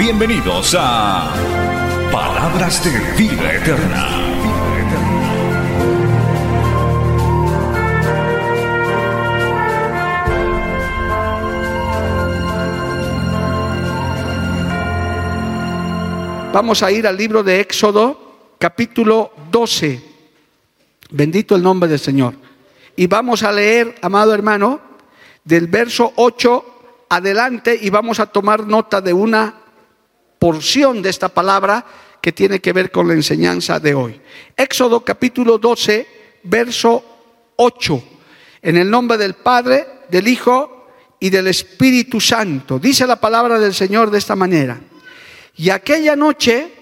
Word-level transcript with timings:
Bienvenidos 0.00 0.74
a 0.78 1.30
Palabras 2.10 2.82
de 2.82 3.22
Vida 3.22 3.52
Eterna. 3.52 4.08
Vamos 16.50 16.82
a 16.82 16.90
ir 16.90 17.06
al 17.06 17.18
libro 17.18 17.42
de 17.42 17.60
Éxodo, 17.60 18.54
capítulo 18.58 19.32
12. 19.52 20.02
Bendito 21.10 21.54
el 21.54 21.62
nombre 21.62 21.90
del 21.90 21.98
Señor. 21.98 22.36
Y 22.96 23.06
vamos 23.06 23.42
a 23.42 23.52
leer, 23.52 23.96
amado 24.00 24.32
hermano, 24.32 24.80
del 25.44 25.66
verso 25.66 26.14
8 26.16 26.64
adelante 27.10 27.78
y 27.78 27.90
vamos 27.90 28.18
a 28.18 28.24
tomar 28.24 28.66
nota 28.66 29.02
de 29.02 29.12
una 29.12 29.59
porción 30.40 31.02
de 31.02 31.10
esta 31.10 31.28
palabra 31.28 31.84
que 32.22 32.32
tiene 32.32 32.60
que 32.60 32.72
ver 32.72 32.90
con 32.90 33.06
la 33.06 33.12
enseñanza 33.12 33.78
de 33.78 33.94
hoy. 33.94 34.20
Éxodo 34.56 35.04
capítulo 35.04 35.58
12, 35.58 36.06
verso 36.44 37.04
8. 37.56 38.02
En 38.62 38.78
el 38.78 38.90
nombre 38.90 39.18
del 39.18 39.34
Padre, 39.34 39.86
del 40.08 40.26
Hijo 40.26 40.88
y 41.20 41.28
del 41.28 41.46
Espíritu 41.46 42.20
Santo. 42.20 42.78
Dice 42.78 43.06
la 43.06 43.20
palabra 43.20 43.58
del 43.58 43.74
Señor 43.74 44.10
de 44.10 44.16
esta 44.16 44.34
manera. 44.34 44.80
Y 45.56 45.68
aquella 45.68 46.16
noche 46.16 46.72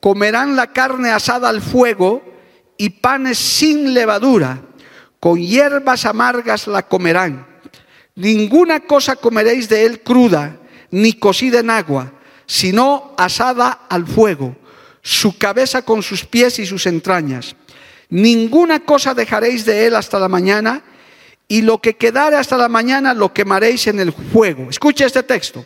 comerán 0.00 0.54
la 0.54 0.74
carne 0.74 1.10
asada 1.10 1.48
al 1.48 1.62
fuego 1.62 2.22
y 2.76 2.90
panes 2.90 3.38
sin 3.38 3.94
levadura, 3.94 4.60
con 5.18 5.38
hierbas 5.38 6.04
amargas 6.04 6.66
la 6.66 6.86
comerán. 6.86 7.46
Ninguna 8.14 8.80
cosa 8.80 9.16
comeréis 9.16 9.66
de 9.70 9.86
él 9.86 10.02
cruda, 10.02 10.58
ni 10.90 11.14
cocida 11.14 11.60
en 11.60 11.70
agua, 11.70 12.12
sino 12.48 13.14
asada 13.18 13.82
al 13.90 14.06
fuego, 14.06 14.56
su 15.02 15.36
cabeza 15.38 15.82
con 15.82 16.02
sus 16.02 16.24
pies 16.24 16.58
y 16.58 16.66
sus 16.66 16.86
entrañas. 16.86 17.54
Ninguna 18.08 18.80
cosa 18.80 19.12
dejaréis 19.14 19.66
de 19.66 19.86
él 19.86 19.94
hasta 19.94 20.18
la 20.18 20.28
mañana, 20.28 20.82
y 21.46 21.60
lo 21.62 21.78
que 21.78 21.96
quedare 21.96 22.36
hasta 22.36 22.56
la 22.56 22.68
mañana 22.68 23.14
lo 23.14 23.32
quemaréis 23.32 23.86
en 23.86 24.00
el 24.00 24.12
fuego. 24.12 24.68
Escuche 24.70 25.04
este 25.04 25.22
texto. 25.22 25.64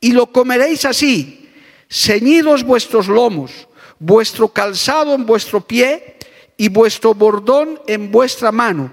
Y 0.00 0.12
lo 0.12 0.26
comeréis 0.32 0.84
así, 0.86 1.50
ceñidos 1.88 2.64
vuestros 2.64 3.08
lomos, 3.08 3.68
vuestro 3.98 4.48
calzado 4.48 5.14
en 5.14 5.26
vuestro 5.26 5.60
pie 5.60 6.16
y 6.56 6.68
vuestro 6.68 7.14
bordón 7.14 7.80
en 7.86 8.10
vuestra 8.10 8.50
mano, 8.52 8.90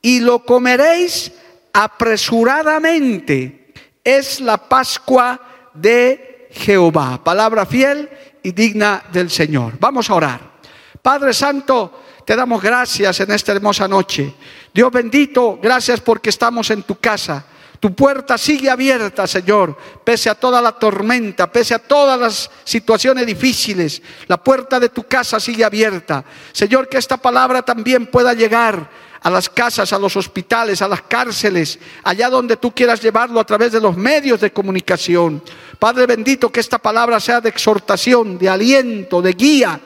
y 0.00 0.20
lo 0.20 0.42
comeréis 0.44 1.32
apresuradamente. 1.74 3.72
Es 4.02 4.40
la 4.40 4.56
Pascua 4.56 5.70
de 5.74 6.35
Jehová. 6.56 7.22
Palabra 7.22 7.66
fiel 7.66 8.08
y 8.42 8.52
digna 8.52 9.02
del 9.12 9.30
Señor. 9.30 9.74
Vamos 9.78 10.10
a 10.10 10.14
orar. 10.14 10.40
Padre 11.02 11.32
Santo, 11.32 12.02
te 12.24 12.34
damos 12.34 12.60
gracias 12.62 13.20
en 13.20 13.30
esta 13.30 13.52
hermosa 13.52 13.86
noche. 13.86 14.34
Dios 14.72 14.90
bendito, 14.90 15.58
gracias 15.62 16.00
porque 16.00 16.30
estamos 16.30 16.70
en 16.70 16.82
tu 16.82 16.96
casa. 16.96 17.44
Tu 17.78 17.94
puerta 17.94 18.38
sigue 18.38 18.70
abierta, 18.70 19.26
Señor, 19.26 19.76
pese 20.02 20.30
a 20.30 20.34
toda 20.34 20.60
la 20.62 20.72
tormenta, 20.72 21.52
pese 21.52 21.74
a 21.74 21.78
todas 21.78 22.18
las 22.18 22.50
situaciones 22.64 23.26
difíciles. 23.26 24.02
La 24.26 24.42
puerta 24.42 24.80
de 24.80 24.88
tu 24.88 25.04
casa 25.04 25.38
sigue 25.38 25.64
abierta. 25.64 26.24
Señor, 26.52 26.88
que 26.88 26.98
esta 26.98 27.18
palabra 27.18 27.62
también 27.62 28.06
pueda 28.06 28.32
llegar 28.32 28.90
a 29.26 29.30
las 29.30 29.50
casas, 29.50 29.92
a 29.92 29.98
los 29.98 30.16
hospitales, 30.16 30.80
a 30.82 30.86
las 30.86 31.02
cárceles, 31.02 31.80
allá 32.04 32.30
donde 32.30 32.58
tú 32.58 32.72
quieras 32.72 33.02
llevarlo 33.02 33.40
a 33.40 33.44
través 33.44 33.72
de 33.72 33.80
los 33.80 33.96
medios 33.96 34.40
de 34.40 34.52
comunicación. 34.52 35.42
Padre 35.80 36.06
bendito, 36.06 36.48
que 36.52 36.60
esta 36.60 36.78
palabra 36.78 37.18
sea 37.18 37.40
de 37.40 37.48
exhortación, 37.48 38.38
de 38.38 38.48
aliento, 38.48 39.20
de 39.20 39.32
guía 39.32 39.80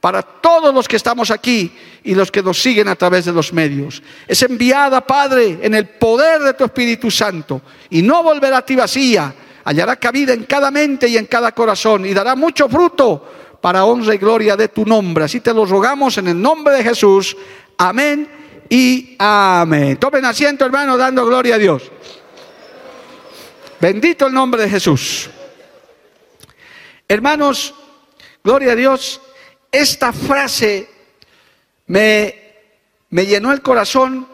para 0.00 0.22
todos 0.22 0.74
los 0.74 0.88
que 0.88 0.96
estamos 0.96 1.30
aquí 1.30 1.76
y 2.04 2.14
los 2.14 2.30
que 2.30 2.42
nos 2.42 2.58
siguen 2.62 2.88
a 2.88 2.96
través 2.96 3.26
de 3.26 3.34
los 3.34 3.52
medios. 3.52 4.02
Es 4.26 4.42
enviada, 4.42 5.06
Padre, 5.06 5.58
en 5.60 5.74
el 5.74 5.88
poder 5.88 6.40
de 6.40 6.54
tu 6.54 6.64
Espíritu 6.64 7.10
Santo 7.10 7.60
y 7.90 8.00
no 8.00 8.22
volverá 8.22 8.56
a 8.56 8.64
ti 8.64 8.76
vacía. 8.76 9.34
Hallará 9.64 9.96
cabida 9.96 10.32
en 10.32 10.44
cada 10.44 10.70
mente 10.70 11.06
y 11.06 11.18
en 11.18 11.26
cada 11.26 11.52
corazón 11.52 12.06
y 12.06 12.14
dará 12.14 12.34
mucho 12.34 12.66
fruto 12.66 13.58
para 13.60 13.84
honra 13.84 14.14
y 14.14 14.18
gloria 14.18 14.56
de 14.56 14.68
tu 14.68 14.86
nombre. 14.86 15.24
Así 15.24 15.40
te 15.40 15.52
lo 15.52 15.66
rogamos 15.66 16.16
en 16.16 16.28
el 16.28 16.40
nombre 16.40 16.76
de 16.76 16.82
Jesús. 16.82 17.36
Amén 17.76 18.35
y 18.68 19.16
amén. 19.18 19.96
Tomen 19.96 20.24
asiento, 20.24 20.64
hermano, 20.64 20.96
dando 20.96 21.24
gloria 21.24 21.56
a 21.56 21.58
Dios. 21.58 21.90
Bendito 23.80 24.26
el 24.26 24.32
nombre 24.32 24.62
de 24.62 24.70
Jesús. 24.70 25.30
Hermanos, 27.08 27.74
gloria 28.42 28.72
a 28.72 28.76
Dios. 28.76 29.20
Esta 29.70 30.12
frase 30.12 30.88
me, 31.86 32.34
me 33.10 33.26
llenó 33.26 33.52
el 33.52 33.62
corazón 33.62 34.26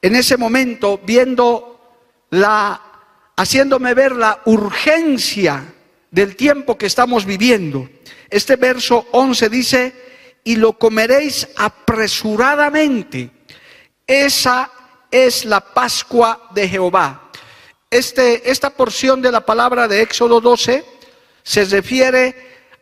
en 0.00 0.16
ese 0.16 0.36
momento 0.36 1.00
viendo 1.04 1.72
la, 2.30 2.80
haciéndome 3.36 3.94
ver 3.94 4.12
la 4.12 4.40
urgencia 4.46 5.64
del 6.10 6.34
tiempo 6.36 6.76
que 6.76 6.86
estamos 6.86 7.24
viviendo. 7.24 7.88
Este 8.28 8.56
verso 8.56 9.06
11 9.12 9.48
dice, 9.48 9.92
y 10.44 10.56
lo 10.56 10.78
comeréis 10.78 11.48
apresuradamente. 11.56 13.30
Esa 14.12 14.70
es 15.10 15.46
la 15.46 15.62
Pascua 15.62 16.50
de 16.50 16.68
Jehová. 16.68 17.30
Este, 17.90 18.50
esta 18.50 18.68
porción 18.68 19.22
de 19.22 19.32
la 19.32 19.40
palabra 19.40 19.88
de 19.88 20.02
Éxodo 20.02 20.38
12 20.38 20.84
se 21.42 21.64
refiere 21.64 22.36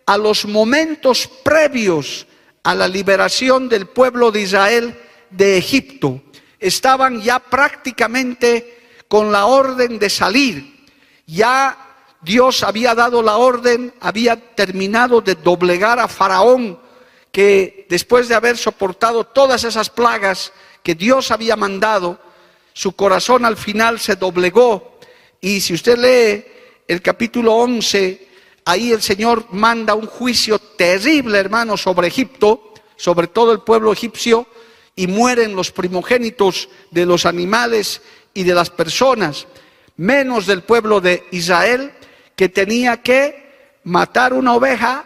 a 0.07 0.19
los 0.19 0.45
momentos 0.45 1.29
previos 1.45 2.27
a 2.65 2.75
la 2.75 2.89
liberación 2.89 3.69
del 3.69 3.87
pueblo 3.87 4.33
de 4.33 4.41
Israel 4.41 5.01
de 5.31 5.57
Egipto. 5.57 6.21
Estaban 6.59 7.23
ya 7.23 7.39
prácticamente 7.39 9.05
con 9.07 9.31
la 9.31 9.47
orden 9.47 10.01
de 10.01 10.11
salir. 10.11 10.85
Ya 11.29 11.79
Dios 12.23 12.65
había 12.65 12.97
dado 12.97 13.23
la 13.23 13.37
orden, 13.37 13.95
había 14.01 14.35
terminado 14.57 15.21
de 15.21 15.37
doblegar 15.37 16.01
a 16.01 16.09
Faraón, 16.09 16.81
que 17.31 17.87
después 17.89 18.27
de 18.27 18.35
haber 18.35 18.57
soportado 18.57 19.23
todas 19.23 19.62
esas 19.62 19.91
plagas 19.91 20.53
que 20.83 20.95
Dios 20.95 21.31
había 21.31 21.57
mandado, 21.57 22.19
su 22.73 22.93
corazón 22.93 23.45
al 23.45 23.57
final 23.57 23.99
se 23.99 24.17
doblegó. 24.17 24.99
Y 25.41 25.61
si 25.61 25.75
usted 25.75 25.99
lee 25.99 26.45
el 26.87 27.03
capítulo 27.03 27.55
11 27.55 28.29
ahí 28.65 28.93
el 28.93 29.03
Señor 29.03 29.47
manda 29.51 29.95
un 29.95 30.07
juicio 30.07 30.59
terrible, 30.59 31.39
hermano, 31.39 31.77
sobre 31.77 32.09
Egipto, 32.09 32.75
sobre 32.97 33.27
todo 33.27 33.53
el 33.53 33.61
pueblo 33.61 33.93
egipcio, 33.93 34.47
y 34.95 35.07
mueren 35.07 35.57
los 35.57 35.71
primogénitos 35.71 36.69
de 36.91 37.07
los 37.07 37.27
animales 37.27 38.03
y 38.35 38.45
de 38.45 38.55
las 38.55 38.71
personas, 38.71 39.47
menos 39.97 40.47
del 40.47 40.62
pueblo 40.62 41.01
de 41.01 41.27
Israel, 41.33 41.93
que 42.37 42.49
tenía 42.49 43.03
que 43.03 43.79
matar 43.85 44.33
una 44.33 44.55
oveja, 44.55 45.05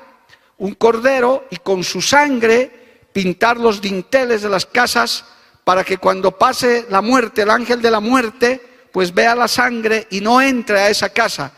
un 0.58 0.74
cordero, 0.74 1.46
y 1.50 1.56
con 1.56 1.84
su 1.84 2.02
sangre 2.02 2.70
pintar 3.12 3.56
los 3.56 3.80
dinteles 3.80 4.42
de 4.42 4.48
las 4.48 4.66
casas 4.66 5.24
para 5.64 5.82
que 5.82 5.96
cuando 5.98 6.32
pase 6.32 6.86
la 6.90 7.00
muerte, 7.00 7.42
el 7.42 7.50
ángel 7.50 7.80
de 7.80 7.90
la 7.90 8.00
muerte, 8.00 8.60
pues 8.92 9.12
vea 9.12 9.34
la 9.34 9.48
sangre 9.48 10.06
y 10.10 10.20
no 10.20 10.40
entre 10.40 10.78
a 10.78 10.90
esa 10.90 11.08
casa. 11.08 11.52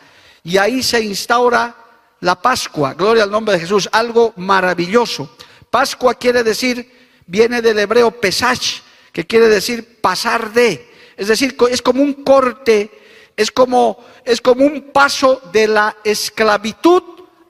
Y 0.44 0.56
ahí 0.56 0.82
se 0.82 1.00
instaura 1.00 1.74
la 2.20 2.40
Pascua, 2.40 2.94
gloria 2.94 3.24
al 3.24 3.30
nombre 3.30 3.54
de 3.54 3.60
Jesús, 3.60 3.88
algo 3.92 4.32
maravilloso. 4.36 5.36
Pascua 5.68 6.14
quiere 6.14 6.42
decir, 6.44 6.90
viene 7.26 7.60
del 7.60 7.78
hebreo 7.80 8.12
pesach, 8.12 8.80
que 9.12 9.26
quiere 9.26 9.48
decir 9.48 10.00
pasar 10.00 10.52
de. 10.52 10.88
Es 11.16 11.28
decir, 11.28 11.56
es 11.70 11.82
como 11.82 12.02
un 12.02 12.14
corte, 12.24 12.90
es 13.36 13.50
como, 13.50 13.98
es 14.24 14.40
como 14.40 14.64
un 14.64 14.92
paso 14.92 15.40
de 15.52 15.66
la 15.66 15.96
esclavitud 16.04 17.02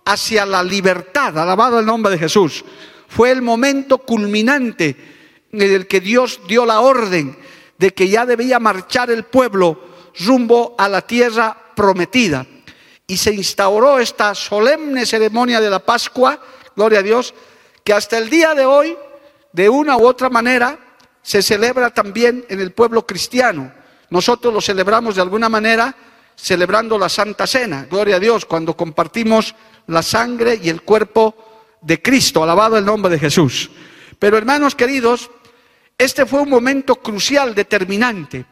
hacia 0.05 0.47
la 0.47 0.63
libertad. 0.63 1.39
Alabado 1.39 1.79
el 1.79 1.87
nombre 1.87 2.13
de 2.13 2.19
Jesús. 2.19 2.65
Fue 3.09 3.31
el 3.31 3.43
momento 3.43 3.99
culminante 3.99 5.16
en 5.53 5.63
el 5.63 5.87
que 5.87 6.01
Dios 6.01 6.41
dio 6.47 6.67
la 6.67 6.81
orden 6.81 7.37
de 7.79 7.93
que 7.93 8.09
ya 8.09 8.27
debía 8.27 8.59
marchar 8.59 9.11
el 9.11 9.25
pueblo 9.25 9.79
rumbo 10.21 10.75
a 10.79 10.89
la 10.89 11.03
tierra 11.03 11.57
prometida. 11.75 12.47
y 13.09 13.19
se 13.19 13.33
instauró 13.33 14.01
esta 14.01 14.35
solemne 14.35 15.07
ceremonia 15.07 15.61
de 15.61 15.71
la 15.71 15.79
Pascua, 15.79 16.41
gloria 16.75 16.99
a 16.99 17.03
Dios, 17.03 17.35
que 17.85 17.93
hasta 17.93 18.19
el 18.19 18.29
día 18.29 18.53
de 18.53 18.67
hoy, 18.67 18.97
de 19.53 19.69
una 19.69 19.97
u 19.97 20.05
otra 20.05 20.29
manera, 20.29 20.77
se 21.23 21.41
celebra 21.41 21.91
también 21.91 22.45
en 22.49 22.61
el 22.61 22.73
pueblo 22.73 23.07
cristiano. 23.07 23.73
Nosotros 24.11 24.53
lo 24.53 24.61
celebramos 24.61 25.15
de 25.15 25.23
alguna 25.23 25.49
manera 25.49 25.95
celebrando 26.35 26.99
la 26.99 27.09
Santa 27.09 27.47
Cena, 27.47 27.87
gloria 27.89 28.17
a 28.17 28.21
Dios, 28.21 28.45
cuando 28.45 28.77
compartimos 28.77 29.55
la 29.87 30.03
sangre 30.03 30.59
y 30.61 30.69
el 30.69 30.83
cuerpo 30.83 31.35
de 31.81 32.03
Cristo, 32.03 32.43
alabado 32.43 32.77
el 32.77 32.85
nombre 32.85 33.11
de 33.11 33.19
Jesús. 33.21 33.71
Pero 34.19 34.39
hermanos 34.39 34.75
queridos, 34.75 35.31
este 35.99 36.27
fue 36.27 36.41
un 36.41 36.51
momento 36.51 36.97
crucial, 36.97 37.55
determinante. 37.55 38.47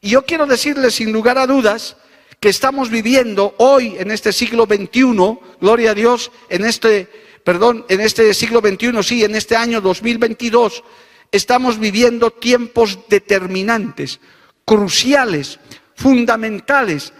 Y 0.00 0.10
yo 0.10 0.24
quiero 0.24 0.46
decirles 0.46 0.94
sin 0.94 1.12
lugar 1.12 1.38
a 1.38 1.46
dudas 1.46 1.96
que 2.40 2.48
estamos 2.48 2.88
viviendo 2.88 3.54
hoy 3.58 3.96
en 3.98 4.10
este 4.10 4.32
siglo 4.32 4.64
XXI, 4.64 5.38
gloria 5.60 5.90
a 5.90 5.94
Dios, 5.94 6.30
en 6.48 6.64
este, 6.64 7.06
perdón, 7.44 7.84
en 7.88 8.00
este 8.00 8.32
siglo 8.32 8.60
XXI, 8.60 9.02
sí, 9.02 9.24
en 9.24 9.34
este 9.34 9.56
año 9.56 9.82
2022, 9.82 10.82
estamos 11.30 11.78
viviendo 11.78 12.30
tiempos 12.30 12.98
determinantes, 13.08 14.20
cruciales, 14.64 15.58
fundamentales. 15.94 17.12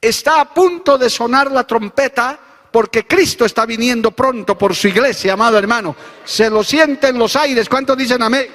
Está 0.00 0.42
a 0.42 0.52
punto 0.52 0.98
de 0.98 1.08
sonar 1.08 1.50
la 1.50 1.66
trompeta 1.66 2.38
porque 2.76 3.06
Cristo 3.06 3.46
está 3.46 3.64
viniendo 3.64 4.10
pronto 4.10 4.58
por 4.58 4.74
su 4.74 4.88
iglesia, 4.88 5.32
amado 5.32 5.56
hermano. 5.56 5.96
Se 6.26 6.50
lo 6.50 6.62
sienten 6.62 7.18
los 7.18 7.34
aires. 7.34 7.70
¿Cuántos 7.70 7.96
dicen 7.96 8.20
amén? 8.22 8.48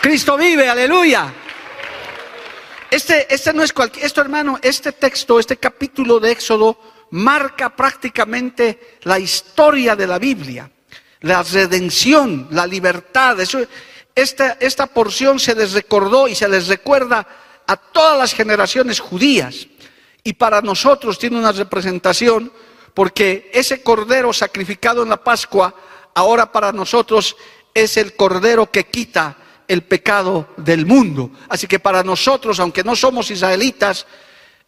Cristo 0.00 0.38
vive, 0.38 0.70
aleluya. 0.70 1.30
Este, 2.90 3.26
este 3.28 3.52
no 3.52 3.62
es 3.62 3.74
cualquier, 3.74 4.06
esto 4.06 4.22
hermano, 4.22 4.58
este 4.62 4.92
texto, 4.92 5.38
este 5.38 5.58
capítulo 5.58 6.18
de 6.18 6.32
Éxodo 6.32 6.78
marca 7.10 7.76
prácticamente 7.76 8.96
la 9.02 9.18
historia 9.18 9.94
de 9.94 10.06
la 10.06 10.18
Biblia, 10.18 10.70
la 11.20 11.42
redención, 11.42 12.48
la 12.52 12.66
libertad. 12.66 13.38
Eso, 13.38 13.58
esta, 14.14 14.56
esta 14.60 14.86
porción 14.86 15.38
se 15.38 15.54
les 15.54 15.74
recordó 15.74 16.26
y 16.26 16.34
se 16.34 16.48
les 16.48 16.68
recuerda 16.68 17.41
a 17.72 17.76
todas 17.76 18.18
las 18.18 18.34
generaciones 18.34 19.00
judías. 19.00 19.66
Y 20.22 20.34
para 20.34 20.60
nosotros 20.60 21.18
tiene 21.18 21.38
una 21.38 21.52
representación 21.52 22.52
porque 22.94 23.50
ese 23.52 23.82
cordero 23.82 24.32
sacrificado 24.32 25.02
en 25.02 25.08
la 25.08 25.22
Pascua, 25.22 25.74
ahora 26.14 26.52
para 26.52 26.72
nosotros 26.72 27.36
es 27.74 27.96
el 27.96 28.14
cordero 28.14 28.70
que 28.70 28.84
quita 28.84 29.36
el 29.66 29.82
pecado 29.82 30.48
del 30.58 30.84
mundo. 30.84 31.30
Así 31.48 31.66
que 31.66 31.80
para 31.80 32.02
nosotros, 32.02 32.60
aunque 32.60 32.84
no 32.84 32.94
somos 32.94 33.30
israelitas, 33.30 34.06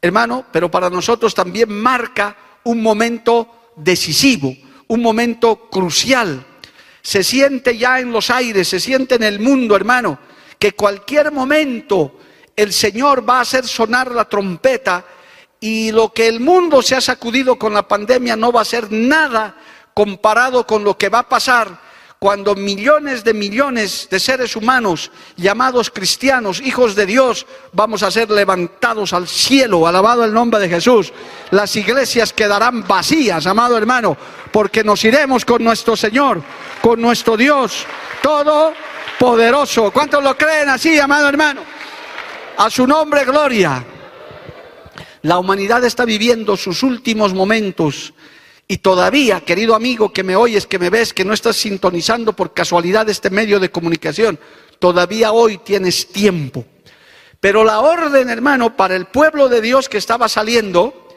hermano, 0.00 0.46
pero 0.50 0.70
para 0.70 0.88
nosotros 0.88 1.34
también 1.34 1.70
marca 1.70 2.36
un 2.64 2.82
momento 2.82 3.72
decisivo, 3.76 4.56
un 4.88 5.02
momento 5.02 5.68
crucial. 5.70 6.46
Se 7.02 7.22
siente 7.22 7.76
ya 7.76 8.00
en 8.00 8.10
los 8.10 8.30
aires, 8.30 8.68
se 8.68 8.80
siente 8.80 9.16
en 9.16 9.24
el 9.24 9.40
mundo, 9.40 9.76
hermano, 9.76 10.18
que 10.58 10.72
cualquier 10.72 11.30
momento 11.30 12.18
el 12.56 12.72
Señor 12.72 13.28
va 13.28 13.38
a 13.38 13.42
hacer 13.42 13.66
sonar 13.66 14.10
la 14.10 14.24
trompeta 14.26 15.04
y 15.60 15.92
lo 15.92 16.12
que 16.12 16.28
el 16.28 16.40
mundo 16.40 16.82
se 16.82 16.94
ha 16.94 17.00
sacudido 17.00 17.58
con 17.58 17.74
la 17.74 17.86
pandemia 17.86 18.36
no 18.36 18.52
va 18.52 18.60
a 18.60 18.66
ser 18.66 18.90
nada 18.90 19.56
comparado 19.94 20.66
con 20.66 20.84
lo 20.84 20.98
que 20.98 21.08
va 21.08 21.20
a 21.20 21.28
pasar 21.28 21.84
cuando 22.24 22.54
millones 22.54 23.22
de 23.22 23.34
millones 23.34 24.08
de 24.10 24.18
seres 24.18 24.56
humanos 24.56 25.10
llamados 25.36 25.90
cristianos, 25.90 26.58
hijos 26.62 26.94
de 26.94 27.04
Dios, 27.04 27.46
vamos 27.72 28.02
a 28.02 28.10
ser 28.10 28.30
levantados 28.30 29.12
al 29.12 29.28
cielo, 29.28 29.86
alabado 29.86 30.24
el 30.24 30.32
nombre 30.32 30.58
de 30.58 30.70
Jesús. 30.70 31.12
Las 31.50 31.76
iglesias 31.76 32.32
quedarán 32.32 32.86
vacías, 32.88 33.46
amado 33.46 33.76
hermano, 33.76 34.16
porque 34.50 34.82
nos 34.82 35.04
iremos 35.04 35.44
con 35.44 35.62
nuestro 35.62 35.96
Señor, 35.96 36.42
con 36.80 36.98
nuestro 36.98 37.36
Dios, 37.36 37.84
todo 38.22 38.72
poderoso. 39.18 39.90
¿Cuántos 39.90 40.24
lo 40.24 40.34
creen 40.34 40.70
así, 40.70 40.98
amado 40.98 41.28
hermano? 41.28 41.73
A 42.56 42.70
su 42.70 42.86
nombre, 42.86 43.24
gloria. 43.24 43.84
La 45.22 45.38
humanidad 45.38 45.84
está 45.84 46.04
viviendo 46.04 46.56
sus 46.56 46.82
últimos 46.82 47.34
momentos 47.34 48.14
y 48.68 48.78
todavía, 48.78 49.40
querido 49.40 49.74
amigo 49.74 50.12
que 50.12 50.22
me 50.22 50.36
oyes, 50.36 50.66
que 50.66 50.78
me 50.78 50.88
ves, 50.88 51.12
que 51.12 51.24
no 51.24 51.32
estás 51.32 51.56
sintonizando 51.56 52.32
por 52.32 52.54
casualidad 52.54 53.08
este 53.08 53.28
medio 53.28 53.58
de 53.58 53.70
comunicación, 53.70 54.38
todavía 54.78 55.32
hoy 55.32 55.58
tienes 55.58 56.08
tiempo. 56.08 56.64
Pero 57.40 57.64
la 57.64 57.80
orden, 57.80 58.30
hermano, 58.30 58.76
para 58.76 58.94
el 58.94 59.06
pueblo 59.06 59.48
de 59.48 59.60
Dios 59.60 59.88
que 59.88 59.98
estaba 59.98 60.28
saliendo 60.28 61.08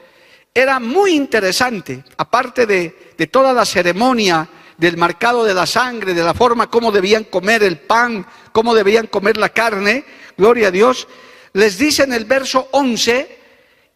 era 0.54 0.80
muy 0.80 1.12
interesante, 1.12 2.04
aparte 2.18 2.66
de, 2.66 3.28
toda 3.32 3.54
la 3.54 3.64
ceremonia 3.64 4.50
del 4.78 4.98
marcado 4.98 5.44
de 5.44 5.54
la 5.54 5.66
sangre, 5.66 6.14
de 6.14 6.24
la 6.24 6.34
forma 6.34 6.70
como 6.70 6.92
debían 6.92 7.24
comer 7.24 7.64
el 7.64 7.80
pan, 7.80 8.26
cómo 8.52 8.76
debían 8.76 9.08
comer 9.08 9.38
la 9.38 9.50
carne, 9.50 10.06
gloria 10.38 10.68
a 10.68 10.72
Dios, 10.72 11.08
les 11.54 11.78
dice 11.78 12.04
en 12.04 12.14
el 12.14 12.26
verso 12.26 12.68
11, 12.72 13.38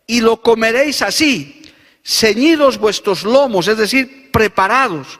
y 0.07 0.21
lo 0.21 0.41
comeréis 0.41 1.01
así, 1.01 1.61
ceñidos 2.03 2.77
vuestros 2.77 3.23
lomos, 3.23 3.67
es 3.67 3.77
decir, 3.77 4.29
preparados, 4.31 5.19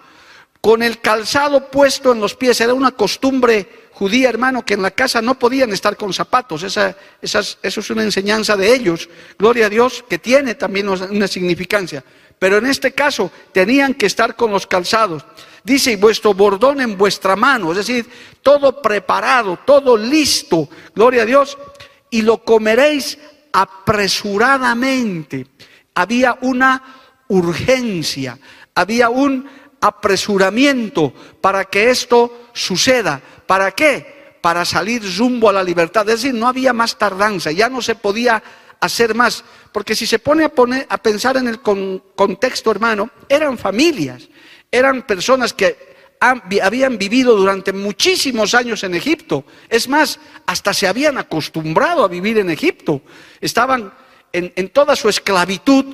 con 0.59 0.83
el 0.83 0.99
calzado 0.99 1.69
puesto 1.69 2.11
en 2.11 2.19
los 2.19 2.35
pies. 2.35 2.59
Era 2.61 2.73
una 2.73 2.91
costumbre 2.91 3.80
judía, 4.01 4.29
hermano, 4.29 4.65
que 4.65 4.73
en 4.73 4.81
la 4.81 4.89
casa 4.89 5.21
no 5.21 5.37
podían 5.37 5.71
estar 5.71 5.95
con 5.95 6.11
zapatos. 6.11 6.63
Esa, 6.63 6.95
eso 7.21 7.55
es 7.61 7.89
una 7.91 8.01
enseñanza 8.01 8.57
de 8.57 8.73
ellos, 8.73 9.07
gloria 9.37 9.67
a 9.67 9.69
Dios, 9.69 10.03
que 10.09 10.17
tiene 10.17 10.55
también 10.55 10.89
una 10.89 11.27
significancia. 11.27 12.03
Pero 12.39 12.57
en 12.57 12.65
este 12.65 12.93
caso 12.93 13.31
tenían 13.51 13.93
que 13.93 14.07
estar 14.07 14.35
con 14.35 14.49
los 14.49 14.65
calzados. 14.65 15.23
Dice, 15.63 15.91
y 15.91 15.97
vuestro 15.97 16.33
bordón 16.33 16.81
en 16.81 16.97
vuestra 16.97 17.35
mano, 17.35 17.73
es 17.73 17.77
decir, 17.77 18.09
todo 18.41 18.81
preparado, 18.81 19.59
todo 19.67 19.95
listo, 19.95 20.67
gloria 20.95 21.21
a 21.21 21.25
Dios, 21.25 21.55
y 22.09 22.23
lo 22.23 22.43
comeréis 22.43 23.19
apresuradamente. 23.53 25.45
Había 25.93 26.39
una 26.41 26.81
urgencia, 27.27 28.39
había 28.73 29.09
un 29.09 29.47
apresuramiento 29.79 31.13
para 31.39 31.65
que 31.65 31.91
esto 31.91 32.49
suceda. 32.53 33.21
¿Para 33.51 33.71
qué? 33.71 34.37
Para 34.39 34.63
salir 34.63 35.03
rumbo 35.17 35.49
a 35.49 35.51
la 35.51 35.61
libertad. 35.61 36.07
Es 36.07 36.21
decir, 36.21 36.33
no 36.33 36.47
había 36.47 36.71
más 36.71 36.97
tardanza, 36.97 37.51
ya 37.51 37.67
no 37.67 37.81
se 37.81 37.95
podía 37.95 38.41
hacer 38.79 39.13
más. 39.13 39.43
Porque 39.73 39.93
si 39.93 40.07
se 40.07 40.19
pone 40.19 40.45
a, 40.45 40.49
poner, 40.55 40.87
a 40.87 40.97
pensar 40.97 41.35
en 41.35 41.49
el 41.49 41.59
contexto, 41.59 42.71
hermano, 42.71 43.09
eran 43.27 43.57
familias, 43.57 44.29
eran 44.71 45.05
personas 45.05 45.51
que 45.51 45.75
habían 46.21 46.97
vivido 46.97 47.35
durante 47.35 47.73
muchísimos 47.73 48.53
años 48.53 48.85
en 48.85 48.95
Egipto. 48.95 49.43
Es 49.67 49.89
más, 49.89 50.17
hasta 50.45 50.73
se 50.73 50.87
habían 50.87 51.17
acostumbrado 51.17 52.05
a 52.05 52.07
vivir 52.07 52.37
en 52.37 52.51
Egipto. 52.51 53.01
Estaban 53.41 53.91
en, 54.31 54.69
toda 54.69 54.95
su 54.95 55.09
esclavitud, 55.09 55.93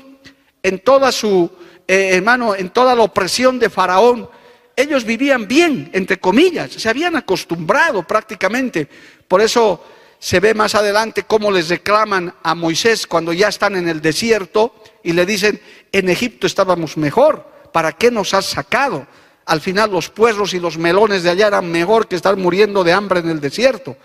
en 0.61 0.77
toda 0.77 1.11
su, 1.11 1.49
eh, 1.87 2.09
hermano, 2.11 2.53
en 2.53 2.69
toda 2.69 2.93
la 2.93 3.01
opresión 3.01 3.57
de 3.57 3.71
Faraón. 3.71 4.29
Ellos 4.77 5.03
vivían 5.03 5.45
bien, 5.45 5.89
entre 5.91 6.19
comillas, 6.19 6.71
se 6.71 6.87
habían 6.87 7.17
acostumbrado 7.17 8.03
prácticamente. 8.03 8.87
Por 9.27 9.41
eso 9.41 9.83
se 10.19 10.39
ve 10.39 10.53
más 10.53 10.73
adelante 10.73 11.23
cómo 11.23 11.51
les 11.51 11.67
reclaman 11.67 12.33
a 12.41 12.55
Moisés 12.55 13.05
cuando 13.05 13.33
ya 13.33 13.49
están 13.49 13.75
en 13.75 13.89
el 13.89 14.01
desierto 14.01 14.73
y 15.03 15.11
le 15.11 15.25
dicen, 15.25 15.59
en 15.91 16.07
Egipto 16.07 16.47
estábamos 16.47 16.95
mejor, 16.95 17.45
¿para 17.73 17.91
qué 17.91 18.09
nos 18.09 18.33
has 18.33 18.45
sacado? 18.45 19.05
al 19.47 19.61
final 19.61 19.91
los 19.91 20.09
puerros 20.09 20.53
y 20.53 20.59
los 20.59 20.77
melones 20.77 21.23
de 21.23 21.29
allá 21.29 21.47
eran 21.47 21.71
mejor 21.71 22.07
que 22.07 22.17
estar 22.17 22.35
muriendo 22.35 22.83
de 22.83 22.91
hambre 22.91 23.21
en 23.21 23.29
el 23.29 23.39
desierto. 23.39 23.95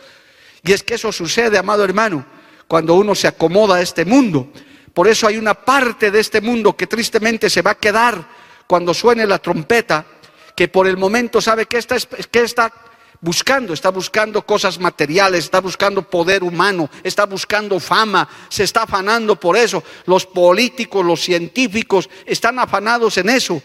Y 0.62 0.72
es 0.72 0.84
que 0.84 0.94
eso 0.94 1.10
sucede, 1.10 1.58
amado 1.58 1.84
hermano, 1.84 2.24
cuando 2.68 2.94
uno 2.94 3.14
se 3.14 3.26
acomoda 3.26 3.76
a 3.76 3.82
este 3.82 4.04
mundo. 4.04 4.52
Por 4.94 5.08
eso 5.08 5.26
hay 5.26 5.36
una 5.36 5.54
parte 5.54 6.12
de 6.12 6.20
este 6.20 6.40
mundo 6.40 6.76
que 6.76 6.86
tristemente 6.86 7.50
se 7.50 7.60
va 7.60 7.72
a 7.72 7.78
quedar 7.78 8.24
cuando 8.68 8.94
suene 8.94 9.26
la 9.26 9.40
trompeta, 9.40 10.06
que 10.54 10.68
por 10.68 10.86
el 10.86 10.96
momento 10.96 11.40
sabe 11.40 11.66
que 11.66 11.78
está, 11.78 11.96
está 11.96 12.72
buscando, 13.20 13.72
está 13.72 13.90
buscando 13.90 14.42
cosas 14.42 14.78
materiales, 14.78 15.44
está 15.44 15.60
buscando 15.60 16.02
poder 16.02 16.42
humano, 16.42 16.90
está 17.02 17.26
buscando 17.26 17.78
fama, 17.80 18.28
se 18.48 18.64
está 18.64 18.82
afanando 18.82 19.36
por 19.36 19.56
eso. 19.56 19.82
Los 20.06 20.26
políticos, 20.26 21.04
los 21.04 21.20
científicos 21.20 22.08
están 22.26 22.58
afanados 22.58 23.16
en 23.18 23.30
eso 23.30 23.62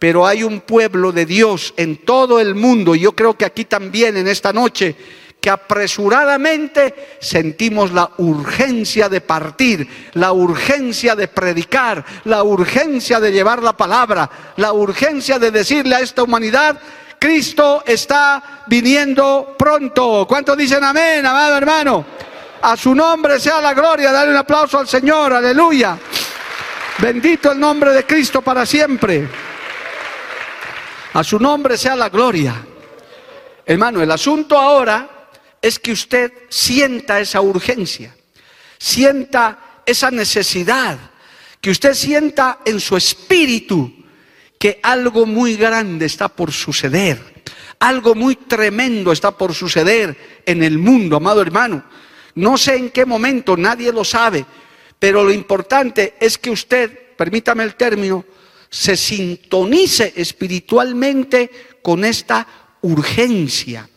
pero 0.00 0.26
hay 0.26 0.42
un 0.42 0.62
pueblo 0.62 1.12
de 1.12 1.26
Dios 1.26 1.74
en 1.76 1.98
todo 1.98 2.40
el 2.40 2.54
mundo, 2.54 2.94
y 2.94 3.00
yo 3.00 3.12
creo 3.12 3.36
que 3.36 3.44
aquí 3.44 3.66
también 3.66 4.16
en 4.16 4.28
esta 4.28 4.50
noche, 4.50 4.96
que 5.40 5.50
apresuradamente 5.50 7.16
sentimos 7.20 7.92
la 7.92 8.10
urgencia 8.18 9.08
de 9.08 9.20
partir, 9.20 10.10
la 10.14 10.32
urgencia 10.32 11.16
de 11.16 11.28
predicar, 11.28 12.04
la 12.24 12.42
urgencia 12.42 13.18
de 13.18 13.32
llevar 13.32 13.62
la 13.62 13.72
palabra, 13.72 14.30
la 14.56 14.72
urgencia 14.72 15.38
de 15.38 15.50
decirle 15.50 15.96
a 15.96 16.00
esta 16.00 16.22
humanidad, 16.22 16.78
Cristo 17.18 17.82
está 17.86 18.62
viniendo 18.66 19.54
pronto. 19.58 20.26
¿Cuántos 20.28 20.56
dicen 20.56 20.82
amén, 20.82 21.24
amado 21.24 21.56
hermano? 21.56 22.04
A 22.62 22.76
su 22.76 22.94
nombre 22.94 23.38
sea 23.38 23.60
la 23.60 23.74
gloria. 23.74 24.12
Dale 24.12 24.30
un 24.30 24.36
aplauso 24.36 24.78
al 24.78 24.88
Señor. 24.88 25.32
Aleluya. 25.32 25.98
Bendito 26.98 27.52
el 27.52 27.60
nombre 27.60 27.92
de 27.92 28.04
Cristo 28.04 28.42
para 28.42 28.66
siempre. 28.66 29.28
A 31.12 31.24
su 31.24 31.38
nombre 31.38 31.76
sea 31.76 31.96
la 31.96 32.08
gloria. 32.08 32.54
Hermano, 33.66 34.02
el 34.02 34.10
asunto 34.10 34.58
ahora 34.58 35.19
es 35.62 35.78
que 35.78 35.92
usted 35.92 36.32
sienta 36.48 37.20
esa 37.20 37.40
urgencia, 37.40 38.14
sienta 38.78 39.82
esa 39.84 40.10
necesidad, 40.10 40.98
que 41.60 41.70
usted 41.70 41.94
sienta 41.94 42.60
en 42.64 42.80
su 42.80 42.96
espíritu 42.96 43.92
que 44.58 44.80
algo 44.82 45.26
muy 45.26 45.56
grande 45.56 46.06
está 46.06 46.28
por 46.28 46.52
suceder, 46.52 47.42
algo 47.78 48.14
muy 48.14 48.36
tremendo 48.36 49.12
está 49.12 49.36
por 49.36 49.54
suceder 49.54 50.42
en 50.46 50.62
el 50.62 50.78
mundo, 50.78 51.16
amado 51.16 51.42
hermano. 51.42 51.84
No 52.34 52.56
sé 52.56 52.76
en 52.76 52.90
qué 52.90 53.04
momento, 53.04 53.56
nadie 53.56 53.92
lo 53.92 54.04
sabe, 54.04 54.46
pero 54.98 55.24
lo 55.24 55.32
importante 55.32 56.14
es 56.20 56.38
que 56.38 56.50
usted, 56.50 57.16
permítame 57.16 57.64
el 57.64 57.74
término, 57.74 58.24
se 58.70 58.96
sintonice 58.96 60.12
espiritualmente 60.16 61.50
con 61.82 62.04
esta 62.04 62.46
urgencia 62.82 63.89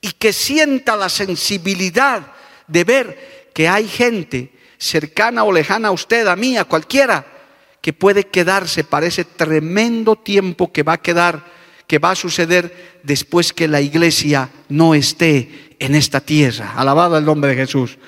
y 0.00 0.12
que 0.12 0.32
sienta 0.32 0.96
la 0.96 1.08
sensibilidad 1.08 2.32
de 2.66 2.84
ver 2.84 3.50
que 3.52 3.68
hay 3.68 3.86
gente 3.88 4.50
cercana 4.78 5.44
o 5.44 5.52
lejana 5.52 5.88
a 5.88 5.92
usted, 5.92 6.26
a 6.26 6.36
mí, 6.36 6.56
a 6.56 6.64
cualquiera, 6.64 7.26
que 7.80 7.92
puede 7.92 8.24
quedarse 8.24 8.84
para 8.84 9.06
ese 9.06 9.24
tremendo 9.24 10.16
tiempo 10.16 10.72
que 10.72 10.82
va 10.82 10.94
a 10.94 11.02
quedar, 11.02 11.44
que 11.86 11.98
va 11.98 12.12
a 12.12 12.16
suceder 12.16 13.00
después 13.02 13.52
que 13.52 13.68
la 13.68 13.80
iglesia 13.80 14.50
no 14.68 14.94
esté 14.94 15.74
en 15.78 15.94
esta 15.94 16.20
tierra. 16.20 16.74
Alabado 16.76 17.18
el 17.18 17.24
nombre 17.24 17.50
de 17.50 17.56
Jesús. 17.56 17.98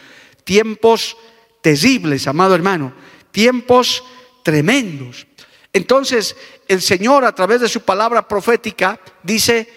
Tiempos 0.45 1.17
terribles, 1.61 2.27
amado 2.27 2.55
hermano, 2.55 2.93
tiempos 3.31 4.05
tremendos. 4.43 5.27
Entonces, 5.73 6.37
el 6.69 6.83
Señor 6.83 7.25
a 7.25 7.35
través 7.35 7.61
de 7.61 7.69
su 7.69 7.81
palabra 7.81 8.29
profética 8.29 9.01
dice, 9.23 9.69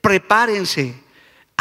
prepárense, 0.00 0.94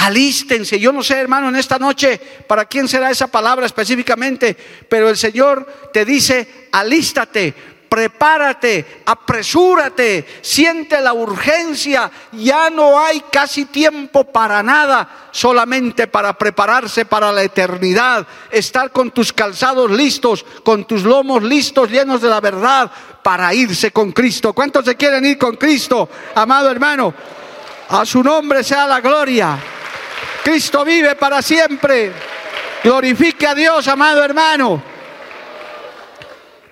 alístense. 0.02 0.80
Yo 0.80 0.92
no 0.92 1.04
sé, 1.04 1.20
hermano, 1.20 1.50
en 1.50 1.56
esta 1.56 1.78
noche 1.78 2.20
para 2.48 2.66
quién 2.66 2.88
será 2.88 3.12
esa 3.12 3.28
palabra 3.28 3.68
específicamente, 3.68 4.58
pero 4.90 5.10
el 5.10 5.18
Señor 5.18 5.90
te 5.94 6.04
dice, 6.06 6.68
alístate, 6.72 7.54
prepárate, 7.88 9.04
apresúrate, 9.06 10.26
siente 10.42 11.00
la 11.02 11.14
urgencia, 11.14 12.10
ya 12.32 12.72
no 12.72 13.00
hay 13.00 13.22
casi 13.32 13.66
tiempo 13.66 14.24
para 14.24 14.64
nada, 14.64 15.28
solamente 15.32 16.08
para 16.08 16.36
prepararse 16.36 17.06
para 17.06 17.32
la 17.32 17.44
eternidad, 17.44 18.26
estar 18.50 18.92
con 18.92 19.12
tus 19.12 19.32
calzados 19.32 19.92
listos, 19.92 20.44
con 20.64 20.86
tus 20.86 21.04
lomos 21.04 21.44
listos, 21.44 21.92
llenos 21.92 22.22
de 22.22 22.30
la 22.30 22.42
verdad, 22.42 22.90
para 23.22 23.54
irse 23.54 23.92
con 23.92 24.14
Cristo. 24.14 24.52
¿Cuántos 24.52 24.84
se 24.84 24.96
quieren 24.96 25.24
ir 25.26 25.38
con 25.38 25.58
Cristo, 25.58 26.10
amado 26.34 26.72
hermano? 26.72 27.14
A 27.90 28.04
su 28.04 28.24
nombre 28.24 28.64
sea 28.64 28.88
la 28.88 29.00
gloria. 29.00 29.60
Cristo 30.44 30.84
vive 30.84 31.16
para 31.16 31.42
siempre. 31.42 32.12
Glorifique 32.84 33.46
a 33.46 33.54
Dios, 33.54 33.88
amado 33.88 34.24
hermano. 34.24 34.82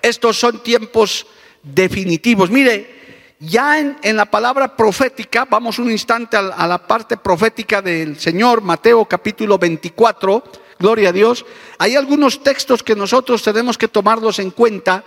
Estos 0.02 0.38
son 0.38 0.60
tiempos 0.62 1.26
definitivos. 1.62 2.50
Mire, 2.50 3.00
ya 3.38 3.78
en, 3.78 4.16
la 4.16 4.26
palabra 4.26 4.76
profética, 4.76 5.46
vamos 5.48 5.78
un 5.78 5.90
instante 5.90 6.36
a, 6.36 6.66
la 6.66 6.78
parte 6.84 7.16
profética 7.16 7.80
del 7.80 8.18
Señor, 8.18 8.60
Mateo 8.60 9.04
capítulo 9.04 9.56
24, 9.56 10.42
gloria 10.78 11.10
a 11.10 11.12
Dios, 11.12 11.44
hay 11.78 11.96
algunos 11.96 12.42
textos 12.42 12.82
que 12.82 12.96
nosotros 12.96 13.42
tenemos 13.42 13.78
que 13.78 13.88
tomarlos 13.88 14.40
en 14.40 14.50
cuenta 14.50 15.04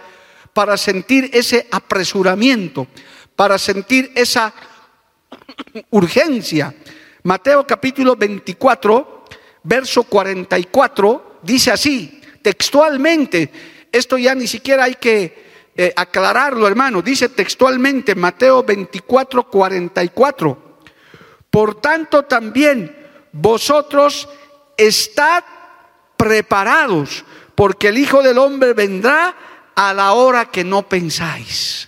para 0.53 0.77
sentir 0.77 1.29
ese 1.33 1.67
apresuramiento, 1.69 2.87
para 3.35 3.57
sentir 3.57 4.11
esa 4.15 4.53
urgencia. 5.89 6.73
Mateo 7.23 7.65
capítulo 7.65 8.15
24, 8.15 9.25
verso 9.63 10.03
44, 10.03 11.39
dice 11.41 11.71
así, 11.71 12.21
textualmente, 12.41 13.49
esto 13.91 14.17
ya 14.17 14.35
ni 14.35 14.45
siquiera 14.45 14.83
hay 14.83 14.95
que 14.95 15.71
eh, 15.75 15.93
aclararlo, 15.95 16.67
hermano. 16.67 17.01
Dice 17.01 17.29
textualmente 17.29 18.13
Mateo 18.13 18.63
24, 18.63 19.49
44. 19.49 20.79
Por 21.49 21.81
tanto, 21.81 22.23
también 22.23 22.95
vosotros 23.31 24.27
estad 24.75 25.43
preparados, 26.17 27.23
porque 27.55 27.87
el 27.87 27.97
Hijo 27.97 28.21
del 28.21 28.37
Hombre 28.37 28.73
vendrá 28.73 29.35
a 29.75 29.93
la 29.93 30.13
hora 30.13 30.45
que 30.45 30.63
no 30.63 30.83
pensáis. 30.83 31.87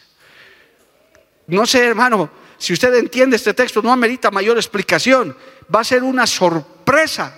No 1.48 1.66
sé, 1.66 1.86
hermano, 1.86 2.30
si 2.66 2.74
usted 2.74 2.96
entiende 2.96 3.36
este 3.36 3.54
texto, 3.54 3.80
no 3.84 3.92
amerita 3.92 4.32
mayor 4.32 4.58
explicación. 4.58 5.38
Va 5.74 5.82
a 5.82 5.84
ser 5.84 6.02
una 6.02 6.26
sorpresa. 6.26 7.32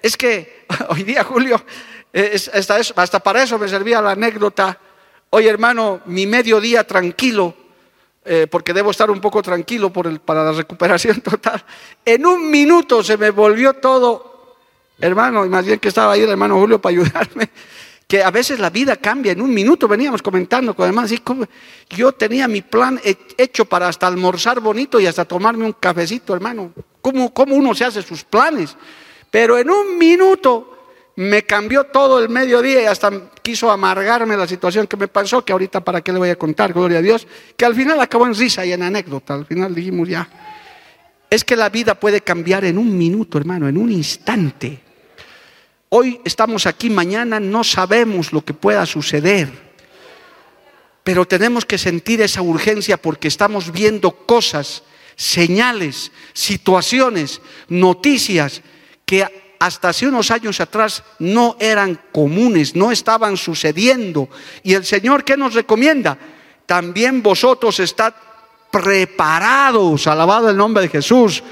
Es 0.00 0.16
que 0.16 0.64
hoy 0.88 1.02
día, 1.02 1.22
Julio, 1.24 1.62
hasta, 2.94 3.20
para 3.20 3.42
eso 3.42 3.58
me 3.58 3.68
servía 3.68 4.00
la 4.00 4.12
anécdota. 4.12 4.78
Oye, 5.28 5.46
hermano, 5.46 6.00
mi 6.06 6.26
mediodía 6.26 6.86
tranquilo, 6.86 7.54
eh, 8.24 8.46
porque 8.50 8.72
debo 8.72 8.92
estar 8.92 9.10
un 9.10 9.20
poco 9.20 9.42
tranquilo 9.42 9.92
por 9.92 10.06
el, 10.06 10.20
para 10.20 10.42
la 10.42 10.52
recuperación 10.52 11.20
total. 11.20 11.62
En 12.02 12.24
un 12.24 12.50
minuto 12.50 13.04
se 13.04 13.18
me 13.18 13.28
volvió 13.28 13.74
todo, 13.74 14.56
hermano, 15.00 15.44
y 15.44 15.50
más 15.50 15.66
bien 15.66 15.78
que 15.78 15.88
estaba 15.88 16.14
ahí 16.14 16.22
el 16.22 16.30
hermano 16.30 16.58
Julio 16.58 16.80
para 16.80 16.94
ayudarme, 16.94 17.50
que 18.06 18.22
a 18.22 18.30
veces 18.30 18.58
la 18.58 18.70
vida 18.70 18.96
cambia. 18.96 19.32
En 19.32 19.40
un 19.40 19.52
minuto 19.52 19.88
veníamos 19.88 20.22
comentando 20.22 20.74
con 20.74 20.86
hermanos, 20.86 21.12
yo 21.90 22.12
tenía 22.12 22.48
mi 22.48 22.62
plan 22.62 23.00
hecho 23.38 23.64
para 23.64 23.88
hasta 23.88 24.06
almorzar 24.06 24.60
bonito 24.60 25.00
y 25.00 25.06
hasta 25.06 25.24
tomarme 25.24 25.64
un 25.64 25.72
cafecito, 25.72 26.34
hermano. 26.34 26.72
¿Cómo, 27.00 27.32
cómo 27.32 27.54
uno 27.54 27.74
se 27.74 27.84
hace 27.84 28.02
sus 28.02 28.24
planes? 28.24 28.76
Pero 29.30 29.58
en 29.58 29.70
un 29.70 29.98
minuto 29.98 30.72
me 31.16 31.42
cambió 31.42 31.84
todo 31.84 32.18
el 32.18 32.28
mediodía 32.28 32.82
y 32.82 32.86
hasta 32.86 33.10
quiso 33.42 33.70
amargarme 33.70 34.36
la 34.36 34.46
situación 34.46 34.86
que 34.86 34.96
me 34.96 35.08
pasó, 35.08 35.44
que 35.44 35.52
ahorita 35.52 35.82
para 35.82 36.00
qué 36.00 36.12
le 36.12 36.18
voy 36.18 36.30
a 36.30 36.36
contar, 36.36 36.72
gloria 36.72 36.98
a 36.98 37.02
Dios, 37.02 37.26
que 37.56 37.64
al 37.64 37.74
final 37.74 38.00
acabó 38.00 38.26
en 38.26 38.34
risa 38.34 38.64
y 38.64 38.72
en 38.72 38.82
anécdota, 38.82 39.34
al 39.34 39.46
final 39.46 39.74
dijimos 39.74 40.08
ya, 40.08 40.28
es 41.28 41.44
que 41.44 41.56
la 41.56 41.68
vida 41.68 41.94
puede 41.94 42.20
cambiar 42.20 42.64
en 42.64 42.78
un 42.78 42.96
minuto, 42.96 43.38
hermano, 43.38 43.68
en 43.68 43.78
un 43.78 43.90
instante. 43.90 44.80
Hoy 45.94 46.22
estamos 46.24 46.64
aquí, 46.64 46.88
mañana 46.88 47.38
no 47.38 47.62
sabemos 47.62 48.32
lo 48.32 48.42
que 48.42 48.54
pueda 48.54 48.86
suceder, 48.86 49.52
pero 51.04 51.26
tenemos 51.26 51.66
que 51.66 51.76
sentir 51.76 52.22
esa 52.22 52.40
urgencia 52.40 52.96
porque 52.96 53.28
estamos 53.28 53.70
viendo 53.70 54.10
cosas, 54.10 54.84
señales, 55.16 56.10
situaciones, 56.32 57.42
noticias 57.68 58.62
que 59.04 59.26
hasta 59.60 59.90
hace 59.90 60.06
unos 60.06 60.30
años 60.30 60.60
atrás 60.60 61.04
no 61.18 61.58
eran 61.60 62.00
comunes, 62.10 62.74
no 62.74 62.90
estaban 62.90 63.36
sucediendo. 63.36 64.30
Y 64.62 64.72
el 64.72 64.86
Señor, 64.86 65.24
¿qué 65.24 65.36
nos 65.36 65.52
recomienda? 65.52 66.16
También 66.64 67.22
vosotros 67.22 67.78
estad 67.80 68.14
preparados, 68.70 70.06
alabado 70.06 70.48
el 70.48 70.56
nombre 70.56 70.84
de 70.84 70.88
Jesús, 70.88 71.42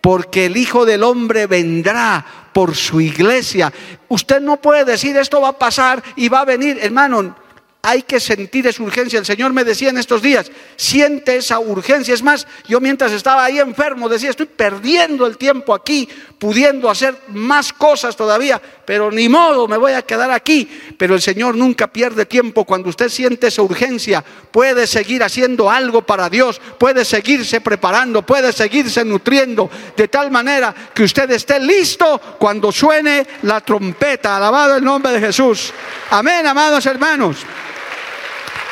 porque 0.00 0.46
el 0.46 0.56
Hijo 0.56 0.86
del 0.86 1.02
Hombre 1.02 1.46
vendrá 1.46 2.43
por 2.54 2.74
su 2.74 3.02
iglesia. 3.02 3.70
Usted 4.08 4.40
no 4.40 4.56
puede 4.56 4.86
decir 4.86 5.14
esto 5.18 5.42
va 5.42 5.48
a 5.48 5.58
pasar 5.58 6.02
y 6.16 6.30
va 6.30 6.40
a 6.40 6.44
venir, 6.46 6.78
hermano 6.80 7.43
hay 7.84 8.00
que 8.00 8.18
sentir 8.18 8.66
esa 8.66 8.82
urgencia. 8.82 9.18
El 9.18 9.26
Señor 9.26 9.52
me 9.52 9.62
decía 9.62 9.90
en 9.90 9.98
estos 9.98 10.22
días, 10.22 10.50
siente 10.74 11.36
esa 11.36 11.58
urgencia. 11.58 12.14
Es 12.14 12.22
más, 12.22 12.46
yo 12.66 12.80
mientras 12.80 13.12
estaba 13.12 13.44
ahí 13.44 13.58
enfermo 13.58 14.08
decía, 14.08 14.30
estoy 14.30 14.46
perdiendo 14.46 15.26
el 15.26 15.36
tiempo 15.36 15.74
aquí, 15.74 16.08
pudiendo 16.38 16.88
hacer 16.88 17.14
más 17.28 17.74
cosas 17.74 18.16
todavía, 18.16 18.60
pero 18.86 19.10
ni 19.10 19.28
modo, 19.28 19.68
me 19.68 19.76
voy 19.76 19.92
a 19.92 20.00
quedar 20.00 20.30
aquí. 20.30 20.66
Pero 20.96 21.14
el 21.14 21.20
Señor 21.20 21.56
nunca 21.56 21.86
pierde 21.88 22.24
tiempo. 22.24 22.64
Cuando 22.64 22.88
usted 22.88 23.10
siente 23.10 23.48
esa 23.48 23.60
urgencia, 23.60 24.24
puede 24.50 24.86
seguir 24.86 25.22
haciendo 25.22 25.70
algo 25.70 26.00
para 26.06 26.30
Dios, 26.30 26.62
puede 26.78 27.04
seguirse 27.04 27.60
preparando, 27.60 28.22
puede 28.22 28.54
seguirse 28.54 29.04
nutriendo, 29.04 29.68
de 29.94 30.08
tal 30.08 30.30
manera 30.30 30.74
que 30.94 31.02
usted 31.02 31.30
esté 31.32 31.60
listo 31.60 32.18
cuando 32.38 32.72
suene 32.72 33.26
la 33.42 33.60
trompeta. 33.60 34.38
Alabado 34.38 34.74
el 34.74 34.84
nombre 34.84 35.12
de 35.12 35.20
Jesús. 35.20 35.70
Amén, 36.08 36.46
amados 36.46 36.86
hermanos. 36.86 37.44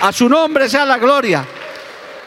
A 0.02 0.12
su 0.12 0.28
nombre 0.28 0.68
sea 0.68 0.84
la 0.84 0.98
gloria. 0.98 1.46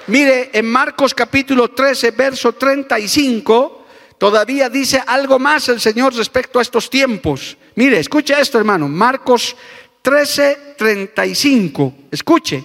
Mire, 0.07 0.49
en 0.53 0.65
Marcos 0.65 1.13
capítulo 1.13 1.71
13, 1.71 2.11
verso 2.11 2.53
35, 2.53 3.85
todavía 4.17 4.69
dice 4.69 5.03
algo 5.05 5.37
más 5.39 5.67
el 5.67 5.81
Señor 5.81 6.15
respecto 6.15 6.57
a 6.57 6.61
estos 6.61 6.89
tiempos. 6.89 7.57
Mire, 7.75 7.99
escuche 7.99 8.33
esto, 8.39 8.57
hermano. 8.57 8.87
Marcos 8.87 9.57
13, 10.01 10.75
35. 10.77 11.93
Escuche. 12.11 12.63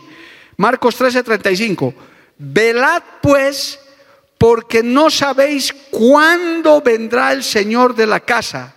Marcos 0.59 0.95
13, 0.95 1.25
35. 1.25 1.93
Velad 2.39 3.03
pues, 3.21 3.81
porque 4.39 4.81
no 4.81 5.11
sabéis 5.11 5.75
cuándo 5.91 6.83
vendrá 6.83 7.33
el 7.33 7.43
Señor 7.43 7.97
de 7.97 8.07
la 8.07 8.21
casa 8.21 8.77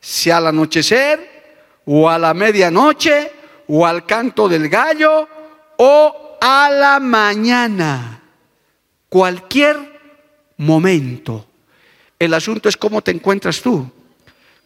si 0.00 0.30
al 0.30 0.46
anochecer 0.46 1.82
o 1.84 2.08
a 2.08 2.18
la 2.18 2.32
medianoche 2.32 3.30
o 3.68 3.86
al 3.86 4.06
canto 4.06 4.48
del 4.48 4.70
gallo 4.70 5.28
o 5.76 6.36
a 6.40 6.70
la 6.70 7.00
mañana. 7.00 8.20
Cualquier 9.08 10.00
momento. 10.58 11.46
El 12.18 12.34
asunto 12.34 12.68
es 12.68 12.76
cómo 12.76 13.02
te 13.02 13.10
encuentras 13.10 13.60
tú. 13.60 13.90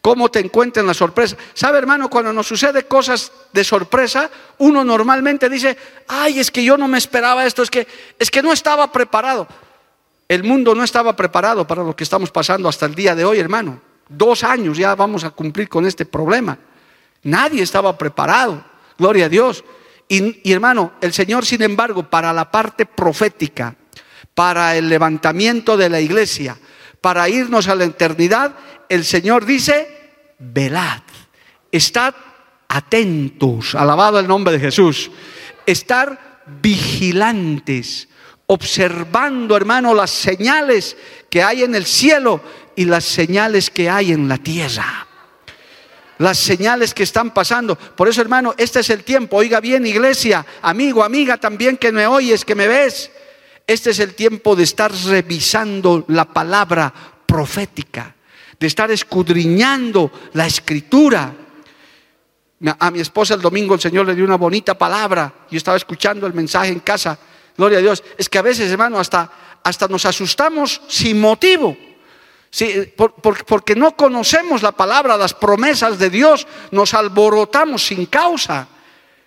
¿Cómo 0.01 0.29
te 0.29 0.39
encuentras 0.39 0.81
en 0.81 0.87
la 0.87 0.93
sorpresa? 0.93 1.35
¿Sabe, 1.53 1.77
hermano? 1.77 2.09
Cuando 2.09 2.31
nos 2.31 2.47
sucede 2.47 2.83
cosas 2.83 3.31
de 3.51 3.63
sorpresa, 3.63 4.29
uno 4.59 4.83
normalmente 4.85 5.49
dice, 5.49 5.77
ay, 6.07 6.39
es 6.39 6.51
que 6.51 6.63
yo 6.63 6.77
no 6.77 6.87
me 6.87 6.97
esperaba 6.97 7.45
esto, 7.45 7.63
es 7.63 7.69
que, 7.69 7.85
es 8.17 8.31
que 8.31 8.41
no 8.41 8.53
estaba 8.53 8.91
preparado. 8.91 9.47
El 10.27 10.43
mundo 10.43 10.73
no 10.73 10.83
estaba 10.83 11.15
preparado 11.15 11.67
para 11.67 11.83
lo 11.83 11.95
que 11.95 12.03
estamos 12.03 12.31
pasando 12.31 12.69
hasta 12.69 12.85
el 12.85 12.95
día 12.95 13.13
de 13.13 13.25
hoy, 13.25 13.39
hermano. 13.39 13.81
Dos 14.07 14.43
años 14.43 14.77
ya 14.77 14.95
vamos 14.95 15.23
a 15.23 15.31
cumplir 15.31 15.67
con 15.67 15.85
este 15.85 16.05
problema. 16.05 16.57
Nadie 17.23 17.61
estaba 17.61 17.97
preparado, 17.97 18.63
gloria 18.97 19.25
a 19.25 19.29
Dios. 19.29 19.63
Y, 20.11 20.51
hermano, 20.51 20.93
el 21.01 21.13
Señor, 21.13 21.45
sin 21.45 21.61
embargo, 21.61 22.09
para 22.09 22.33
la 22.33 22.49
parte 22.49 22.87
profética, 22.87 23.75
para 24.33 24.75
el 24.75 24.89
levantamiento 24.89 25.77
de 25.77 25.87
la 25.87 26.01
iglesia, 26.01 26.57
para 26.99 27.29
irnos 27.29 27.67
a 27.67 27.75
la 27.75 27.85
eternidad, 27.85 28.55
el 28.89 29.05
Señor 29.05 29.45
dice, 29.45 29.87
velad, 30.39 31.01
estad 31.71 32.15
atentos, 32.67 33.75
alabado 33.75 34.19
el 34.19 34.27
nombre 34.27 34.53
de 34.53 34.59
Jesús, 34.59 35.11
estar 35.67 36.41
vigilantes, 36.59 38.09
observando, 38.47 39.55
hermano, 39.55 39.93
las 39.93 40.09
señales 40.09 40.97
que 41.29 41.43
hay 41.43 41.61
en 41.61 41.75
el 41.75 41.85
cielo 41.85 42.41
y 42.75 42.85
las 42.85 43.05
señales 43.05 43.69
que 43.69 43.91
hay 43.91 44.11
en 44.11 44.27
la 44.27 44.37
tierra. 44.37 45.08
Las 46.19 46.37
señales 46.37 46.93
que 46.93 47.03
están 47.03 47.33
pasando. 47.33 47.75
Por 47.75 48.09
eso, 48.09 48.21
hermano, 48.21 48.53
este 48.57 48.81
es 48.81 48.89
el 48.89 49.05
tiempo. 49.05 49.37
Oiga 49.37 49.61
bien, 49.61 49.85
iglesia, 49.85 50.45
amigo, 50.61 51.03
amiga, 51.03 51.37
también 51.37 51.77
que 51.77 51.93
me 51.93 52.05
oyes, 52.05 52.43
que 52.43 52.55
me 52.55 52.67
ves. 52.67 53.09
Este 53.65 53.91
es 53.91 53.99
el 53.99 54.15
tiempo 54.15 54.53
de 54.53 54.63
estar 54.63 54.91
revisando 54.91 56.03
la 56.09 56.25
palabra 56.25 56.93
profética, 57.25 58.13
de 58.59 58.67
estar 58.67 58.91
escudriñando 58.91 60.11
la 60.33 60.45
escritura. 60.45 61.33
A 62.79 62.91
mi 62.91 62.99
esposa 62.99 63.35
el 63.35 63.41
domingo 63.41 63.73
el 63.73 63.79
Señor 63.79 64.05
le 64.05 64.15
dio 64.15 64.25
una 64.25 64.35
bonita 64.35 64.77
palabra. 64.77 65.33
Yo 65.49 65.55
estaba 65.57 65.77
escuchando 65.77 66.27
el 66.27 66.33
mensaje 66.33 66.67
en 66.67 66.81
casa. 66.81 67.17
Gloria 67.55 67.77
a 67.77 67.81
Dios. 67.81 68.03
Es 68.17 68.27
que 68.27 68.39
a 68.39 68.41
veces, 68.41 68.69
hermano, 68.69 68.99
hasta, 68.99 69.31
hasta 69.63 69.87
nos 69.87 70.05
asustamos 70.05 70.81
sin 70.89 71.21
motivo. 71.21 71.77
Porque 73.45 73.75
no 73.75 73.95
conocemos 73.95 74.63
la 74.63 74.71
palabra, 74.71 75.17
las 75.17 75.33
promesas 75.33 75.99
de 75.99 76.09
Dios, 76.09 76.47
nos 76.71 76.93
alborotamos 76.93 77.85
sin 77.85 78.07
causa. 78.07 78.67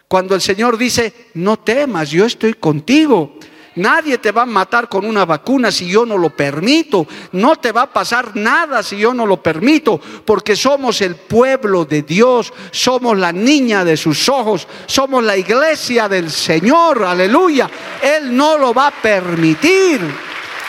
Cuando 0.09 0.35
el 0.35 0.41
Señor 0.41 0.77
dice, 0.77 1.31
no 1.35 1.59
temas, 1.59 2.11
yo 2.11 2.27
estoy 2.27 2.55
contigo. 2.55 3.39
Nadie 3.77 4.19
te 4.19 4.33
va 4.33 4.43
a 4.43 4.47
matar 4.47 4.87
con 4.89 5.07
una 5.07 5.25
vacuna 5.25 5.73
si 5.73 5.89
yo 5.89 6.05
no 6.05 6.19
lo 6.19 6.29
permito. 6.31 7.07
No 7.33 7.57
te 7.57 7.73
va 7.73 7.83
a 7.83 7.93
pasar 7.93 8.37
nada 8.37 8.83
si 8.83 8.99
yo 8.99 9.15
no 9.15 9.25
lo 9.25 9.43
permito, 9.43 9.99
porque 10.27 10.55
somos 10.55 11.01
el 11.01 11.17
pueblo 11.17 11.87
de 11.87 12.03
Dios, 12.03 12.53
somos 12.71 13.17
la 13.17 13.33
niña 13.33 13.85
de 13.85 13.97
sus 13.97 14.29
ojos, 14.29 14.69
somos 14.87 15.25
la 15.25 15.37
iglesia 15.37 16.09
del 16.09 16.31
Señor, 16.31 17.05
aleluya. 17.05 17.71
Él 18.03 18.37
no 18.37 18.59
lo 18.59 18.75
va 18.75 18.89
a 18.89 18.91
permitir. 18.91 20.01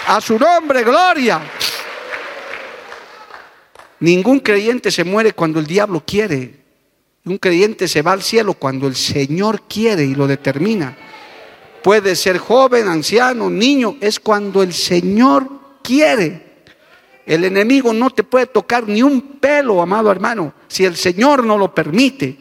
A 0.08 0.22
su 0.22 0.38
nombre, 0.38 0.84
gloria. 0.84 1.42
Ningún 4.04 4.42
creyente 4.42 4.92
se 4.92 5.06
muere 5.06 5.32
cuando 5.32 5.62
el 5.62 5.66
diablo 5.66 6.04
quiere. 6.06 6.60
Un 7.24 7.38
creyente 7.38 7.88
se 7.88 8.02
va 8.02 8.12
al 8.12 8.22
cielo 8.22 8.54
cuando 8.54 8.86
el 8.86 8.98
Señor 8.98 9.62
quiere 9.62 10.04
y 10.04 10.14
lo 10.14 10.28
determina. 10.28 10.98
Puede 11.82 12.18
ser 12.18 12.38
joven, 12.38 12.90
anciano, 12.90 13.50
niño, 13.50 13.96
es 14.02 14.20
cuando 14.20 14.62
el 14.62 14.74
Señor 14.74 15.48
quiere. 15.82 16.66
El 17.26 17.46
enemigo 17.46 17.94
no 17.94 18.10
te 18.10 18.24
puede 18.24 18.48
tocar 18.48 18.86
ni 18.90 19.02
un 19.02 19.40
pelo, 19.40 19.82
amado 19.82 20.12
hermano, 20.12 20.54
si 20.68 20.84
el 20.84 20.98
Señor 20.98 21.46
no 21.46 21.58
lo 21.58 21.74
permite. 21.74 22.38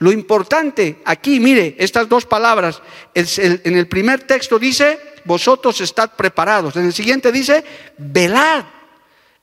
Lo 0.00 0.12
importante 0.12 1.00
aquí, 1.06 1.40
mire, 1.40 1.74
estas 1.78 2.06
dos 2.06 2.26
palabras, 2.26 2.82
en 3.14 3.78
el 3.78 3.88
primer 3.88 4.24
texto 4.24 4.58
dice, 4.58 4.98
vosotros 5.24 5.80
estad 5.80 6.10
preparados. 6.16 6.76
En 6.76 6.84
el 6.84 6.92
siguiente 6.92 7.32
dice, 7.32 7.64
velad, 7.96 8.66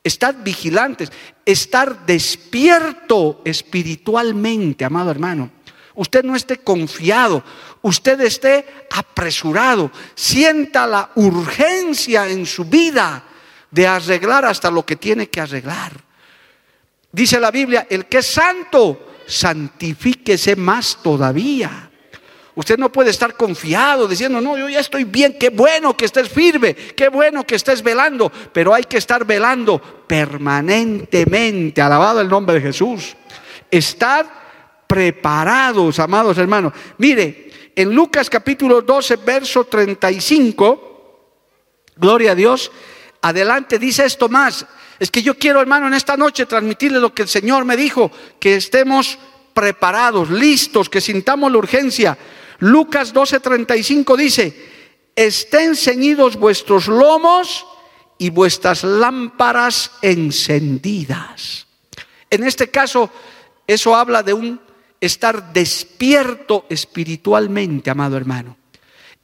estad 0.05 0.35
vigilantes, 0.43 1.11
estar 1.45 2.05
despierto 2.05 3.41
espiritualmente, 3.43 4.85
amado 4.85 5.11
hermano 5.11 5.51
usted 5.95 6.23
no 6.23 6.35
esté 6.35 6.57
confiado, 6.57 7.43
usted 7.81 8.19
esté 8.21 8.85
apresurado, 8.91 9.91
sienta 10.13 10.85
la 10.85 11.11
urgencia 11.15 12.27
en 12.27 12.45
su 12.45 12.65
vida 12.65 13.23
de 13.71 13.87
arreglar 13.87 14.45
hasta 14.45 14.69
lo 14.69 14.85
que 14.85 14.95
tiene 14.95 15.29
que 15.29 15.41
arreglar. 15.41 15.93
Dice 17.11 17.39
la 17.39 17.51
Biblia, 17.51 17.87
el 17.89 18.05
que 18.05 18.19
es 18.19 18.27
santo, 18.27 19.15
santifíquese 19.25 20.55
más 20.55 20.99
todavía. 21.01 21.84
Usted 22.55 22.77
no 22.77 22.89
puede 22.89 23.09
estar 23.09 23.35
confiado 23.35 24.07
diciendo, 24.07 24.39
no, 24.39 24.57
yo 24.57 24.69
ya 24.69 24.79
estoy 24.79 25.03
bien, 25.03 25.37
qué 25.37 25.49
bueno 25.49 25.95
que 25.95 26.05
estés 26.05 26.29
firme, 26.29 26.73
qué 26.73 27.09
bueno 27.09 27.45
que 27.45 27.55
estés 27.55 27.83
velando, 27.83 28.31
pero 28.53 28.73
hay 28.73 28.83
que 28.83 28.97
estar 28.97 29.25
velando 29.25 29.81
permanentemente, 30.07 31.81
alabado 31.81 32.21
el 32.21 32.29
nombre 32.29 32.55
de 32.55 32.61
Jesús. 32.61 33.15
Estar 33.69 34.25
preparados, 34.87 35.99
amados 35.99 36.37
hermanos. 36.37 36.71
Mire, 36.97 37.51
en 37.75 37.93
Lucas 37.93 38.29
capítulo 38.29 38.81
12, 38.81 39.17
verso 39.17 39.65
35, 39.65 41.29
gloria 41.97 42.31
a 42.31 42.35
Dios, 42.35 42.71
adelante 43.21 43.77
dice 43.77 44.05
esto 44.05 44.29
más. 44.29 44.65
Es 44.97 45.11
que 45.11 45.21
yo 45.21 45.37
quiero, 45.37 45.59
hermano, 45.59 45.87
en 45.87 45.93
esta 45.93 46.15
noche 46.15 46.45
transmitirle 46.45 46.99
lo 46.99 47.13
que 47.13 47.23
el 47.23 47.27
Señor 47.27 47.65
me 47.65 47.75
dijo, 47.75 48.09
que 48.39 48.55
estemos 48.55 49.19
preparados, 49.53 50.29
listos, 50.29 50.89
que 50.89 51.01
sintamos 51.01 51.51
la 51.51 51.57
urgencia. 51.57 52.17
Lucas 52.59 53.13
12, 53.13 53.39
35 53.39 54.17
dice, 54.17 54.71
estén 55.15 55.75
ceñidos 55.75 56.35
vuestros 56.35 56.87
lomos 56.87 57.65
y 58.17 58.29
vuestras 58.29 58.83
lámparas 58.83 59.91
encendidas. 60.01 61.67
En 62.29 62.43
este 62.43 62.69
caso, 62.69 63.09
eso 63.67 63.95
habla 63.95 64.23
de 64.23 64.33
un 64.33 64.59
estar 64.99 65.53
despierto 65.53 66.65
espiritualmente, 66.69 67.89
amado 67.89 68.17
hermano. 68.17 68.57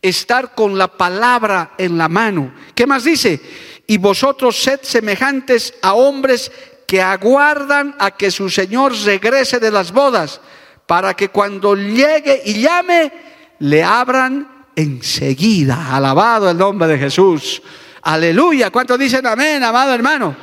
Estar 0.01 0.55
con 0.55 0.77
la 0.77 0.87
palabra 0.87 1.73
en 1.77 1.97
la 1.97 2.09
mano. 2.09 2.53
¿Qué 2.73 2.87
más 2.87 3.03
dice? 3.03 3.39
Y 3.87 3.97
vosotros 3.97 4.61
sed 4.61 4.79
semejantes 4.83 5.73
a 5.81 5.93
hombres 5.93 6.51
que 6.87 7.01
aguardan 7.01 7.95
a 7.99 8.11
que 8.11 8.31
su 8.31 8.49
Señor 8.49 8.93
regrese 9.05 9.59
de 9.59 9.71
las 9.71 9.91
bodas, 9.91 10.41
para 10.85 11.13
que 11.13 11.29
cuando 11.29 11.75
llegue 11.75 12.41
y 12.45 12.61
llame, 12.61 13.11
le 13.59 13.83
abran 13.83 14.65
enseguida. 14.75 15.95
Alabado 15.95 16.49
el 16.49 16.57
nombre 16.57 16.87
de 16.87 16.97
Jesús. 16.97 17.61
Aleluya. 18.01 18.71
¿Cuántos 18.71 18.97
dicen 18.97 19.25
amén, 19.25 19.63
amado 19.63 19.93
hermano? 19.93 20.35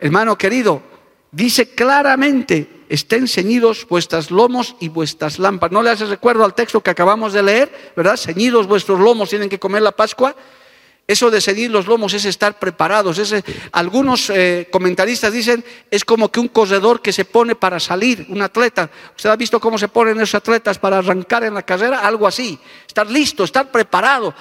Hermano 0.00 0.36
querido, 0.36 0.82
dice 1.30 1.74
claramente 1.74 2.82
estén 2.88 3.26
ceñidos 3.26 3.86
vuestras 3.88 4.30
lomos 4.30 4.76
y 4.80 4.88
vuestras 4.88 5.38
lámparas. 5.38 5.72
¿No 5.72 5.82
le 5.82 5.90
hace 5.90 6.04
recuerdo 6.04 6.44
al 6.44 6.54
texto 6.54 6.82
que 6.82 6.90
acabamos 6.90 7.32
de 7.32 7.42
leer? 7.42 7.92
¿Verdad? 7.96 8.16
Ceñidos 8.16 8.66
vuestros 8.66 9.00
lomos, 9.00 9.30
tienen 9.30 9.48
que 9.48 9.58
comer 9.58 9.80
la 9.80 9.92
Pascua. 9.92 10.36
Eso 11.06 11.30
de 11.30 11.40
ceñir 11.40 11.70
los 11.70 11.86
lomos 11.86 12.14
es 12.14 12.24
estar 12.24 12.58
preparados. 12.58 13.20
algunos 13.72 14.30
eh, 14.30 14.68
comentaristas 14.70 15.32
dicen 15.32 15.64
es 15.90 16.04
como 16.04 16.30
que 16.30 16.40
un 16.40 16.48
corredor 16.48 17.02
que 17.02 17.12
se 17.12 17.24
pone 17.24 17.54
para 17.54 17.80
salir, 17.80 18.26
un 18.28 18.40
atleta. 18.40 18.88
¿Usted 19.16 19.30
ha 19.30 19.36
visto 19.36 19.60
cómo 19.60 19.78
se 19.78 19.88
ponen 19.88 20.20
esos 20.20 20.36
atletas 20.36 20.78
para 20.78 20.98
arrancar 20.98 21.44
en 21.44 21.54
la 21.54 21.62
carrera? 21.62 22.00
Algo 22.00 22.26
así. 22.26 22.58
Estar 22.86 23.10
listo, 23.10 23.44
estar 23.44 23.70
preparado. 23.70 24.34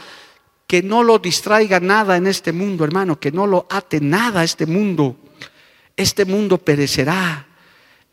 Que 0.67 0.81
no 0.81 1.03
lo 1.03 1.19
distraiga 1.19 1.79
nada 1.79 2.15
en 2.15 2.27
este 2.27 2.53
mundo, 2.53 2.85
hermano. 2.85 3.19
Que 3.19 3.31
no 3.31 3.47
lo 3.47 3.67
ate 3.69 3.99
nada 3.99 4.41
a 4.41 4.43
este 4.43 4.65
mundo. 4.65 5.17
Este 5.97 6.25
mundo 6.25 6.57
perecerá. 6.57 7.47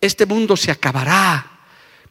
Este 0.01 0.27
mundo 0.27 0.57
se 0.57 0.71
acabará, 0.71 1.58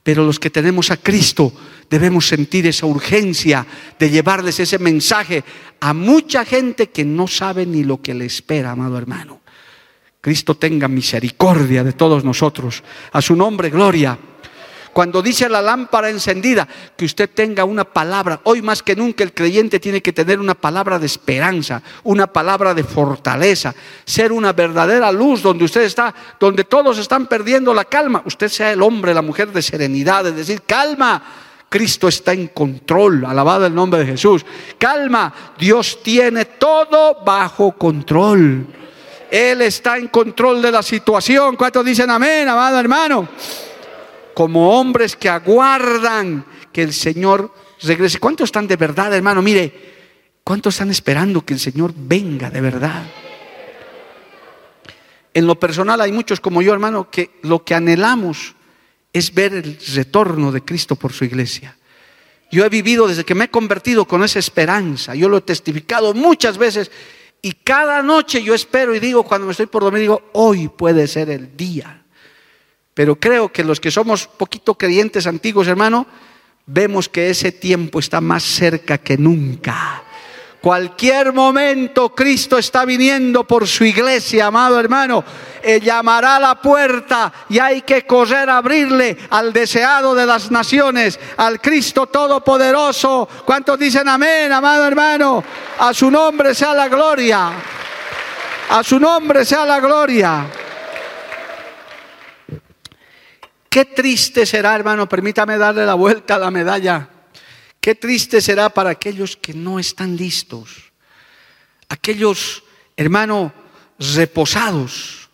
pero 0.08 0.24
los 0.24 0.40
que 0.40 0.50
tenemos 0.50 0.90
a 0.90 0.96
Cristo 0.96 1.52
debemos 1.90 2.26
sentir 2.26 2.66
esa 2.66 2.86
urgencia 2.86 3.68
de 4.00 4.10
llevarles 4.10 4.58
ese 4.58 4.80
mensaje 4.80 5.44
a 5.82 5.94
mucha 5.94 6.46
gente 6.46 6.92
que 6.92 7.04
no 7.04 7.28
sabe 7.28 7.66
ni 7.66 7.84
lo 7.84 8.02
que 8.02 8.14
le 8.14 8.24
espera, 8.24 8.72
amado 8.72 8.98
hermano. 8.98 9.42
Cristo 10.22 10.56
tenga 10.56 10.88
misericordia 10.88 11.84
de 11.84 11.92
todos 11.92 12.24
nosotros. 12.24 12.86
A 13.12 13.22
su 13.22 13.36
nombre, 13.36 13.70
gloria. 13.70 14.18
Cuando 14.98 15.22
dice 15.22 15.48
la 15.48 15.62
lámpara 15.62 16.10
encendida, 16.10 16.68
que 16.98 17.06
usted 17.06 17.30
tenga 17.30 17.64
una 17.64 17.84
palabra. 17.84 18.40
Hoy 18.46 18.64
más 18.64 18.82
que 18.82 18.96
nunca 18.96 19.24
el 19.24 19.32
creyente 19.32 19.80
tiene 19.80 20.02
que 20.02 20.12
tener 20.12 20.40
una 20.40 20.56
palabra 20.56 20.98
de 20.98 21.06
esperanza, 21.06 21.84
una 22.06 22.26
palabra 22.26 22.74
de 22.74 22.84
fortaleza, 22.84 23.76
ser 24.04 24.32
una 24.32 24.54
verdadera 24.54 25.12
luz 25.12 25.44
donde 25.44 25.66
usted 25.66 25.82
está, 25.82 26.12
donde 26.40 26.64
todos 26.64 26.98
están 26.98 27.28
perdiendo 27.28 27.76
la 27.76 27.86
calma. 27.86 28.24
Usted 28.26 28.48
sea 28.48 28.72
el 28.72 28.82
hombre, 28.82 29.14
la 29.14 29.22
mujer 29.22 29.52
de 29.52 29.62
serenidad, 29.62 30.26
es 30.26 30.36
decir, 30.36 30.64
calma. 30.66 31.22
Cristo 31.70 32.08
está 32.08 32.34
en 32.34 32.48
control, 32.48 33.24
alabado 33.24 33.68
el 33.68 33.76
nombre 33.76 34.00
de 34.00 34.08
Jesús. 34.08 34.44
Calma, 34.80 35.32
Dios 35.60 36.00
tiene 36.02 36.46
todo 36.46 37.24
bajo 37.24 37.74
control. 37.74 38.66
Él 39.30 39.62
está 39.62 40.00
en 40.00 40.08
control 40.08 40.60
de 40.60 40.72
la 40.72 40.82
situación. 40.82 41.56
¿Cuántos 41.56 41.86
dicen 41.86 42.10
amén, 42.10 42.50
amado 42.50 42.80
hermano? 42.80 43.30
Como 44.38 44.78
hombres 44.80 45.16
que 45.16 45.30
aguardan 45.30 46.46
que 46.72 46.84
el 46.84 46.94
Señor 46.94 47.52
regrese. 47.82 48.20
¿Cuántos 48.20 48.50
están 48.50 48.68
de 48.68 48.76
verdad, 48.76 49.12
hermano? 49.16 49.42
Mire, 49.42 49.74
¿cuántos 50.44 50.76
están 50.76 50.92
esperando 50.92 51.44
que 51.44 51.56
el 51.56 51.60
Señor 51.60 51.92
venga 51.98 52.52
de 52.52 52.62
verdad? 52.62 53.02
En 55.34 55.48
lo 55.48 55.60
personal 55.60 56.00
hay 56.02 56.12
muchos 56.12 56.40
como 56.40 56.62
yo, 56.62 56.72
hermano, 56.72 57.10
que 57.10 57.40
lo 57.42 57.66
que 57.66 57.74
anhelamos 57.74 58.54
es 59.12 59.34
ver 59.34 59.56
el 59.56 59.80
retorno 59.96 60.52
de 60.52 60.64
Cristo 60.64 60.96
por 60.96 61.14
su 61.14 61.26
iglesia. 61.26 61.76
Yo 62.52 62.64
he 62.64 62.70
vivido 62.70 63.08
desde 63.08 63.26
que 63.26 63.34
me 63.34 63.46
he 63.46 63.50
convertido 63.50 64.06
con 64.06 64.24
esa 64.24 64.38
esperanza. 64.38 65.16
Yo 65.16 65.30
lo 65.30 65.38
he 65.38 65.42
testificado 65.42 66.14
muchas 66.14 66.60
veces 66.60 66.92
y 67.42 67.54
cada 67.54 68.04
noche 68.04 68.44
yo 68.44 68.54
espero 68.54 68.94
y 68.94 69.00
digo, 69.00 69.24
cuando 69.24 69.48
me 69.48 69.52
estoy 69.54 69.66
por 69.66 69.82
dormir, 69.82 70.02
digo, 70.02 70.30
hoy 70.34 70.68
puede 70.68 71.08
ser 71.08 71.32
el 71.32 71.58
día. 71.58 72.04
Pero 72.98 73.16
creo 73.16 73.50
que 73.50 73.64
los 73.64 73.80
que 73.80 73.92
somos 73.92 74.26
poquito 74.26 74.74
creyentes 74.74 75.28
antiguos, 75.28 75.68
hermano, 75.68 76.08
vemos 76.66 77.08
que 77.08 77.30
ese 77.30 77.52
tiempo 77.52 78.00
está 78.00 78.22
más 78.22 78.42
cerca 78.42 78.98
que 78.98 79.20
nunca. 79.20 80.02
Cualquier 80.60 81.32
momento 81.32 82.16
Cristo 82.16 82.58
está 82.58 82.86
viniendo 82.86 83.44
por 83.44 83.68
su 83.68 83.84
iglesia, 83.84 84.48
amado 84.48 84.80
hermano. 84.80 85.24
Él 85.62 85.80
llamará 85.80 86.38
a 86.38 86.40
la 86.40 86.60
puerta 86.60 87.32
y 87.50 87.60
hay 87.60 87.84
que 87.84 88.08
correr 88.08 88.50
a 88.50 88.58
abrirle 88.58 89.16
al 89.30 89.54
deseado 89.54 90.16
de 90.16 90.26
las 90.26 90.50
naciones, 90.50 91.20
al 91.38 91.62
Cristo 91.62 92.08
Todopoderoso. 92.08 93.30
¿Cuántos 93.46 93.78
dicen 93.78 94.08
amén, 94.08 94.52
amado 94.52 94.88
hermano? 94.88 95.44
A 95.78 95.94
su 95.94 96.10
nombre 96.10 96.56
sea 96.56 96.74
la 96.74 96.88
gloria. 96.88 97.52
A 98.72 98.84
su 98.84 99.00
nombre 99.00 99.46
sea 99.46 99.68
la 99.68 99.80
gloria. 99.80 100.48
Qué 103.70 103.86
triste 103.86 104.46
será, 104.46 104.76
hermano, 104.76 105.08
permítame 105.10 105.58
darle 105.58 105.86
la 105.86 105.94
vuelta 105.94 106.36
a 106.36 106.40
la 106.40 106.52
medalla. 106.52 107.10
Qué 107.80 107.96
triste 107.96 108.42
será 108.42 108.70
para 108.70 108.90
aquellos 108.90 109.38
que 109.38 109.54
no 109.54 109.80
están 109.80 110.18
listos, 110.18 110.92
aquellos, 111.90 112.64
hermano, 112.96 113.54
reposados, 114.00 115.30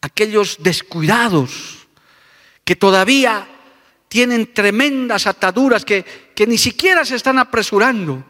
aquellos 0.00 0.58
descuidados, 0.60 1.86
que 2.64 2.76
todavía 2.76 3.46
tienen 4.08 4.54
tremendas 4.54 5.26
ataduras, 5.26 5.84
que, 5.84 6.04
que 6.34 6.46
ni 6.46 6.56
siquiera 6.56 7.04
se 7.04 7.16
están 7.16 7.38
apresurando, 7.38 8.24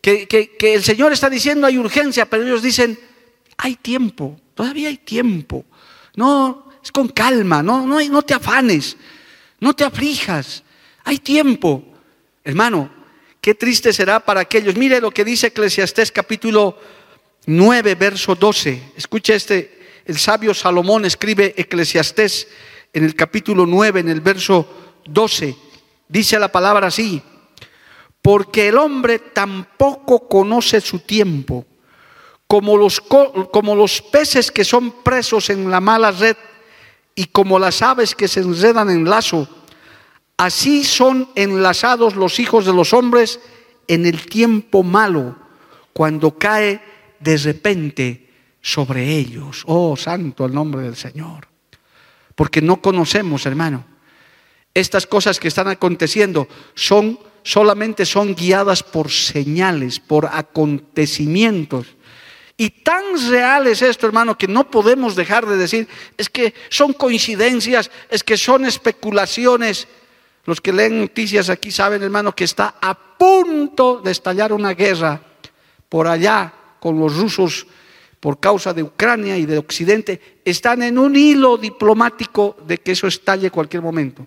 que, 0.00 0.26
que, 0.28 0.56
que 0.56 0.74
el 0.74 0.84
Señor 0.84 1.12
está 1.12 1.28
diciendo 1.28 1.66
hay 1.66 1.76
urgencia, 1.76 2.26
pero 2.26 2.44
ellos 2.44 2.62
dicen, 2.62 2.98
hay 3.56 3.76
tiempo, 3.76 4.40
todavía 4.54 4.88
hay 4.88 4.98
tiempo. 4.98 5.64
No, 6.14 6.65
es 6.86 6.92
con 6.92 7.08
calma, 7.08 7.64
no, 7.64 7.84
no, 7.84 8.00
no 8.00 8.22
te 8.22 8.32
afanes, 8.32 8.96
no 9.58 9.74
te 9.74 9.82
aflijas, 9.82 10.62
hay 11.02 11.18
tiempo. 11.18 11.82
Hermano, 12.44 12.88
qué 13.40 13.56
triste 13.56 13.92
será 13.92 14.20
para 14.20 14.42
aquellos. 14.42 14.76
Mire 14.76 15.00
lo 15.00 15.10
que 15.10 15.24
dice 15.24 15.48
Eclesiastés 15.48 16.12
capítulo 16.12 16.78
9, 17.46 17.96
verso 17.96 18.36
12. 18.36 18.92
Escuche 18.96 19.34
este, 19.34 19.80
el 20.04 20.16
sabio 20.16 20.54
Salomón 20.54 21.04
escribe 21.04 21.54
Eclesiastés 21.56 22.46
en 22.92 23.02
el 23.02 23.16
capítulo 23.16 23.66
9, 23.66 23.98
en 23.98 24.08
el 24.08 24.20
verso 24.20 25.00
12. 25.06 25.56
Dice 26.08 26.38
la 26.38 26.52
palabra 26.52 26.86
así, 26.86 27.20
porque 28.22 28.68
el 28.68 28.78
hombre 28.78 29.18
tampoco 29.18 30.28
conoce 30.28 30.80
su 30.80 31.00
tiempo, 31.00 31.66
como 32.46 32.76
los, 32.76 33.00
como 33.00 33.74
los 33.74 34.00
peces 34.02 34.52
que 34.52 34.64
son 34.64 35.02
presos 35.02 35.50
en 35.50 35.68
la 35.68 35.80
mala 35.80 36.12
red 36.12 36.36
y 37.16 37.24
como 37.24 37.58
las 37.58 37.82
aves 37.82 38.14
que 38.14 38.28
se 38.28 38.40
enredan 38.40 38.90
en 38.90 39.10
lazo 39.10 39.48
Así 40.36 40.84
son 40.84 41.30
enlazados 41.34 42.14
los 42.14 42.38
hijos 42.38 42.66
de 42.66 42.72
los 42.74 42.92
hombres 42.92 43.40
en 43.88 44.04
el 44.04 44.26
tiempo 44.26 44.82
malo, 44.82 45.36
cuando 45.92 46.36
cae 46.36 46.82
de 47.20 47.38
repente 47.38 48.28
sobre 48.60 49.16
ellos. 49.16 49.62
Oh, 49.66 49.96
santo 49.96 50.44
el 50.44 50.52
nombre 50.52 50.82
del 50.82 50.96
Señor. 50.96 51.48
Porque 52.34 52.60
no 52.60 52.82
conocemos, 52.82 53.46
hermano. 53.46 53.86
Estas 54.74 55.06
cosas 55.06 55.40
que 55.40 55.48
están 55.48 55.68
aconteciendo 55.68 56.48
son 56.74 57.18
solamente 57.42 58.04
son 58.04 58.34
guiadas 58.34 58.82
por 58.82 59.10
señales, 59.10 60.00
por 60.00 60.26
acontecimientos. 60.26 61.86
Y 62.56 62.70
tan 62.70 63.04
real 63.30 63.66
es 63.66 63.82
esto, 63.82 64.06
hermano, 64.06 64.38
que 64.38 64.48
no 64.48 64.70
podemos 64.70 65.14
dejar 65.14 65.44
de 65.46 65.56
decir, 65.56 65.88
es 66.16 66.30
que 66.30 66.54
son 66.70 66.94
coincidencias, 66.94 67.90
es 68.08 68.24
que 68.24 68.38
son 68.38 68.64
especulaciones. 68.64 69.86
Los 70.44 70.60
que 70.60 70.72
leen 70.72 71.00
noticias 71.00 71.50
aquí 71.50 71.70
saben, 71.70 72.02
hermano, 72.02 72.34
que 72.34 72.44
está 72.44 72.76
a 72.80 72.94
punto 72.94 74.00
de 74.00 74.10
estallar 74.10 74.52
una 74.52 74.72
guerra 74.72 75.20
por 75.88 76.06
allá 76.06 76.52
con 76.80 76.98
los 76.98 77.16
rusos 77.16 77.66
por 78.20 78.40
causa 78.40 78.72
de 78.72 78.82
Ucrania 78.82 79.36
y 79.36 79.44
de 79.44 79.58
Occidente. 79.58 80.40
Están 80.44 80.82
en 80.82 80.98
un 80.98 81.14
hilo 81.14 81.58
diplomático 81.58 82.56
de 82.66 82.78
que 82.78 82.92
eso 82.92 83.06
estalle 83.06 83.50
cualquier 83.50 83.82
momento. 83.82 84.26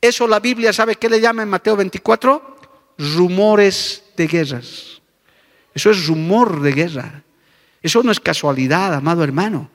Eso 0.00 0.28
la 0.28 0.38
Biblia 0.38 0.72
sabe 0.72 0.96
qué 0.96 1.08
le 1.08 1.20
llama 1.20 1.42
en 1.42 1.48
Mateo 1.48 1.76
24? 1.76 2.58
Rumores 2.98 4.04
de 4.16 4.26
guerras. 4.26 5.00
Eso 5.74 5.90
es 5.90 6.06
rumor 6.06 6.60
de 6.60 6.72
guerra. 6.72 7.23
Eso 7.84 8.02
no 8.02 8.10
es 8.10 8.18
casualidad, 8.18 8.92
amado 8.94 9.22
hermano 9.22 9.70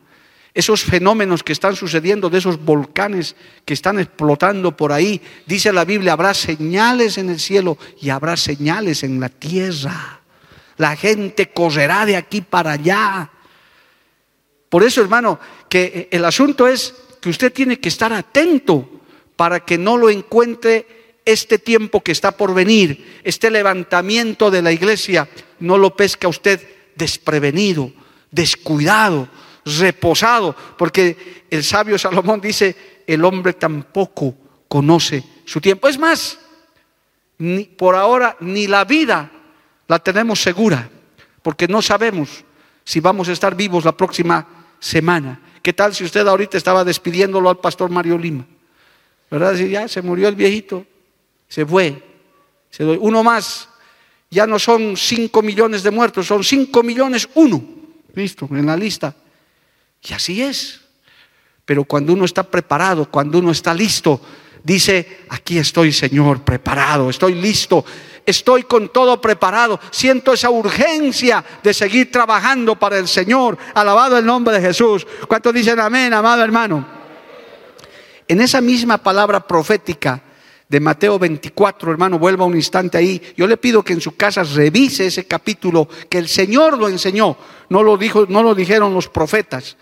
esos 0.53 0.83
fenómenos 0.83 1.43
que 1.43 1.53
están 1.53 1.75
sucediendo, 1.75 2.29
de 2.29 2.39
esos 2.39 2.63
volcanes 2.63 3.35
que 3.65 3.73
están 3.73 3.99
explotando 3.99 4.75
por 4.75 4.91
ahí. 4.91 5.21
Dice 5.45 5.71
la 5.71 5.85
Biblia, 5.85 6.13
habrá 6.13 6.33
señales 6.33 7.17
en 7.17 7.29
el 7.29 7.39
cielo 7.39 7.77
y 8.01 8.09
habrá 8.09 8.35
señales 8.35 9.03
en 9.03 9.19
la 9.19 9.29
tierra. 9.29 10.21
La 10.77 10.95
gente 10.95 11.51
correrá 11.51 12.05
de 12.05 12.15
aquí 12.15 12.41
para 12.41 12.71
allá. 12.71 13.29
Por 14.69 14.83
eso, 14.83 15.01
hermano, 15.01 15.39
que 15.69 16.07
el 16.11 16.25
asunto 16.25 16.67
es 16.67 16.95
que 17.21 17.29
usted 17.29 17.53
tiene 17.53 17.79
que 17.79 17.89
estar 17.89 18.11
atento 18.11 18.89
para 19.35 19.61
que 19.61 19.77
no 19.77 19.97
lo 19.97 20.09
encuentre 20.09 21.15
este 21.25 21.59
tiempo 21.59 22.01
que 22.01 22.11
está 22.11 22.31
por 22.31 22.53
venir, 22.53 23.21
este 23.23 23.51
levantamiento 23.51 24.49
de 24.49 24.61
la 24.61 24.71
iglesia, 24.71 25.29
no 25.59 25.77
lo 25.77 25.95
pesca 25.95 26.27
usted 26.27 26.78
desprevenido, 26.99 27.91
descuidado, 28.29 29.27
reposado, 29.65 30.55
porque 30.77 31.45
el 31.49 31.63
sabio 31.63 31.97
Salomón 31.97 32.41
dice, 32.41 33.03
el 33.07 33.25
hombre 33.25 33.53
tampoco 33.53 34.35
conoce 34.67 35.23
su 35.45 35.59
tiempo. 35.59 35.87
Es 35.87 35.97
más, 35.97 36.37
ni, 37.39 37.63
por 37.63 37.95
ahora 37.95 38.37
ni 38.41 38.67
la 38.67 38.85
vida 38.85 39.31
la 39.87 39.99
tenemos 39.99 40.41
segura, 40.41 40.89
porque 41.41 41.67
no 41.67 41.81
sabemos 41.81 42.43
si 42.83 42.99
vamos 42.99 43.29
a 43.29 43.31
estar 43.31 43.55
vivos 43.55 43.85
la 43.85 43.97
próxima 43.97 44.45
semana. 44.79 45.41
¿Qué 45.63 45.73
tal 45.73 45.95
si 45.95 46.03
usted 46.03 46.27
ahorita 46.27 46.57
estaba 46.57 46.83
despidiéndolo 46.83 47.49
al 47.49 47.57
pastor 47.57 47.89
Mario 47.89 48.17
Lima? 48.17 48.45
¿Verdad? 49.31 49.55
Si 49.55 49.69
ya 49.69 49.87
se 49.87 50.01
murió 50.01 50.27
el 50.27 50.35
viejito, 50.35 50.85
se 51.47 51.65
fue. 51.65 52.03
Se 52.69 52.83
uno 52.83 53.23
más, 53.23 53.69
ya 54.29 54.45
no 54.45 54.59
son 54.59 54.95
cinco 54.95 55.41
millones 55.41 55.83
de 55.83 55.91
muertos, 55.91 56.27
son 56.27 56.43
cinco 56.43 56.83
millones 56.83 57.27
uno. 57.35 57.63
Listo, 58.13 58.47
en 58.51 58.65
la 58.65 58.77
lista. 58.77 59.15
Y 60.01 60.13
así 60.13 60.41
es. 60.41 60.81
Pero 61.65 61.83
cuando 61.83 62.13
uno 62.13 62.25
está 62.25 62.43
preparado, 62.43 63.09
cuando 63.09 63.39
uno 63.39 63.51
está 63.51 63.73
listo, 63.73 64.21
dice, 64.63 65.19
aquí 65.29 65.57
estoy 65.57 65.91
Señor, 65.91 66.41
preparado, 66.43 67.09
estoy 67.09 67.35
listo, 67.35 67.85
estoy 68.25 68.63
con 68.63 68.89
todo 68.89 69.21
preparado, 69.21 69.79
siento 69.91 70.33
esa 70.33 70.49
urgencia 70.49 71.43
de 71.61 71.73
seguir 71.73 72.11
trabajando 72.11 72.77
para 72.77 72.97
el 72.97 73.07
Señor, 73.07 73.57
alabado 73.73 74.17
el 74.17 74.25
nombre 74.25 74.55
de 74.55 74.61
Jesús. 74.61 75.05
¿Cuántos 75.27 75.53
dicen 75.53 75.79
amén, 75.79 76.13
amado 76.13 76.43
hermano? 76.43 76.87
En 78.27 78.41
esa 78.41 78.61
misma 78.61 78.97
palabra 78.99 79.39
profética 79.45 80.21
de 80.69 80.79
Mateo 80.79 81.17
24, 81.17 81.91
hermano, 81.91 82.19
vuelva 82.19 82.45
un 82.45 82.55
instante 82.55 82.99
ahí. 82.99 83.19
Yo 83.35 83.47
le 83.47 83.57
pido 83.57 83.83
que 83.83 83.93
en 83.93 84.01
su 84.01 84.15
casa 84.15 84.43
revise 84.43 85.07
ese 85.07 85.25
capítulo 85.25 85.89
que 86.07 86.19
el 86.19 86.27
Señor 86.27 86.77
lo 86.77 86.87
enseñó, 86.87 87.35
no 87.69 87.81
lo 87.81 87.97
dijo, 87.97 88.27
no 88.29 88.43
lo 88.43 88.53
dijeron 88.53 88.93
los 88.93 89.09
profetas. 89.09 89.77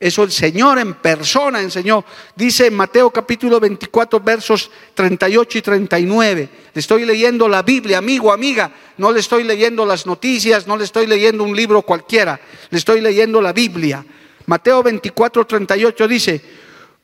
Eso 0.00 0.24
el 0.24 0.32
Señor 0.32 0.80
en 0.80 0.94
persona 0.94 1.60
enseñó. 1.60 2.04
Dice 2.34 2.66
en 2.66 2.74
Mateo 2.74 3.10
capítulo 3.10 3.60
24 3.60 4.18
versos 4.18 4.68
38 4.94 5.58
y 5.58 5.62
39. 5.62 6.48
Le 6.74 6.80
estoy 6.80 7.04
leyendo 7.04 7.46
la 7.46 7.62
Biblia, 7.62 7.98
amigo, 7.98 8.32
amiga. 8.32 8.72
No 8.98 9.12
le 9.12 9.20
estoy 9.20 9.44
leyendo 9.44 9.86
las 9.86 10.06
noticias, 10.06 10.66
no 10.66 10.76
le 10.76 10.82
estoy 10.82 11.06
leyendo 11.06 11.44
un 11.44 11.54
libro 11.54 11.82
cualquiera. 11.82 12.40
Le 12.70 12.78
estoy 12.78 13.00
leyendo 13.00 13.40
la 13.40 13.52
Biblia. 13.52 14.04
Mateo 14.46 14.82
24, 14.82 15.46
38 15.46 16.08
dice, 16.08 16.42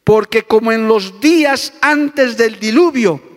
porque 0.03 0.43
como 0.43 0.73
en 0.73 0.89
los 0.89 1.21
días 1.21 1.75
antes 1.81 2.37
del 2.37 2.59
diluvio 2.59 3.28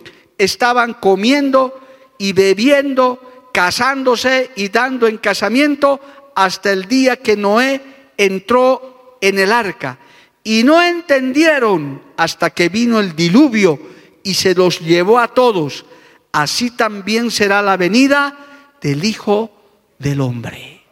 estaban 0.44 0.94
comiendo 0.94 1.80
y 2.18 2.32
bebiendo, 2.32 3.50
casándose 3.52 4.50
y 4.56 4.68
dando 4.68 5.06
en 5.06 5.18
casamiento 5.18 6.00
hasta 6.34 6.72
el 6.72 6.86
día 6.86 7.16
que 7.16 7.36
Noé 7.36 7.80
entró 8.16 9.18
en 9.20 9.38
el 9.38 9.52
arca 9.52 9.98
y 10.44 10.64
no 10.64 10.82
entendieron 10.82 12.02
hasta 12.16 12.50
que 12.50 12.68
vino 12.68 13.00
el 13.00 13.14
diluvio 13.14 13.78
y 14.22 14.34
se 14.34 14.54
los 14.54 14.80
llevó 14.80 15.18
a 15.18 15.28
todos. 15.28 15.84
Así 16.32 16.70
también 16.70 17.30
será 17.30 17.62
la 17.62 17.76
venida 17.76 18.74
del 18.80 19.04
Hijo 19.04 19.50
del 19.98 20.20
Hombre. 20.20 20.82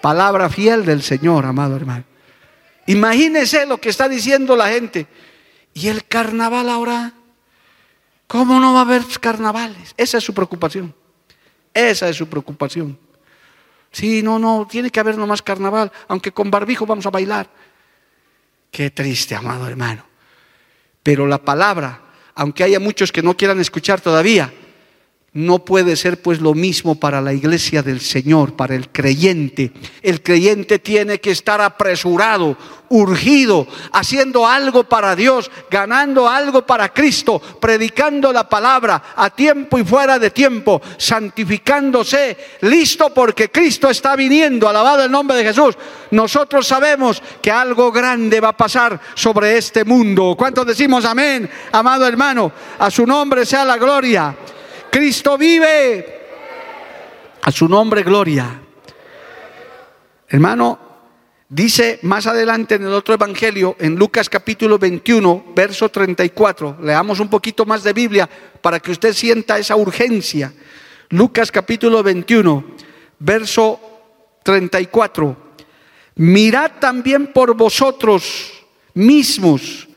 Palabra 0.00 0.48
fiel 0.48 0.84
del 0.84 1.02
Señor, 1.02 1.44
amado 1.44 1.76
hermano. 1.76 2.04
Imagínese 2.86 3.66
lo 3.66 3.78
que 3.78 3.90
está 3.90 4.08
diciendo 4.08 4.56
la 4.56 4.68
gente. 4.68 5.06
¿Y 5.74 5.88
el 5.88 6.06
carnaval 6.06 6.70
ahora? 6.70 7.12
¿Cómo 8.28 8.60
no 8.60 8.74
va 8.74 8.80
a 8.80 8.82
haber 8.82 9.02
carnavales? 9.20 9.94
Esa 9.96 10.18
es 10.18 10.24
su 10.24 10.34
preocupación. 10.34 10.94
Esa 11.74 12.08
es 12.08 12.16
su 12.16 12.28
preocupación. 12.28 12.98
Sí, 13.90 14.22
no, 14.22 14.38
no, 14.38 14.68
tiene 14.70 14.90
que 14.90 15.00
haber 15.00 15.16
nomás 15.16 15.42
carnaval, 15.42 15.90
aunque 16.06 16.30
con 16.30 16.50
barbijo 16.50 16.86
vamos 16.86 17.06
a 17.06 17.10
bailar. 17.10 17.48
Qué 18.70 18.90
triste, 18.90 19.34
amado 19.34 19.66
hermano. 19.66 20.04
Pero 21.02 21.26
la 21.26 21.38
palabra, 21.38 22.02
aunque 22.34 22.64
haya 22.64 22.78
muchos 22.78 23.10
que 23.10 23.22
no 23.22 23.34
quieran 23.34 23.60
escuchar 23.60 24.00
todavía, 24.02 24.52
no 25.32 25.64
puede 25.64 25.96
ser 25.96 26.20
pues 26.20 26.40
lo 26.40 26.52
mismo 26.52 26.96
para 26.96 27.20
la 27.20 27.32
iglesia 27.32 27.82
del 27.82 28.00
Señor, 28.00 28.56
para 28.56 28.74
el 28.74 28.90
creyente. 28.90 29.72
El 30.02 30.22
creyente 30.22 30.78
tiene 30.78 31.20
que 31.20 31.30
estar 31.30 31.60
apresurado, 31.60 32.58
urgido, 32.90 33.66
haciendo 33.92 34.46
algo 34.46 34.84
para 34.84 35.14
Dios, 35.14 35.50
ganando 35.70 36.28
algo 36.28 36.66
para 36.66 36.92
Cristo, 36.92 37.40
predicando 37.60 38.32
la 38.32 38.48
palabra 38.48 39.02
a 39.16 39.30
tiempo 39.30 39.78
y 39.78 39.84
fuera 39.84 40.18
de 40.18 40.30
tiempo, 40.30 40.80
santificándose, 40.96 42.36
listo 42.62 43.12
porque 43.12 43.50
Cristo 43.50 43.88
está 43.90 44.16
viniendo, 44.16 44.68
alabado 44.68 45.04
el 45.04 45.10
nombre 45.10 45.36
de 45.36 45.44
Jesús. 45.44 45.76
Nosotros 46.10 46.66
sabemos 46.66 47.22
que 47.42 47.50
algo 47.50 47.92
grande 47.92 48.40
va 48.40 48.48
a 48.48 48.56
pasar 48.56 48.98
sobre 49.14 49.58
este 49.58 49.84
mundo. 49.84 50.34
¿Cuántos 50.36 50.66
decimos 50.66 51.04
amén, 51.04 51.48
amado 51.72 52.06
hermano? 52.06 52.50
A 52.78 52.90
su 52.90 53.06
nombre 53.06 53.44
sea 53.44 53.64
la 53.64 53.76
gloria. 53.76 54.34
Cristo 54.90 55.36
vive. 55.36 56.18
A 57.42 57.52
su 57.52 57.68
nombre, 57.68 58.02
gloria. 58.02 58.60
Hermano, 60.28 60.87
dice 61.48 61.98
más 62.02 62.26
adelante 62.26 62.74
en 62.74 62.82
el 62.82 62.92
otro 62.92 63.14
evangelio, 63.14 63.76
en 63.78 63.96
Lucas 63.96 64.28
capítulo 64.28 64.78
21, 64.78 65.46
verso 65.54 65.88
34, 65.88 66.78
leamos 66.82 67.20
un 67.20 67.28
poquito 67.28 67.64
más 67.64 67.82
de 67.82 67.92
Biblia 67.92 68.28
para 68.60 68.80
que 68.80 68.90
usted 68.90 69.12
sienta 69.14 69.58
esa 69.58 69.76
urgencia. 69.76 70.52
Lucas 71.10 71.50
capítulo 71.50 72.02
21, 72.02 72.64
verso 73.18 73.80
34. 74.42 75.48
Mirad 76.16 76.72
también 76.80 77.32
por 77.32 77.54
vosotros 77.54 78.52
mismos 78.94 79.88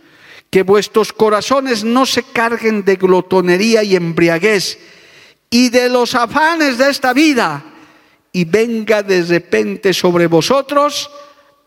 que 0.49 0.63
vuestros 0.63 1.11
corazones 1.11 1.83
no 1.83 2.05
se 2.05 2.23
carguen 2.23 2.83
de 2.85 2.95
glotonería 2.95 3.83
y 3.83 3.95
embriaguez 3.95 4.77
y 5.49 5.69
de 5.69 5.89
los 5.89 6.15
afanes 6.15 6.77
de 6.77 6.89
esta 6.89 7.13
vida, 7.13 7.65
y 8.33 8.45
venga 8.45 9.03
de 9.03 9.23
repente 9.23 9.93
sobre 9.93 10.27
vosotros 10.27 11.09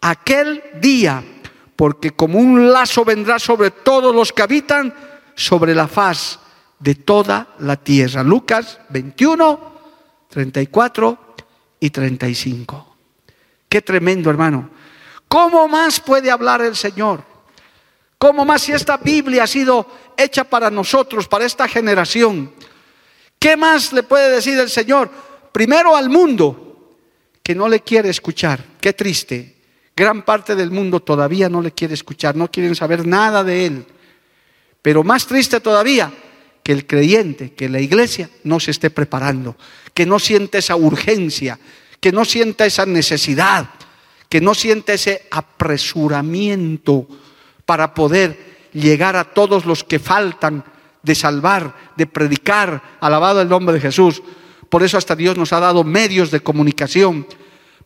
aquel 0.04 0.62
día, 0.80 1.24
porque 1.74 2.10
como 2.10 2.38
un 2.38 2.70
lazo 2.70 3.04
vendrá 3.06 3.38
sobre 3.38 3.70
todos 3.70 4.14
los 4.14 4.32
que 4.32 4.42
habitan 4.42 4.94
sobre 5.34 5.74
la 5.74 5.88
faz 5.88 6.38
de 6.78 6.94
toda 6.94 7.54
la 7.60 7.76
tierra. 7.76 8.22
Lucas 8.22 8.80
21, 8.90 9.72
34 10.28 11.34
y 11.80 11.88
35. 11.88 12.96
Qué 13.66 13.80
tremendo, 13.80 14.28
hermano. 14.28 14.70
¿Cómo 15.26 15.66
más 15.68 16.00
puede 16.00 16.30
hablar 16.30 16.60
el 16.60 16.76
Señor? 16.76 17.24
¿Cómo 18.18 18.44
más 18.44 18.60
si 18.60 18.72
esta 18.72 18.98
Biblia 18.98 19.44
ha 19.44 19.46
sido 19.46 19.86
hecha 20.18 20.44
para 20.44 20.70
nosotros, 20.70 21.26
para 21.26 21.46
esta 21.46 21.66
generación? 21.66 22.52
¿Qué 23.38 23.56
más 23.56 23.90
le 23.94 24.02
puede 24.02 24.30
decir 24.30 24.58
el 24.58 24.68
Señor? 24.68 25.10
Primero 25.50 25.96
al 25.96 26.10
mundo, 26.10 26.98
que 27.42 27.54
no 27.54 27.68
le 27.68 27.80
quiere 27.80 28.10
escuchar. 28.10 28.62
Qué 28.80 28.92
triste. 28.92 29.53
Gran 29.96 30.22
parte 30.22 30.56
del 30.56 30.70
mundo 30.70 31.00
todavía 31.00 31.48
no 31.48 31.62
le 31.62 31.72
quiere 31.72 31.94
escuchar, 31.94 32.34
no 32.34 32.50
quieren 32.50 32.74
saber 32.74 33.06
nada 33.06 33.44
de 33.44 33.66
Él. 33.66 33.86
Pero 34.82 35.04
más 35.04 35.26
triste 35.26 35.60
todavía, 35.60 36.12
que 36.64 36.72
el 36.72 36.86
creyente, 36.86 37.52
que 37.52 37.68
la 37.68 37.80
iglesia 37.80 38.28
no 38.42 38.58
se 38.58 38.72
esté 38.72 38.90
preparando, 38.90 39.56
que 39.92 40.06
no 40.06 40.18
siente 40.18 40.58
esa 40.58 40.76
urgencia, 40.76 41.58
que 42.00 42.10
no 42.10 42.24
sienta 42.24 42.66
esa 42.66 42.86
necesidad, 42.86 43.68
que 44.28 44.40
no 44.40 44.54
sienta 44.54 44.94
ese 44.94 45.28
apresuramiento 45.30 47.06
para 47.66 47.94
poder 47.94 48.68
llegar 48.72 49.14
a 49.14 49.24
todos 49.24 49.64
los 49.66 49.84
que 49.84 49.98
faltan 49.98 50.64
de 51.02 51.14
salvar, 51.14 51.92
de 51.96 52.06
predicar, 52.06 52.96
alabado 53.00 53.42
el 53.42 53.48
nombre 53.48 53.74
de 53.74 53.80
Jesús. 53.80 54.22
Por 54.68 54.82
eso 54.82 54.98
hasta 54.98 55.14
Dios 55.14 55.36
nos 55.36 55.52
ha 55.52 55.60
dado 55.60 55.84
medios 55.84 56.30
de 56.30 56.40
comunicación 56.40 57.26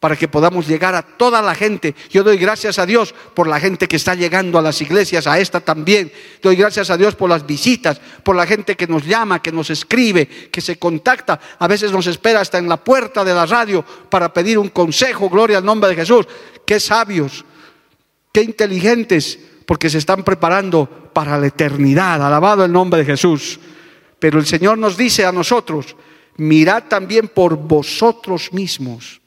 para 0.01 0.17
que 0.17 0.29
podamos 0.29 0.67
llegar 0.67 0.95
a 0.95 1.03
toda 1.03 1.43
la 1.43 1.55
gente. 1.55 1.95
Yo 2.11 2.23
doy 2.23 2.37
gracias 2.37 2.79
a 2.79 2.87
Dios 2.87 3.15
por 3.35 3.49
la 3.49 3.59
gente 3.59 3.89
que 3.89 3.97
está 3.97 4.15
llegando 4.15 4.59
a 4.59 4.63
las 4.63 4.81
iglesias, 4.81 5.27
a 5.27 5.39
esta 5.39 5.61
también. 5.61 6.13
Doy 6.43 6.57
gracias 6.57 6.91
a 6.91 6.97
Dios 6.97 7.15
por 7.15 7.29
las 7.29 7.47
visitas, 7.47 8.01
por 8.23 8.37
la 8.37 8.47
gente 8.47 8.77
que 8.77 8.87
nos 8.87 9.05
llama, 9.05 9.43
que 9.43 9.53
nos 9.53 9.71
escribe, 9.71 10.27
que 10.27 10.61
se 10.61 10.79
contacta. 10.79 11.41
A 11.59 11.67
veces 11.67 11.91
nos 11.91 12.07
espera 12.07 12.41
hasta 12.41 12.59
en 12.59 12.69
la 12.69 12.77
puerta 12.77 13.25
de 13.25 13.35
la 13.35 13.47
radio 13.47 13.85
para 14.09 14.33
pedir 14.33 14.59
un 14.59 14.69
consejo. 14.69 15.29
Gloria 15.29 15.59
al 15.59 15.65
nombre 15.65 15.91
de 15.91 15.97
Jesús. 15.97 16.27
Qué 16.65 16.79
sabios, 16.79 17.45
qué 18.33 18.43
inteligentes 18.43 19.39
porque 19.67 19.91
se 19.91 19.99
están 19.99 20.23
preparando 20.23 21.11
para 21.13 21.39
la 21.39 21.49
eternidad. 21.49 22.25
Alabado 22.25 22.65
el 22.65 22.73
nombre 22.73 23.01
de 23.01 23.07
Jesús. 23.07 23.59
Pero 24.19 24.39
el 24.39 24.47
Señor 24.47 24.79
nos 24.79 24.97
dice 24.97 25.25
a 25.25 25.33
nosotros, 25.33 25.97
mirad 26.37 26.85
también 26.85 27.29
por 27.29 27.57
vosotros 27.57 28.53
mismos. 28.53 29.21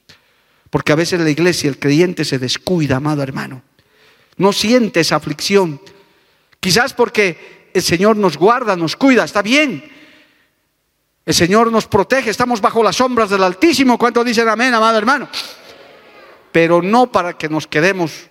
Porque 0.71 0.93
a 0.93 0.95
veces 0.95 1.19
la 1.19 1.29
iglesia, 1.29 1.69
el 1.69 1.77
creyente 1.77 2.25
se 2.25 2.39
descuida, 2.39 2.95
amado 2.95 3.21
hermano. 3.21 3.61
No 4.37 4.53
siente 4.53 5.01
esa 5.01 5.17
aflicción. 5.17 5.79
Quizás 6.59 6.93
porque 6.93 7.69
el 7.73 7.83
Señor 7.83 8.17
nos 8.17 8.37
guarda, 8.37 8.75
nos 8.75 8.95
cuida, 8.95 9.25
está 9.25 9.41
bien. 9.43 9.83
El 11.25 11.33
Señor 11.33 11.71
nos 11.71 11.85
protege, 11.87 12.29
estamos 12.29 12.61
bajo 12.61 12.81
las 12.81 12.95
sombras 12.95 13.29
del 13.29 13.43
Altísimo. 13.43 13.97
¿Cuántos 13.97 14.25
dicen 14.25 14.47
amén, 14.47 14.73
amado 14.73 14.97
hermano? 14.97 15.27
Pero 16.51 16.81
no 16.81 17.11
para 17.11 17.37
que 17.37 17.49
nos 17.49 17.67
quedemos 17.67 18.29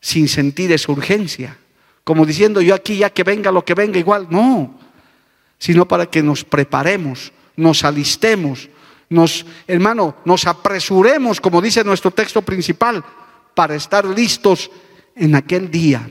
sin 0.00 0.28
sentir 0.28 0.72
esa 0.72 0.92
urgencia, 0.92 1.56
como 2.04 2.26
diciendo 2.26 2.60
yo 2.60 2.74
aquí 2.74 2.98
ya 2.98 3.10
que 3.10 3.24
venga 3.24 3.50
lo 3.50 3.64
que 3.64 3.74
venga 3.74 3.98
igual, 3.98 4.26
no, 4.30 4.78
sino 5.58 5.88
para 5.88 6.06
que 6.06 6.22
nos 6.22 6.44
preparemos, 6.44 7.32
nos 7.56 7.82
alistemos, 7.82 8.68
nos, 9.08 9.46
hermano, 9.66 10.16
nos 10.24 10.46
apresuremos, 10.46 11.40
como 11.40 11.60
dice 11.60 11.84
nuestro 11.84 12.10
texto 12.10 12.42
principal, 12.42 13.04
para 13.54 13.74
estar 13.74 14.04
listos 14.04 14.70
en 15.14 15.34
aquel 15.34 15.70
día, 15.70 16.08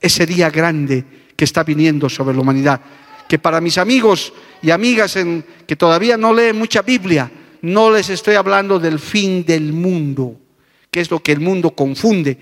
ese 0.00 0.26
día 0.26 0.50
grande 0.50 1.04
que 1.36 1.44
está 1.44 1.62
viniendo 1.62 2.08
sobre 2.08 2.34
la 2.34 2.42
humanidad. 2.42 2.80
Que 3.28 3.38
para 3.38 3.60
mis 3.60 3.78
amigos 3.78 4.32
y 4.62 4.70
amigas 4.70 5.16
en, 5.16 5.44
que 5.66 5.76
todavía 5.76 6.16
no 6.16 6.32
leen 6.32 6.58
mucha 6.58 6.82
Biblia, 6.82 7.30
no 7.62 7.90
les 7.90 8.08
estoy 8.10 8.34
hablando 8.34 8.78
del 8.78 8.98
fin 8.98 9.44
del 9.44 9.72
mundo, 9.72 10.36
que 10.90 11.00
es 11.00 11.10
lo 11.10 11.22
que 11.22 11.32
el 11.32 11.40
mundo 11.40 11.70
confunde 11.70 12.38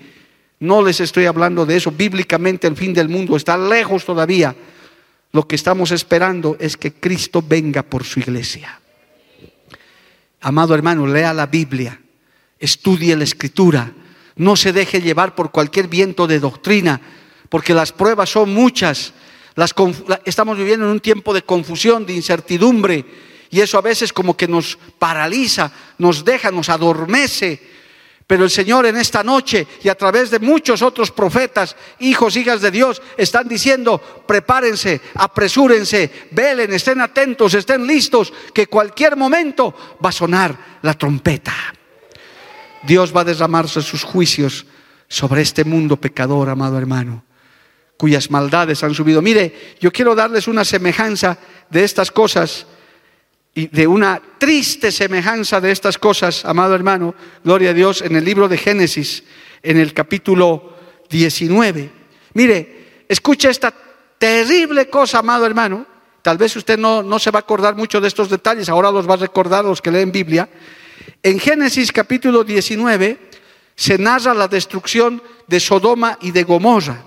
no 0.59 0.83
les 0.83 0.99
estoy 0.99 1.25
hablando 1.25 1.65
de 1.65 1.77
eso. 1.77 1.91
Bíblicamente 1.91 2.67
el 2.67 2.75
fin 2.75 2.93
del 2.93 3.09
mundo 3.09 3.35
está 3.35 3.57
lejos 3.57 4.05
todavía. 4.05 4.55
Lo 5.31 5.47
que 5.47 5.55
estamos 5.55 5.91
esperando 5.91 6.57
es 6.59 6.75
que 6.75 6.93
Cristo 6.93 7.43
venga 7.47 7.83
por 7.83 8.03
su 8.03 8.19
iglesia. 8.19 8.78
Amado 10.41 10.73
hermano, 10.73 11.05
lea 11.05 11.33
la 11.33 11.47
Biblia, 11.47 11.99
estudie 12.57 13.15
la 13.15 13.23
escritura, 13.23 13.91
no 14.37 14.55
se 14.55 14.71
deje 14.71 15.01
llevar 15.01 15.35
por 15.35 15.51
cualquier 15.51 15.87
viento 15.87 16.27
de 16.27 16.39
doctrina, 16.39 17.01
porque 17.49 17.73
las 17.73 17.91
pruebas 17.91 18.29
son 18.29 18.53
muchas. 18.53 19.13
estamos 20.23 20.57
viviendo 20.57 20.85
en 20.85 20.91
un 20.91 20.99
tiempo 21.01 21.33
de 21.33 21.41
confusión, 21.41 22.05
de 22.05 22.13
incertidumbre, 22.13 23.05
y 23.49 23.59
eso 23.59 23.77
a 23.77 23.81
veces 23.81 24.13
como 24.13 24.37
que 24.37 24.47
nos 24.47 24.77
paraliza, 24.97 25.71
nos 25.97 26.23
deja, 26.23 26.51
nos 26.51 26.69
adormece 26.69 27.78
Pero 28.29 28.43
el 28.43 28.51
Señor 28.51 28.85
en 28.85 28.95
esta 28.95 29.23
noche 29.23 29.65
y 29.81 29.89
a 29.89 29.95
través 29.95 30.29
de 30.29 30.37
muchos 30.37 30.83
otros 30.83 31.09
profetas, 31.09 31.75
hijos, 31.97 32.37
hijas 32.37 32.61
de 32.61 32.69
Dios, 32.69 33.01
están 33.17 33.47
diciendo, 33.47 33.97
prepárense, 34.27 35.01
apresúrense, 35.15 36.29
velen, 36.29 36.71
estén 36.71 37.01
atentos, 37.01 37.55
estén 37.55 37.87
listos, 37.87 38.31
que 38.53 38.67
cualquier 38.67 39.15
momento 39.15 39.73
va 40.05 40.09
a 40.09 40.11
sonar 40.11 40.55
la 40.83 40.93
trompeta. 40.93 41.55
Dios 42.83 43.11
va 43.15 43.21
a 43.21 43.23
derramarse 43.23 43.81
sus 43.81 44.03
juicios 44.03 44.67
sobre 45.07 45.41
este 45.41 45.63
mundo 45.63 45.97
pecador, 45.97 46.49
amado 46.49 46.77
hermano, 46.77 47.25
cuyas 47.97 48.29
maldades 48.29 48.83
han 48.83 48.93
subido. 48.93 49.23
Mire, 49.23 49.75
yo 49.79 49.91
quiero 49.91 50.13
darles 50.13 50.47
una 50.47 50.63
semejanza 50.63 51.39
de 51.71 51.83
estas 51.83 52.11
cosas 52.11 52.67
y 53.59 53.67
de 53.67 53.85
una 53.85 54.21
triste 54.37 54.89
semejanza 54.89 55.59
de 55.59 55.71
estas 55.71 55.97
cosas, 55.97 56.45
amado 56.45 56.73
hermano, 56.73 57.13
gloria 57.43 57.71
a 57.71 57.73
Dios, 57.73 58.01
en 58.01 58.15
el 58.15 58.23
libro 58.23 58.47
de 58.47 58.57
Génesis, 58.57 59.25
en 59.61 59.77
el 59.77 59.93
capítulo 59.93 60.77
19. 61.09 61.91
Mire, 62.35 63.03
escucha 63.09 63.49
esta 63.49 63.73
terrible 64.17 64.89
cosa, 64.89 65.19
amado 65.19 65.45
hermano. 65.45 65.85
Tal 66.21 66.37
vez 66.37 66.55
usted 66.55 66.79
no, 66.79 67.03
no 67.03 67.19
se 67.19 67.31
va 67.31 67.39
a 67.39 67.41
acordar 67.41 67.75
mucho 67.75 67.99
de 67.99 68.07
estos 68.07 68.29
detalles, 68.29 68.69
ahora 68.69 68.91
los 68.91 69.09
va 69.09 69.15
a 69.15 69.17
recordar 69.17 69.65
los 69.65 69.81
que 69.81 69.91
leen 69.91 70.13
Biblia. 70.13 70.47
En 71.21 71.37
Génesis 71.37 71.91
capítulo 71.91 72.45
19 72.45 73.29
se 73.75 73.97
narra 73.97 74.33
la 74.33 74.47
destrucción 74.47 75.21
de 75.47 75.59
Sodoma 75.59 76.17
y 76.21 76.31
de 76.31 76.43
Gomorra. 76.43 77.03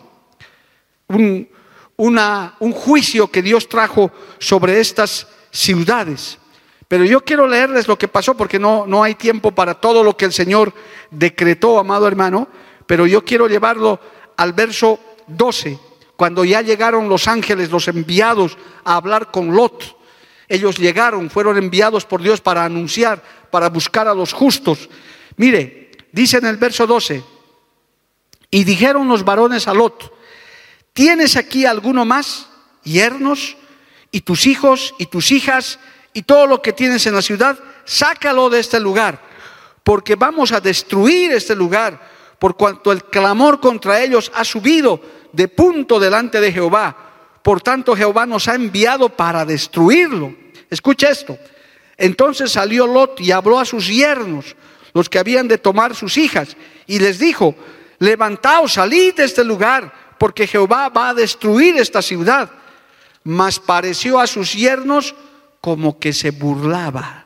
Un, 1.08 1.48
un 1.96 2.72
juicio 2.72 3.30
que 3.30 3.40
Dios 3.40 3.70
trajo 3.70 4.12
sobre 4.38 4.80
estas 4.80 5.26
ciudades. 5.50 6.38
Pero 6.92 7.06
yo 7.06 7.24
quiero 7.24 7.46
leerles 7.46 7.88
lo 7.88 7.96
que 7.96 8.06
pasó 8.06 8.36
porque 8.36 8.58
no, 8.58 8.86
no 8.86 9.02
hay 9.02 9.14
tiempo 9.14 9.50
para 9.50 9.72
todo 9.72 10.04
lo 10.04 10.14
que 10.14 10.26
el 10.26 10.32
Señor 10.34 10.74
decretó, 11.10 11.78
amado 11.78 12.06
hermano, 12.06 12.48
pero 12.86 13.06
yo 13.06 13.24
quiero 13.24 13.48
llevarlo 13.48 13.98
al 14.36 14.52
verso 14.52 15.00
12, 15.26 15.78
cuando 16.16 16.44
ya 16.44 16.60
llegaron 16.60 17.08
los 17.08 17.28
ángeles, 17.28 17.70
los 17.70 17.88
enviados 17.88 18.58
a 18.84 18.96
hablar 18.96 19.30
con 19.30 19.56
Lot. 19.56 19.96
Ellos 20.46 20.76
llegaron, 20.76 21.30
fueron 21.30 21.56
enviados 21.56 22.04
por 22.04 22.20
Dios 22.20 22.42
para 22.42 22.62
anunciar, 22.62 23.22
para 23.50 23.70
buscar 23.70 24.06
a 24.06 24.12
los 24.12 24.34
justos. 24.34 24.90
Mire, 25.38 25.92
dice 26.12 26.36
en 26.36 26.44
el 26.44 26.58
verso 26.58 26.86
12, 26.86 27.24
y 28.50 28.64
dijeron 28.64 29.08
los 29.08 29.24
varones 29.24 29.66
a 29.66 29.72
Lot, 29.72 30.12
¿tienes 30.92 31.36
aquí 31.36 31.64
alguno 31.64 32.04
más, 32.04 32.50
yernos? 32.84 33.56
y 34.12 34.20
tus 34.20 34.46
hijos 34.46 34.94
y 34.98 35.06
tus 35.06 35.32
hijas 35.32 35.78
y 36.12 36.22
todo 36.22 36.46
lo 36.46 36.60
que 36.60 36.72
tienes 36.72 37.06
en 37.06 37.14
la 37.14 37.22
ciudad, 37.22 37.58
sácalo 37.84 38.50
de 38.50 38.60
este 38.60 38.78
lugar, 38.78 39.20
porque 39.82 40.14
vamos 40.14 40.52
a 40.52 40.60
destruir 40.60 41.32
este 41.32 41.54
lugar, 41.54 42.00
por 42.38 42.56
cuanto 42.56 42.92
el 42.92 43.04
clamor 43.04 43.60
contra 43.60 44.02
ellos 44.02 44.30
ha 44.34 44.44
subido 44.44 45.00
de 45.32 45.48
punto 45.48 46.00
delante 46.00 46.40
de 46.40 46.52
Jehová. 46.52 46.96
Por 47.42 47.60
tanto, 47.60 47.96
Jehová 47.96 48.26
nos 48.26 48.48
ha 48.48 48.54
enviado 48.54 49.08
para 49.08 49.44
destruirlo. 49.44 50.34
Escucha 50.68 51.08
esto. 51.08 51.38
Entonces 51.96 52.52
salió 52.52 52.86
Lot 52.86 53.20
y 53.20 53.32
habló 53.32 53.58
a 53.58 53.64
sus 53.64 53.88
yernos, 53.88 54.56
los 54.92 55.08
que 55.08 55.18
habían 55.18 55.48
de 55.48 55.58
tomar 55.58 55.94
sus 55.94 56.16
hijas, 56.16 56.56
y 56.86 56.98
les 56.98 57.18
dijo, 57.18 57.54
levantaos, 57.98 58.74
salid 58.74 59.14
de 59.14 59.24
este 59.24 59.44
lugar, 59.44 59.92
porque 60.18 60.46
Jehová 60.46 60.88
va 60.88 61.10
a 61.10 61.14
destruir 61.14 61.76
esta 61.76 62.02
ciudad 62.02 62.50
mas 63.24 63.58
pareció 63.58 64.18
a 64.18 64.26
sus 64.26 64.52
yernos 64.52 65.14
como 65.62 65.96
que 66.00 66.12
se 66.12 66.32
burlaba. 66.32 67.24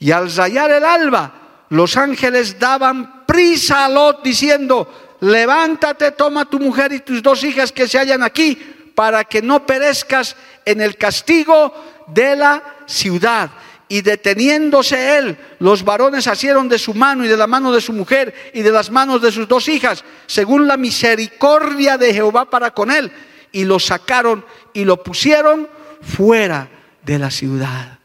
Y 0.00 0.10
al 0.10 0.34
rayar 0.34 0.72
el 0.72 0.84
alba, 0.84 1.32
los 1.70 1.96
ángeles 1.96 2.58
daban 2.58 3.24
prisa 3.24 3.84
a 3.84 3.88
Lot 3.88 4.24
diciendo, 4.24 5.16
levántate, 5.20 6.10
toma 6.10 6.44
tu 6.44 6.58
mujer 6.58 6.92
y 6.92 6.98
tus 6.98 7.22
dos 7.22 7.44
hijas 7.44 7.70
que 7.70 7.86
se 7.86 7.98
hallan 7.98 8.24
aquí, 8.24 8.58
para 8.96 9.24
que 9.24 9.40
no 9.40 9.64
perezcas 9.64 10.36
en 10.64 10.80
el 10.80 10.96
castigo 10.96 11.72
de 12.08 12.34
la 12.34 12.62
ciudad. 12.86 13.48
Y 13.88 14.00
deteniéndose 14.00 15.18
él, 15.18 15.38
los 15.60 15.84
varones 15.84 16.26
asieron 16.26 16.68
de 16.68 16.80
su 16.80 16.94
mano 16.94 17.24
y 17.24 17.28
de 17.28 17.36
la 17.36 17.46
mano 17.46 17.70
de 17.70 17.80
su 17.80 17.92
mujer 17.92 18.50
y 18.52 18.62
de 18.62 18.72
las 18.72 18.90
manos 18.90 19.22
de 19.22 19.30
sus 19.30 19.46
dos 19.46 19.68
hijas, 19.68 20.02
según 20.26 20.66
la 20.66 20.76
misericordia 20.76 21.96
de 21.96 22.12
Jehová 22.12 22.50
para 22.50 22.72
con 22.72 22.90
él 22.90 23.12
y 23.52 23.64
lo 23.64 23.78
sacaron 23.78 24.44
y 24.72 24.84
lo 24.84 25.00
pusieron 25.04 25.68
fuera 26.00 26.68
de 27.02 27.18
la 27.18 27.30
ciudad. 27.30 27.98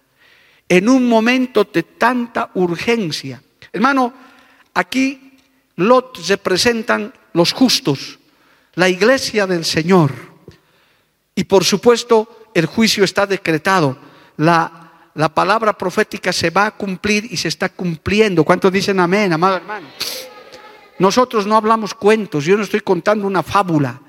En 0.69 0.89
un 0.89 1.07
momento 1.07 1.63
de 1.63 1.83
tanta 1.83 2.51
urgencia. 2.55 3.41
Hermano, 3.71 4.13
aquí 4.73 5.37
Lot 5.77 6.17
representan 6.27 7.13
los 7.33 7.53
justos, 7.53 8.19
la 8.75 8.89
iglesia 8.89 9.47
del 9.47 9.63
Señor. 9.63 10.11
Y 11.35 11.43
por 11.43 11.63
supuesto, 11.63 12.49
el 12.53 12.65
juicio 12.65 13.03
está 13.03 13.25
decretado. 13.25 13.97
La, 14.37 15.09
la 15.13 15.29
palabra 15.29 15.77
profética 15.77 16.33
se 16.33 16.49
va 16.49 16.65
a 16.65 16.71
cumplir 16.71 17.27
y 17.31 17.37
se 17.37 17.47
está 17.47 17.69
cumpliendo. 17.69 18.43
¿Cuántos 18.43 18.71
dicen 18.71 18.99
amén, 18.99 19.31
amado 19.33 19.57
hermano? 19.57 19.87
Nosotros 20.99 21.45
no 21.45 21.55
hablamos 21.55 21.93
cuentos, 21.93 22.43
yo 22.45 22.57
no 22.57 22.63
estoy 22.63 22.81
contando 22.81 23.27
una 23.27 23.43
fábula. 23.43 24.01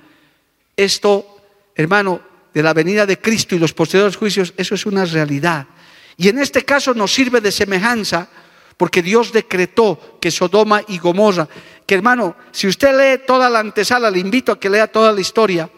Esto, 0.74 1.26
hermano, 1.74 2.20
de 2.52 2.62
la 2.62 2.74
venida 2.74 3.06
de 3.06 3.18
Cristo 3.18 3.54
y 3.54 3.58
los 3.58 3.72
posteriores 3.72 4.16
juicios, 4.16 4.54
eso 4.56 4.74
es 4.74 4.86
una 4.86 5.04
realidad. 5.04 5.66
Y 6.16 6.28
en 6.28 6.38
este 6.38 6.64
caso 6.64 6.94
nos 6.94 7.12
sirve 7.12 7.40
de 7.40 7.52
semejanza 7.52 8.28
porque 8.76 9.02
Dios 9.02 9.32
decretó 9.32 10.18
que 10.20 10.30
Sodoma 10.30 10.82
y 10.88 10.98
Gomorra, 10.98 11.48
que 11.86 11.94
hermano, 11.94 12.36
si 12.52 12.66
usted 12.66 12.96
lee 12.96 13.22
toda 13.26 13.50
la 13.50 13.60
antesala, 13.60 14.10
le 14.10 14.18
invito 14.18 14.52
a 14.52 14.60
que 14.60 14.70
lea 14.70 14.86
toda 14.86 15.12
la 15.12 15.20
historia, 15.20 15.68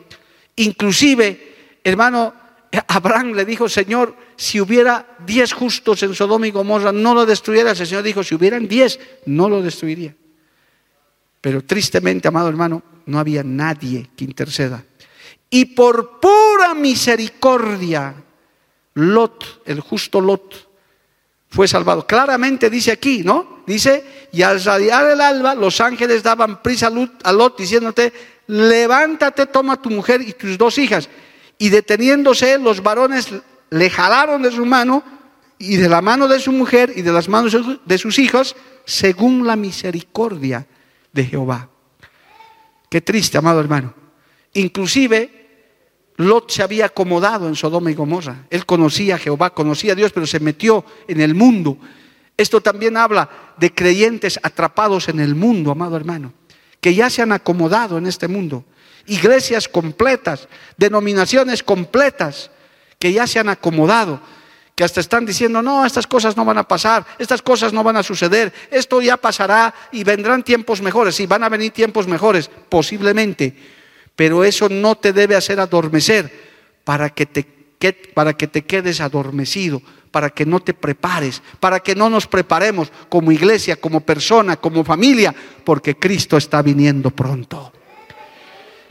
inclusive, 0.56 1.78
hermano, 1.82 2.34
Abraham 2.88 3.32
le 3.32 3.44
dijo, 3.44 3.68
Señor, 3.68 4.14
si 4.36 4.60
hubiera 4.60 5.16
diez 5.26 5.52
justos 5.52 6.02
en 6.02 6.14
Sodoma 6.14 6.46
y 6.46 6.50
Gomorra, 6.50 6.92
no 6.92 7.14
lo 7.14 7.26
destruyera. 7.26 7.70
El 7.70 7.76
Señor 7.76 8.02
dijo, 8.02 8.22
si 8.22 8.34
hubieran 8.34 8.68
diez, 8.68 9.00
no 9.26 9.48
lo 9.48 9.62
destruiría. 9.62 10.14
Pero 11.40 11.64
tristemente, 11.64 12.28
amado 12.28 12.48
hermano, 12.48 12.82
no 13.06 13.18
había 13.18 13.42
nadie 13.42 14.10
que 14.16 14.24
interceda 14.24 14.84
y 15.50 15.64
por 15.66 16.20
pura 16.20 16.74
misericordia, 16.74 18.14
Lot, 18.94 19.62
el 19.66 19.80
justo 19.80 20.20
Lot, 20.20 20.68
fue 21.48 21.66
salvado. 21.66 22.06
Claramente 22.06 22.70
dice 22.70 22.92
aquí, 22.92 23.22
¿no? 23.24 23.62
Dice, 23.66 24.28
y 24.32 24.42
al 24.42 24.62
radiar 24.62 25.10
el 25.10 25.20
alba, 25.20 25.54
los 25.56 25.80
ángeles 25.80 26.22
daban 26.22 26.62
prisa 26.62 26.90
a 27.24 27.32
Lot 27.32 27.58
diciéndote, 27.58 28.12
levántate, 28.46 29.46
toma 29.46 29.82
tu 29.82 29.90
mujer 29.90 30.22
y 30.22 30.32
tus 30.32 30.56
dos 30.56 30.78
hijas. 30.78 31.08
Y 31.58 31.68
deteniéndose, 31.68 32.58
los 32.58 32.82
varones 32.82 33.28
le 33.70 33.90
jalaron 33.90 34.42
de 34.42 34.52
su 34.52 34.64
mano 34.64 35.02
y 35.58 35.76
de 35.76 35.88
la 35.88 36.00
mano 36.00 36.28
de 36.28 36.40
su 36.40 36.52
mujer 36.52 36.92
y 36.94 37.02
de 37.02 37.12
las 37.12 37.28
manos 37.28 37.56
de 37.84 37.98
sus 37.98 38.18
hijos, 38.18 38.54
según 38.84 39.46
la 39.46 39.56
misericordia 39.56 40.66
de 41.12 41.24
Jehová. 41.24 41.68
Qué 42.88 43.00
triste, 43.00 43.38
amado 43.38 43.60
hermano. 43.60 43.94
Inclusive 44.54 45.39
Lot 46.20 46.50
se 46.50 46.62
había 46.62 46.86
acomodado 46.86 47.48
en 47.48 47.56
Sodoma 47.56 47.90
y 47.90 47.94
Gomorra. 47.94 48.44
Él 48.50 48.66
conocía 48.66 49.14
a 49.14 49.18
Jehová, 49.18 49.50
conocía 49.50 49.92
a 49.92 49.96
Dios, 49.96 50.12
pero 50.12 50.26
se 50.26 50.38
metió 50.38 50.84
en 51.08 51.20
el 51.22 51.34
mundo. 51.34 51.78
Esto 52.36 52.60
también 52.60 52.98
habla 52.98 53.28
de 53.56 53.72
creyentes 53.72 54.38
atrapados 54.42 55.08
en 55.08 55.18
el 55.18 55.34
mundo, 55.34 55.70
amado 55.70 55.96
hermano, 55.96 56.34
que 56.80 56.94
ya 56.94 57.08
se 57.08 57.22
han 57.22 57.32
acomodado 57.32 57.96
en 57.96 58.06
este 58.06 58.28
mundo. 58.28 58.64
Iglesias 59.06 59.66
completas, 59.66 60.46
denominaciones 60.76 61.62
completas, 61.62 62.50
que 62.98 63.14
ya 63.14 63.26
se 63.26 63.38
han 63.38 63.48
acomodado, 63.48 64.20
que 64.74 64.84
hasta 64.84 65.00
están 65.00 65.24
diciendo, 65.24 65.62
no, 65.62 65.86
estas 65.86 66.06
cosas 66.06 66.36
no 66.36 66.44
van 66.44 66.58
a 66.58 66.68
pasar, 66.68 67.06
estas 67.18 67.40
cosas 67.40 67.72
no 67.72 67.82
van 67.82 67.96
a 67.96 68.02
suceder, 68.02 68.52
esto 68.70 69.00
ya 69.00 69.16
pasará 69.16 69.74
y 69.90 70.04
vendrán 70.04 70.42
tiempos 70.42 70.82
mejores. 70.82 71.14
Sí, 71.14 71.24
van 71.24 71.44
a 71.44 71.48
venir 71.48 71.72
tiempos 71.72 72.06
mejores, 72.06 72.50
posiblemente 72.68 73.79
pero 74.20 74.44
eso 74.44 74.68
no 74.68 74.96
te 74.96 75.14
debe 75.14 75.34
hacer 75.34 75.58
adormecer 75.60 76.30
para 76.84 77.08
que 77.08 77.24
te, 77.24 77.42
para 78.12 78.34
que 78.34 78.46
te 78.46 78.66
quedes 78.66 79.00
adormecido, 79.00 79.80
para 80.10 80.28
que 80.28 80.44
no 80.44 80.60
te 80.60 80.74
prepares, 80.74 81.40
para 81.58 81.80
que 81.80 81.94
no 81.94 82.10
nos 82.10 82.26
preparemos 82.26 82.92
como 83.08 83.32
iglesia, 83.32 83.76
como 83.76 84.02
persona, 84.02 84.58
como 84.58 84.84
familia, 84.84 85.34
porque 85.64 85.96
Cristo 85.96 86.36
está 86.36 86.60
viniendo 86.60 87.10
pronto. 87.10 87.72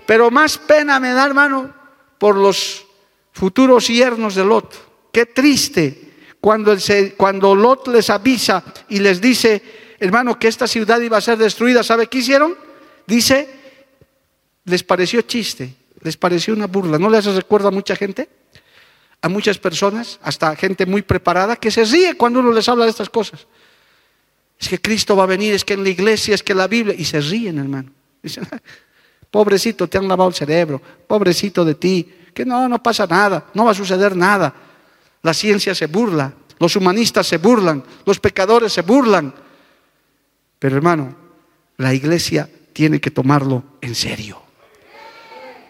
Pero 0.08 0.32
más 0.32 0.58
pena 0.58 1.00
me 1.00 1.12
da, 1.14 1.28
hermano, 1.28 1.76
por 2.18 2.36
los 2.36 2.88
futuros 3.32 3.88
yernos 3.88 4.34
de 4.34 4.44
Lot. 4.44 5.12
Qué 5.14 5.28
triste 5.28 6.10
cuando, 6.42 6.76
cuando 7.16 7.54
Lot 7.54 7.88
les 7.90 8.10
avisa 8.10 8.64
y 8.90 8.98
les 8.98 9.22
dice, 9.22 9.62
hermano, 10.00 10.40
que 10.40 10.48
esta 10.48 10.66
ciudad 10.66 11.00
iba 11.00 11.18
a 11.18 11.22
ser 11.22 11.38
destruida. 11.38 11.84
¿Sabe 11.84 12.08
qué 12.08 12.18
hicieron? 12.18 12.58
Dice, 13.06 13.59
les 14.70 14.84
pareció 14.84 15.22
chiste, 15.22 15.74
les 16.02 16.18
pareció 16.18 16.54
una 16.54 16.68
burla. 16.68 16.98
¿No 16.98 17.10
les 17.10 17.26
recuerda 17.26 17.70
a 17.70 17.72
mucha 17.72 17.96
gente? 17.96 18.30
A 19.22 19.28
muchas 19.28 19.58
personas, 19.58 20.20
hasta 20.24 20.56
gente 20.56 20.86
muy 20.86 21.02
preparada, 21.02 21.56
que 21.56 21.72
se 21.72 21.84
ríe 21.84 22.16
cuando 22.16 22.40
uno 22.40 22.54
les 22.54 22.70
habla 22.70 22.86
de 22.86 22.92
estas 22.92 23.10
cosas. 23.10 23.48
Es 24.60 24.68
que 24.68 24.80
Cristo 24.80 25.16
va 25.16 25.24
a 25.24 25.28
venir, 25.28 25.54
es 25.54 25.64
que 25.64 25.74
en 25.74 25.84
la 25.84 25.90
iglesia, 25.90 26.36
es 26.36 26.44
que 26.44 26.54
la 26.54 26.68
Biblia. 26.68 26.96
Y 26.98 27.06
se 27.06 27.20
ríen, 27.22 27.60
hermano. 27.60 27.92
Dicen, 28.22 28.48
pobrecito, 29.32 29.88
te 29.88 29.98
han 29.98 30.08
lavado 30.08 30.30
el 30.30 30.36
cerebro, 30.36 30.82
pobrecito 31.08 31.64
de 31.64 31.76
ti, 31.76 32.14
que 32.34 32.46
no, 32.46 32.68
no 32.68 32.82
pasa 32.82 33.06
nada, 33.06 33.48
no 33.54 33.66
va 33.66 33.72
a 33.72 33.76
suceder 33.76 34.16
nada. 34.16 34.54
La 35.22 35.34
ciencia 35.34 35.76
se 35.76 35.88
burla, 35.88 36.34
los 36.60 36.76
humanistas 36.76 37.28
se 37.28 37.38
burlan, 37.38 37.84
los 38.06 38.20
pecadores 38.20 38.74
se 38.74 38.82
burlan. 38.82 39.34
Pero 40.60 40.76
hermano, 40.76 41.16
la 41.78 41.94
iglesia 41.94 42.50
tiene 42.74 43.00
que 43.00 43.12
tomarlo 43.12 43.64
en 43.82 43.96
serio, 43.96 44.42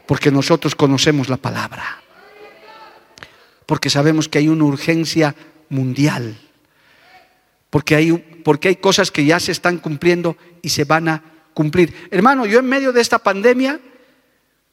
porque 0.10 0.32
nosotros 0.32 0.74
conocemos 0.74 1.30
la 1.30 1.38
palabra, 1.38 2.01
porque 3.68 3.91
sabemos 3.91 4.28
que 4.28 4.39
hay 4.39 4.47
una 4.47 4.64
urgencia 4.64 5.36
mundial, 5.70 6.36
porque 7.70 7.93
hay, 7.93 8.14
porque 8.43 8.70
hay 8.70 8.78
cosas 8.78 9.12
que 9.12 9.24
ya 9.24 9.39
se 9.39 9.51
están 9.51 9.78
cumpliendo 9.78 10.36
y 10.64 10.70
se 10.70 10.86
van 10.86 11.10
a 11.10 11.24
cumplir. 11.53 11.93
Hermano, 12.10 12.47
yo 12.47 12.57
en 12.57 12.66
medio 12.66 12.91
de 12.91 13.01
esta 13.01 13.20
pandemia, 13.20 13.80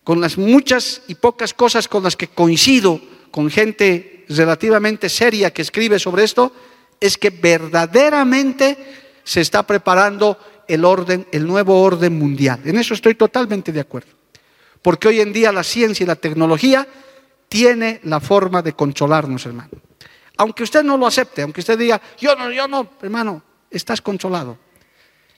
con 0.04 0.22
las 0.22 0.38
muchas 0.38 1.02
y 1.06 1.16
pocas 1.16 1.52
cosas 1.52 1.86
con 1.86 2.02
las 2.02 2.16
que 2.16 2.28
coincido 2.28 2.98
con 3.30 3.50
gente 3.50 4.24
relativamente 4.30 5.10
seria 5.10 5.52
que 5.52 5.60
escribe 5.60 5.98
sobre 5.98 6.24
esto, 6.24 6.50
es 6.98 7.18
que 7.18 7.28
verdaderamente 7.28 8.78
se 9.22 9.42
está 9.42 9.66
preparando 9.66 10.38
el 10.66 10.82
orden, 10.82 11.26
el 11.30 11.46
nuevo 11.46 11.82
orden 11.82 12.18
mundial. 12.18 12.60
En 12.64 12.78
eso 12.78 12.94
estoy 12.94 13.16
totalmente 13.16 13.70
de 13.70 13.80
acuerdo. 13.80 14.16
Porque 14.82 15.08
hoy 15.08 15.20
en 15.20 15.32
día 15.32 15.52
la 15.52 15.64
ciencia 15.64 16.04
y 16.04 16.06
la 16.06 16.16
tecnología 16.16 16.86
tiene 17.48 18.00
la 18.04 18.20
forma 18.20 18.62
de 18.62 18.72
consolarnos, 18.72 19.46
hermano. 19.46 19.70
Aunque 20.36 20.62
usted 20.62 20.82
no 20.82 20.96
lo 20.96 21.06
acepte, 21.06 21.42
aunque 21.42 21.60
usted 21.60 21.78
diga, 21.78 22.00
yo 22.18 22.34
no, 22.36 22.50
yo 22.50 22.68
no, 22.68 22.90
hermano, 23.00 23.42
estás 23.70 24.00
consolado. 24.00 24.58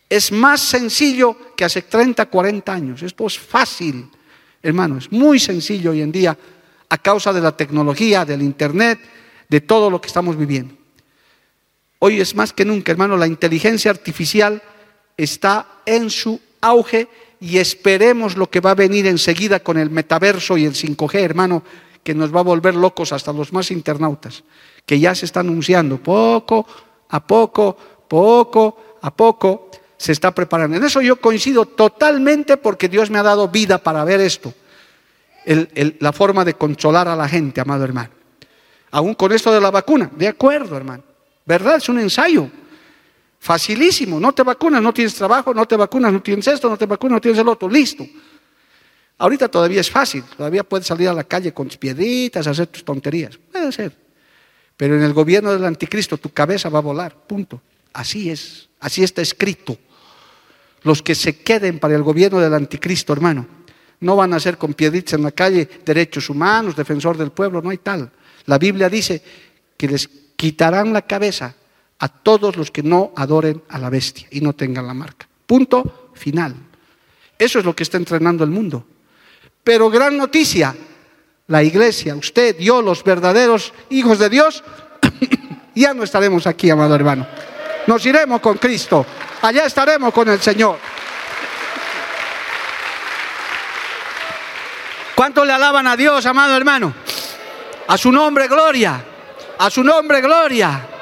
Es 0.08 0.32
más 0.32 0.60
sencillo 0.60 1.54
que 1.54 1.64
hace 1.64 1.82
30, 1.82 2.26
40 2.26 2.72
años. 2.72 3.02
Esto 3.02 3.26
es 3.26 3.38
fácil, 3.38 4.10
hermano, 4.62 4.98
es 4.98 5.12
muy 5.12 5.38
sencillo 5.38 5.90
hoy 5.90 6.02
en 6.02 6.10
día 6.10 6.36
a 6.88 6.98
causa 6.98 7.32
de 7.32 7.40
la 7.40 7.56
tecnología, 7.56 8.24
del 8.24 8.42
Internet, 8.42 8.98
de 9.48 9.60
todo 9.60 9.90
lo 9.90 10.00
que 10.00 10.08
estamos 10.08 10.36
viviendo. 10.36 10.74
Hoy 12.00 12.20
es 12.20 12.34
más 12.34 12.52
que 12.52 12.64
nunca, 12.64 12.92
hermano, 12.92 13.16
la 13.16 13.26
inteligencia 13.26 13.90
artificial 13.90 14.62
está 15.16 15.66
en 15.84 16.10
su 16.10 16.40
auge 16.60 17.08
y 17.40 17.58
esperemos 17.58 18.36
lo 18.36 18.50
que 18.50 18.60
va 18.60 18.72
a 18.72 18.74
venir 18.74 19.06
enseguida 19.06 19.60
con 19.60 19.78
el 19.78 19.90
metaverso 19.90 20.56
y 20.56 20.64
el 20.64 20.74
5G, 20.74 21.20
hermano, 21.20 21.62
que 22.02 22.14
nos 22.14 22.34
va 22.34 22.40
a 22.40 22.44
volver 22.44 22.74
locos 22.74 23.12
hasta 23.12 23.32
los 23.32 23.52
más 23.52 23.70
internautas, 23.70 24.44
que 24.84 24.98
ya 24.98 25.14
se 25.14 25.26
está 25.26 25.40
anunciando 25.40 25.98
poco 25.98 26.66
a 27.10 27.26
poco, 27.26 27.76
poco 28.08 28.96
a 29.02 29.14
poco 29.14 29.70
se 29.96 30.12
está 30.12 30.34
preparando. 30.34 30.76
En 30.76 30.84
eso 30.84 31.00
yo 31.00 31.20
coincido 31.20 31.66
totalmente 31.66 32.56
porque 32.56 32.88
Dios 32.88 33.10
me 33.10 33.18
ha 33.18 33.22
dado 33.22 33.48
vida 33.48 33.78
para 33.78 34.04
ver 34.04 34.20
esto, 34.20 34.54
la 35.44 36.12
forma 36.12 36.44
de 36.44 36.54
consolar 36.54 37.08
a 37.08 37.16
la 37.16 37.28
gente, 37.28 37.60
amado 37.60 37.84
hermano. 37.84 38.10
Aún 38.90 39.14
con 39.14 39.32
esto 39.32 39.52
de 39.52 39.60
la 39.60 39.70
vacuna, 39.70 40.10
de 40.16 40.28
acuerdo, 40.28 40.76
hermano. 40.76 41.02
¿Verdad? 41.44 41.76
Es 41.76 41.88
un 41.88 41.98
ensayo. 41.98 42.50
Facilísimo. 43.38 44.18
No 44.18 44.32
te 44.32 44.42
vacunas, 44.42 44.82
no 44.82 44.92
tienes 44.92 45.14
trabajo, 45.14 45.54
no 45.54 45.66
te 45.66 45.76
vacunas, 45.76 46.12
no 46.12 46.20
tienes 46.22 46.46
esto, 46.46 46.68
no 46.68 46.76
te 46.76 46.86
vacunas, 46.86 47.16
no 47.16 47.20
tienes 47.20 47.40
el 47.40 47.48
otro. 47.48 47.68
Listo. 47.68 48.06
Ahorita 49.18 49.48
todavía 49.48 49.80
es 49.80 49.90
fácil. 49.90 50.24
Todavía 50.36 50.64
puedes 50.64 50.86
salir 50.86 51.08
a 51.08 51.12
la 51.12 51.24
calle 51.24 51.52
con 51.52 51.68
piedritas, 51.68 52.46
hacer 52.46 52.66
tus 52.68 52.84
tonterías. 52.84 53.38
Puede 53.50 53.72
ser. 53.72 53.92
Pero 54.76 54.96
en 54.96 55.02
el 55.02 55.12
gobierno 55.12 55.52
del 55.52 55.64
anticristo 55.64 56.18
tu 56.18 56.30
cabeza 56.30 56.68
va 56.68 56.78
a 56.78 56.82
volar. 56.82 57.14
Punto. 57.26 57.60
Así 57.92 58.30
es. 58.30 58.68
Así 58.80 59.02
está 59.02 59.22
escrito. 59.22 59.76
Los 60.82 61.02
que 61.02 61.14
se 61.14 61.40
queden 61.40 61.80
para 61.80 61.96
el 61.96 62.02
gobierno 62.02 62.38
del 62.38 62.54
anticristo, 62.54 63.12
hermano, 63.12 63.46
no 64.00 64.14
van 64.14 64.32
a 64.34 64.40
ser 64.40 64.56
con 64.56 64.74
piedritas 64.74 65.14
en 65.14 65.24
la 65.24 65.32
calle, 65.32 65.68
derechos 65.84 66.30
humanos, 66.30 66.76
defensor 66.76 67.16
del 67.16 67.32
pueblo, 67.32 67.60
no 67.60 67.70
hay 67.70 67.78
tal. 67.78 68.12
La 68.46 68.58
Biblia 68.58 68.88
dice 68.88 69.20
que 69.76 69.88
les 69.88 70.08
quitarán 70.36 70.92
la 70.92 71.02
cabeza 71.02 71.56
a 72.00 72.08
todos 72.08 72.56
los 72.56 72.70
que 72.70 72.82
no 72.82 73.12
adoren 73.16 73.62
a 73.68 73.78
la 73.78 73.90
bestia 73.90 74.28
y 74.30 74.40
no 74.40 74.52
tengan 74.52 74.86
la 74.86 74.94
marca. 74.94 75.28
Punto 75.46 76.10
final. 76.14 76.54
Eso 77.38 77.58
es 77.58 77.64
lo 77.64 77.74
que 77.74 77.82
está 77.82 77.96
entrenando 77.96 78.44
el 78.44 78.50
mundo. 78.50 78.84
Pero 79.64 79.90
gran 79.90 80.16
noticia, 80.16 80.74
la 81.46 81.62
iglesia, 81.62 82.14
usted, 82.14 82.58
yo, 82.58 82.82
los 82.82 83.02
verdaderos 83.04 83.72
hijos 83.90 84.18
de 84.18 84.28
Dios, 84.28 84.62
ya 85.74 85.94
no 85.94 86.04
estaremos 86.04 86.46
aquí, 86.46 86.70
amado 86.70 86.94
hermano. 86.94 87.26
Nos 87.86 88.04
iremos 88.06 88.40
con 88.40 88.58
Cristo. 88.58 89.04
Allá 89.42 89.64
estaremos 89.64 90.12
con 90.12 90.28
el 90.28 90.40
Señor. 90.40 90.78
¿Cuánto 95.14 95.44
le 95.44 95.52
alaban 95.52 95.86
a 95.86 95.96
Dios, 95.96 96.24
amado 96.26 96.56
hermano? 96.56 96.94
A 97.88 97.98
su 97.98 98.12
nombre, 98.12 98.46
gloria. 98.46 99.04
A 99.58 99.70
su 99.70 99.82
nombre, 99.82 100.20
gloria. 100.20 100.97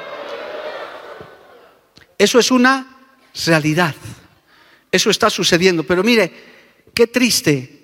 Eso 2.17 2.39
es 2.39 2.51
una 2.51 2.97
realidad. 3.45 3.95
Eso 4.91 5.09
está 5.09 5.29
sucediendo. 5.29 5.83
Pero 5.83 6.03
mire, 6.03 6.31
qué 6.93 7.07
triste 7.07 7.77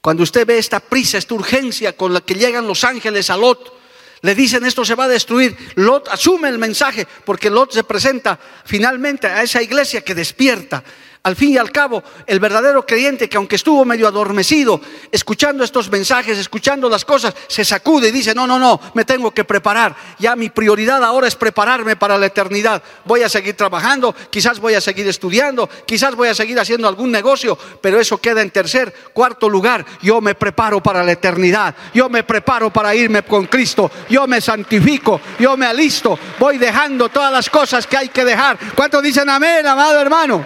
cuando 0.00 0.22
usted 0.22 0.46
ve 0.46 0.58
esta 0.58 0.80
prisa, 0.80 1.18
esta 1.18 1.34
urgencia 1.34 1.96
con 1.96 2.12
la 2.12 2.20
que 2.20 2.34
llegan 2.34 2.66
los 2.66 2.84
ángeles 2.84 3.30
a 3.30 3.36
Lot. 3.36 3.76
Le 4.22 4.34
dicen 4.34 4.64
esto 4.64 4.84
se 4.84 4.94
va 4.94 5.04
a 5.04 5.08
destruir. 5.08 5.56
Lot 5.76 6.08
asume 6.08 6.48
el 6.48 6.58
mensaje 6.58 7.06
porque 7.24 7.50
Lot 7.50 7.72
se 7.72 7.84
presenta 7.84 8.38
finalmente 8.64 9.26
a 9.26 9.42
esa 9.42 9.62
iglesia 9.62 10.00
que 10.00 10.14
despierta 10.14 10.82
al 11.22 11.36
fin 11.36 11.50
y 11.50 11.58
al 11.58 11.70
cabo, 11.70 12.02
el 12.26 12.40
verdadero 12.40 12.86
creyente 12.86 13.28
que 13.28 13.36
aunque 13.36 13.56
estuvo 13.56 13.84
medio 13.84 14.06
adormecido, 14.08 14.80
escuchando 15.10 15.64
estos 15.64 15.90
mensajes, 15.90 16.38
escuchando 16.38 16.88
las 16.88 17.04
cosas, 17.04 17.34
se 17.48 17.64
sacude 17.64 18.08
y 18.08 18.12
dice, 18.12 18.34
no, 18.34 18.46
no, 18.46 18.58
no, 18.58 18.80
me 18.94 19.04
tengo 19.04 19.30
que 19.32 19.44
preparar. 19.44 19.94
Ya 20.18 20.36
mi 20.36 20.48
prioridad 20.48 21.02
ahora 21.04 21.28
es 21.28 21.34
prepararme 21.34 21.96
para 21.96 22.16
la 22.16 22.26
eternidad. 22.26 22.82
Voy 23.04 23.22
a 23.22 23.28
seguir 23.28 23.54
trabajando, 23.56 24.14
quizás 24.30 24.60
voy 24.60 24.74
a 24.74 24.80
seguir 24.80 25.06
estudiando, 25.08 25.68
quizás 25.86 26.14
voy 26.14 26.28
a 26.28 26.34
seguir 26.34 26.58
haciendo 26.58 26.88
algún 26.88 27.10
negocio, 27.10 27.58
pero 27.80 28.00
eso 28.00 28.18
queda 28.18 28.40
en 28.40 28.50
tercer, 28.50 28.94
cuarto 29.12 29.48
lugar. 29.48 29.84
Yo 30.00 30.20
me 30.20 30.34
preparo 30.34 30.82
para 30.82 31.02
la 31.02 31.12
eternidad. 31.12 31.74
Yo 31.92 32.08
me 32.08 32.22
preparo 32.22 32.72
para 32.72 32.94
irme 32.94 33.22
con 33.22 33.46
Cristo. 33.46 33.90
Yo 34.08 34.26
me 34.26 34.40
santifico, 34.40 35.20
yo 35.38 35.56
me 35.56 35.66
alisto. 35.66 36.18
Voy 36.38 36.58
dejando 36.58 37.08
todas 37.08 37.32
las 37.32 37.50
cosas 37.50 37.86
que 37.86 37.96
hay 37.96 38.08
que 38.08 38.24
dejar. 38.24 38.58
¿Cuántos 38.74 39.02
dicen 39.02 39.28
amén, 39.28 39.66
amado 39.66 40.00
hermano? 40.00 40.44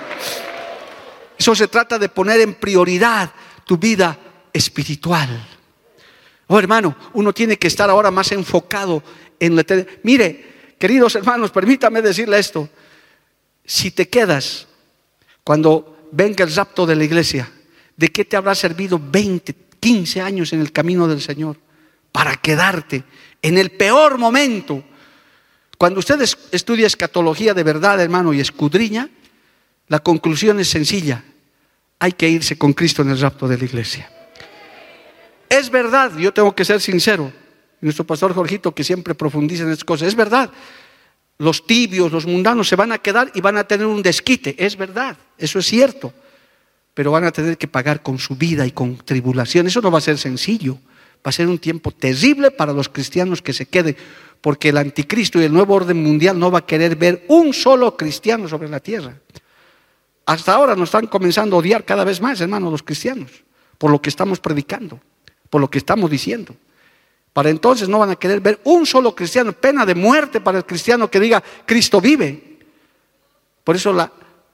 Eso 1.43 1.57
se 1.57 1.66
trata 1.66 1.99
de 1.99 2.09
poner 2.09 2.40
en 2.40 2.55
prioridad 2.55 3.32
tu 3.64 3.76
vida 3.76 4.16
espiritual. 4.53 5.45
Oh, 6.47 6.57
hermano, 6.57 6.95
uno 7.14 7.32
tiene 7.32 7.59
que 7.59 7.66
estar 7.66 7.90
ahora 7.90 8.12
más 8.12 8.30
enfocado 8.30 9.03
en 9.40 9.57
la 9.57 9.64
Mire, 10.05 10.76
queridos 10.78 11.16
hermanos, 11.16 11.51
permítame 11.51 12.01
decirle 12.01 12.38
esto. 12.38 12.68
Si 13.64 13.90
te 13.90 14.09
quedas 14.09 14.68
cuando 15.43 16.07
venga 16.12 16.45
el 16.45 16.55
rapto 16.55 16.86
de 16.86 16.95
la 16.95 17.03
iglesia, 17.03 17.51
¿de 17.97 18.12
qué 18.12 18.24
te 18.24 18.36
habrá 18.36 18.55
servido 18.55 19.01
20, 19.03 19.53
15 19.80 20.20
años 20.20 20.53
en 20.53 20.61
el 20.61 20.70
camino 20.70 21.09
del 21.09 21.20
Señor? 21.20 21.59
Para 22.12 22.36
quedarte 22.36 23.03
en 23.43 23.59
el 23.59 23.72
peor 23.72 24.16
momento. 24.16 24.84
Cuando 25.76 25.99
usted 25.99 26.20
estudia 26.53 26.86
escatología 26.86 27.53
de 27.53 27.64
verdad, 27.64 28.01
hermano, 28.01 28.32
y 28.32 28.38
escudriña, 28.38 29.11
la 29.88 29.99
conclusión 29.99 30.61
es 30.61 30.68
sencilla 30.68 31.24
hay 32.03 32.11
que 32.11 32.28
irse 32.28 32.59
con 32.59 32.72
Cristo 32.72 33.03
en 33.03 33.11
el 33.11 33.20
rapto 33.20 33.46
de 33.46 33.57
la 33.57 33.64
iglesia. 33.64 34.11
Es 35.48 35.70
verdad, 35.70 36.11
yo 36.18 36.32
tengo 36.32 36.53
que 36.53 36.64
ser 36.64 36.80
sincero, 36.80 37.32
nuestro 37.80 38.05
pastor 38.05 38.34
Jorgito 38.34 38.74
que 38.74 38.82
siempre 38.82 39.14
profundiza 39.14 39.62
en 39.62 39.70
estas 39.70 39.84
cosas, 39.84 40.09
es 40.09 40.16
verdad, 40.16 40.50
los 41.38 41.64
tibios, 41.64 42.11
los 42.11 42.26
mundanos 42.26 42.66
se 42.66 42.74
van 42.74 42.90
a 42.90 42.98
quedar 42.98 43.30
y 43.36 43.40
van 43.40 43.57
a 43.57 43.68
tener 43.68 43.86
un 43.86 44.03
desquite, 44.03 44.57
es 44.59 44.76
verdad, 44.76 45.16
eso 45.38 45.61
es 45.61 45.66
cierto, 45.66 46.12
pero 46.92 47.12
van 47.12 47.22
a 47.22 47.30
tener 47.30 47.57
que 47.57 47.68
pagar 47.68 48.03
con 48.03 48.18
su 48.18 48.34
vida 48.34 48.66
y 48.66 48.72
con 48.72 48.96
tribulación, 48.96 49.68
eso 49.68 49.80
no 49.80 49.92
va 49.92 49.98
a 49.98 50.00
ser 50.00 50.18
sencillo, 50.18 50.80
va 51.24 51.28
a 51.28 51.32
ser 51.32 51.46
un 51.46 51.61
tiempo 51.61 51.92
terrible 51.92 52.50
para 52.50 52.72
los 52.72 52.88
cristianos 52.88 53.42
que 53.42 53.53
se 53.53 53.66
queden, 53.66 53.96
porque 54.40 54.70
el 54.70 54.78
anticristo 54.78 55.40
y 55.40 55.44
el 55.44 55.53
nuevo 55.53 55.74
orden 55.74 56.03
mundial 56.03 56.36
no 56.36 56.50
va 56.50 56.59
a 56.59 56.66
querer 56.66 56.96
ver 56.96 57.24
un 57.28 57.55
solo 57.55 57.96
cristiano 57.96 58.48
sobre 58.48 58.68
la 58.68 58.80
tierra. 58.80 59.14
Hasta 60.27 60.55
ahora 60.55 60.77
nos 60.77 60.89
están 60.89 61.07
comenzando 61.07 61.57
a 61.57 61.59
odiar 61.59 61.85
cada 61.85 62.05
vez 62.05 62.20
más, 62.20 62.41
hermanos, 62.41 62.70
los 62.70 62.83
cristianos, 62.83 63.31
por 63.79 63.91
lo 63.91 64.01
que 64.01 64.09
estamos 64.09 64.41
predicando, 64.41 65.01
por 65.51 65.61
lo 65.61 65.68
que 65.68 65.79
estamos 65.79 66.11
diciendo. 66.11 66.55
Para 67.33 67.51
entonces 67.51 67.89
no 67.89 67.99
van 67.99 68.11
a 68.11 68.16
querer 68.16 68.41
ver 68.41 68.61
un 68.64 68.87
solo 68.87 69.14
cristiano, 69.14 69.53
pena 69.53 69.87
de 69.87 69.95
muerte 69.95 70.41
para 70.41 70.59
el 70.59 70.64
cristiano 70.64 71.11
que 71.11 71.18
diga, 71.18 71.43
Cristo 71.64 72.01
vive. 72.01 72.59
Por 73.64 73.77
eso, 73.77 73.93
la, 73.93 74.12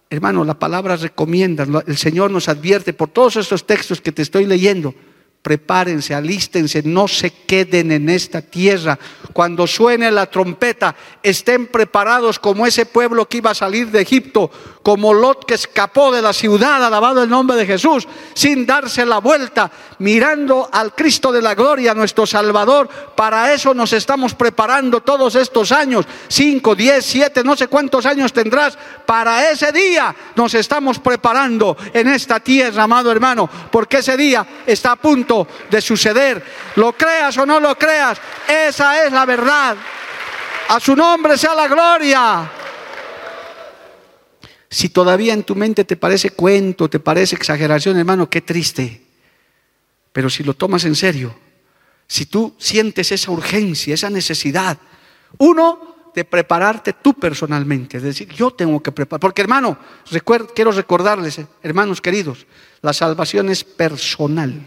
hermano, 0.09 0.45
la 0.45 0.59
palabra 0.59 0.97
recomienda, 0.97 1.66
el 1.87 1.97
Señor 1.97 2.31
nos 2.31 2.49
advierte 2.49 2.93
por 2.93 3.09
todos 3.09 3.37
estos 3.37 3.66
textos 3.66 4.01
que 4.01 4.12
te 4.12 4.23
estoy 4.23 4.47
leyendo, 4.47 4.95
prepárense, 5.43 6.14
alístense, 6.14 6.82
no 6.84 7.09
se 7.09 7.30
queden 7.30 7.93
en 7.93 8.09
esta 8.09 8.43
tierra. 8.43 8.99
Cuando 9.32 9.66
suene 9.66 10.11
la 10.11 10.26
trompeta, 10.26 10.95
estén 11.22 11.68
preparados 11.68 12.39
como 12.39 12.66
ese 12.66 12.86
pueblo 12.86 13.28
que 13.28 13.39
iba 13.39 13.53
a 13.53 13.55
salir 13.55 13.91
de 13.91 14.03
Egipto, 14.03 14.51
como 14.82 15.14
Lot 15.14 15.45
que 15.45 15.55
escapó 15.55 16.11
de 16.11 16.22
la 16.22 16.32
ciudad, 16.32 16.84
alabado 16.84 17.22
el 17.22 17.30
nombre 17.30 17.57
de 17.57 17.66
Jesús, 17.66 18.09
sin 18.34 18.66
darse 18.66 19.07
la 19.07 19.18
vuelta, 19.18 19.70
mirando 19.99 20.68
al 20.72 20.95
Cristo 20.95 21.30
de 21.30 21.43
la 21.43 21.55
gloria, 21.55 21.95
nuestro 21.95 22.26
Salvador. 22.26 22.89
Para 23.14 23.53
eso 23.53 23.74
nos 23.74 23.93
estamos 23.93 24.34
preparando 24.34 25.03
todos 25.03 25.34
estos 25.34 25.72
años, 25.72 26.07
cinco, 26.28 26.74
diez, 26.74 27.05
siete, 27.05 27.45
no 27.45 27.57
sé 27.57 27.68
cuántos 27.68 28.07
años 28.07 28.32
tendrás. 28.32 28.76
Para 29.07 29.51
ese 29.51 29.72
día 29.72 30.14
nos 30.34 30.55
estamos 30.55 30.99
preparando 30.99 31.76
en 31.93 32.09
esta 32.09 32.41
tierra, 32.41 32.84
amado 32.84 33.12
hermano, 33.12 33.49
porque 33.70 33.99
ese 33.99 34.16
día 34.16 34.47
está 34.66 34.93
a 34.93 34.97
punto 34.97 35.28
de 35.70 35.81
suceder. 35.81 36.43
Lo 36.76 36.93
creas 36.93 37.37
o 37.39 37.47
no 37.47 37.61
lo 37.61 37.76
creas, 37.76 38.18
esa 38.47 39.05
es 39.05 39.12
la 39.12 39.26
verdad. 39.26 39.76
A 40.68 40.81
su 40.81 40.95
nombre 40.95 41.37
sea 41.37 41.55
la 41.55 41.68
gloria. 41.68 42.51
Si 44.70 44.91
todavía 44.91 45.33
en 45.33 45.45
tu 45.45 45.55
mente 45.55 45.85
te 45.85 45.97
parece 45.97 46.31
cuento, 46.31 46.91
te 46.91 47.01
parece 47.01 47.37
exageración, 47.37 47.99
hermano, 47.99 48.29
qué 48.29 48.43
triste. 48.43 49.03
Pero 50.12 50.29
si 50.29 50.43
lo 50.43 50.55
tomas 50.55 50.85
en 50.85 50.95
serio, 50.95 51.35
si 52.07 52.26
tú 52.26 52.55
sientes 52.59 53.12
esa 53.12 53.31
urgencia, 53.31 53.95
esa 53.95 54.11
necesidad, 54.11 54.79
uno, 55.39 55.97
de 56.14 56.24
prepararte 56.24 56.95
tú 56.95 57.14
personalmente, 57.14 57.99
es 57.99 58.03
decir, 58.03 58.29
yo 58.31 58.51
tengo 58.51 58.83
que 58.83 58.91
preparar, 58.91 59.20
porque 59.20 59.43
hermano, 59.43 59.79
quiero 60.53 60.72
recordarles, 60.72 61.41
hermanos 61.62 62.01
queridos, 62.01 62.45
la 62.83 62.93
salvación 62.93 63.51
es 63.51 63.62
personal. 63.62 64.66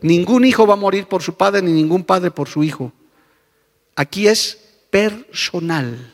Ningún 0.00 0.44
hijo 0.44 0.66
va 0.66 0.74
a 0.74 0.76
morir 0.76 1.06
por 1.06 1.22
su 1.22 1.34
padre 1.34 1.62
ni 1.62 1.72
ningún 1.72 2.04
padre 2.04 2.30
por 2.30 2.48
su 2.48 2.62
hijo. 2.62 2.92
Aquí 3.96 4.28
es 4.28 4.58
personal. 4.90 6.12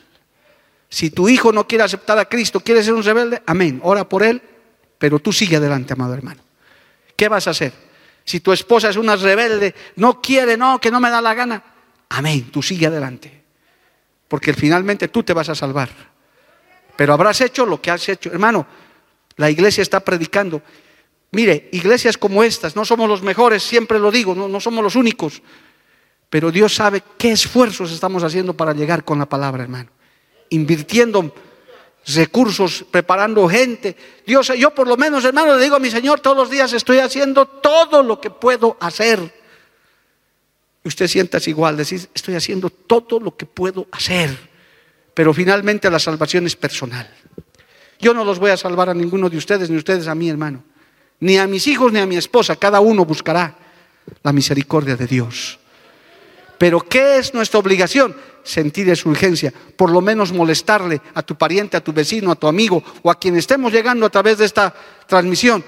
Si 0.89 1.09
tu 1.09 1.29
hijo 1.29 1.51
no 1.51 1.67
quiere 1.67 1.83
aceptar 1.83 2.17
a 2.19 2.25
Cristo, 2.25 2.59
quiere 2.59 2.83
ser 2.83 2.93
un 2.93 3.03
rebelde, 3.03 3.41
amén, 3.45 3.79
ora 3.83 4.07
por 4.07 4.23
él, 4.23 4.41
pero 4.97 5.19
tú 5.19 5.31
sigue 5.31 5.55
adelante, 5.55 5.93
amado 5.93 6.13
hermano. 6.13 6.41
¿Qué 7.15 7.29
vas 7.29 7.47
a 7.47 7.51
hacer? 7.51 7.73
Si 8.23 8.39
tu 8.39 8.51
esposa 8.51 8.89
es 8.89 8.97
una 8.97 9.15
rebelde, 9.15 9.73
no 9.95 10.21
quiere, 10.21 10.57
no, 10.57 10.79
que 10.79 10.91
no 10.91 10.99
me 10.99 11.09
da 11.09 11.21
la 11.21 11.33
gana, 11.33 11.63
amén, 12.09 12.51
tú 12.51 12.61
sigue 12.61 12.87
adelante. 12.87 13.41
Porque 14.27 14.53
finalmente 14.53 15.07
tú 15.07 15.23
te 15.23 15.33
vas 15.33 15.49
a 15.49 15.55
salvar. 15.55 15.89
Pero 16.95 17.13
habrás 17.13 17.41
hecho 17.41 17.65
lo 17.65 17.81
que 17.81 17.91
has 17.91 18.07
hecho. 18.09 18.31
Hermano, 18.31 18.65
la 19.37 19.49
iglesia 19.49 19.81
está 19.81 19.99
predicando 20.01 20.61
Mire, 21.31 21.69
iglesias 21.71 22.17
como 22.17 22.43
estas, 22.43 22.75
no 22.75 22.83
somos 22.83 23.07
los 23.07 23.21
mejores, 23.21 23.63
siempre 23.63 23.97
lo 23.97 24.11
digo, 24.11 24.35
no, 24.35 24.59
somos 24.59 24.83
los 24.83 24.97
únicos, 24.97 25.41
pero 26.29 26.51
Dios 26.51 26.75
sabe 26.75 27.01
qué 27.17 27.31
esfuerzos 27.31 27.91
estamos 27.91 28.23
haciendo 28.23 28.53
para 28.53 28.73
llegar 28.73 29.05
con 29.05 29.17
la 29.17 29.27
palabra, 29.27 29.63
hermano. 29.63 29.89
Invirtiendo 30.49 31.33
recursos, 32.13 32.83
preparando 32.91 33.47
gente. 33.47 33.95
Dios, 34.25 34.51
yo 34.57 34.75
por 34.75 34.87
lo 34.87 34.97
menos, 34.97 35.23
hermano, 35.23 35.55
le 35.55 35.63
digo 35.63 35.77
a 35.77 35.79
mi 35.79 35.89
Señor, 35.89 36.19
todos 36.19 36.35
los 36.35 36.49
días 36.49 36.73
estoy 36.73 36.97
haciendo 36.97 37.45
todo 37.45 38.03
lo 38.03 38.19
que 38.19 38.29
puedo 38.29 38.75
hacer. 38.81 39.19
Y 40.83 40.87
usted 40.89 41.07
sientas 41.07 41.47
igual, 41.47 41.77
decir, 41.77 42.09
estoy 42.13 42.35
haciendo 42.35 42.69
todo 42.69 43.21
lo 43.21 43.37
que 43.37 43.45
puedo 43.45 43.87
hacer. 43.91 44.37
Pero 45.13 45.33
finalmente 45.33 45.89
la 45.89 45.99
salvación 45.99 46.45
es 46.45 46.57
personal. 46.57 47.09
Yo 47.99 48.13
no 48.13 48.25
los 48.25 48.39
voy 48.39 48.51
a 48.51 48.57
salvar 48.57 48.89
a 48.89 48.93
ninguno 48.93 49.29
de 49.29 49.37
ustedes, 49.37 49.69
ni 49.69 49.77
ustedes 49.77 50.07
a 50.07 50.15
mí, 50.15 50.29
hermano 50.29 50.70
ni 51.21 51.37
a 51.37 51.47
mis 51.47 51.67
hijos 51.67 51.91
ni 51.93 51.99
a 51.99 52.05
mi 52.05 52.17
esposa, 52.17 52.55
cada 52.55 52.81
uno 52.81 53.05
buscará 53.05 53.55
la 54.23 54.33
misericordia 54.33 54.95
de 54.95 55.07
Dios. 55.07 55.59
Pero 56.57 56.81
¿qué 56.81 57.17
es 57.17 57.33
nuestra 57.33 57.59
obligación? 57.59 58.15
Sentir 58.43 58.89
esa 58.89 59.07
urgencia, 59.07 59.53
por 59.75 59.91
lo 59.91 60.01
menos 60.01 60.31
molestarle 60.31 60.99
a 61.13 61.21
tu 61.21 61.35
pariente, 61.35 61.77
a 61.77 61.83
tu 61.83 61.93
vecino, 61.93 62.31
a 62.31 62.35
tu 62.35 62.47
amigo 62.47 62.83
o 63.03 63.09
a 63.09 63.19
quien 63.19 63.37
estemos 63.37 63.71
llegando 63.71 64.05
a 64.05 64.09
través 64.09 64.39
de 64.39 64.45
esta 64.45 64.73
transmisión. 65.07 65.63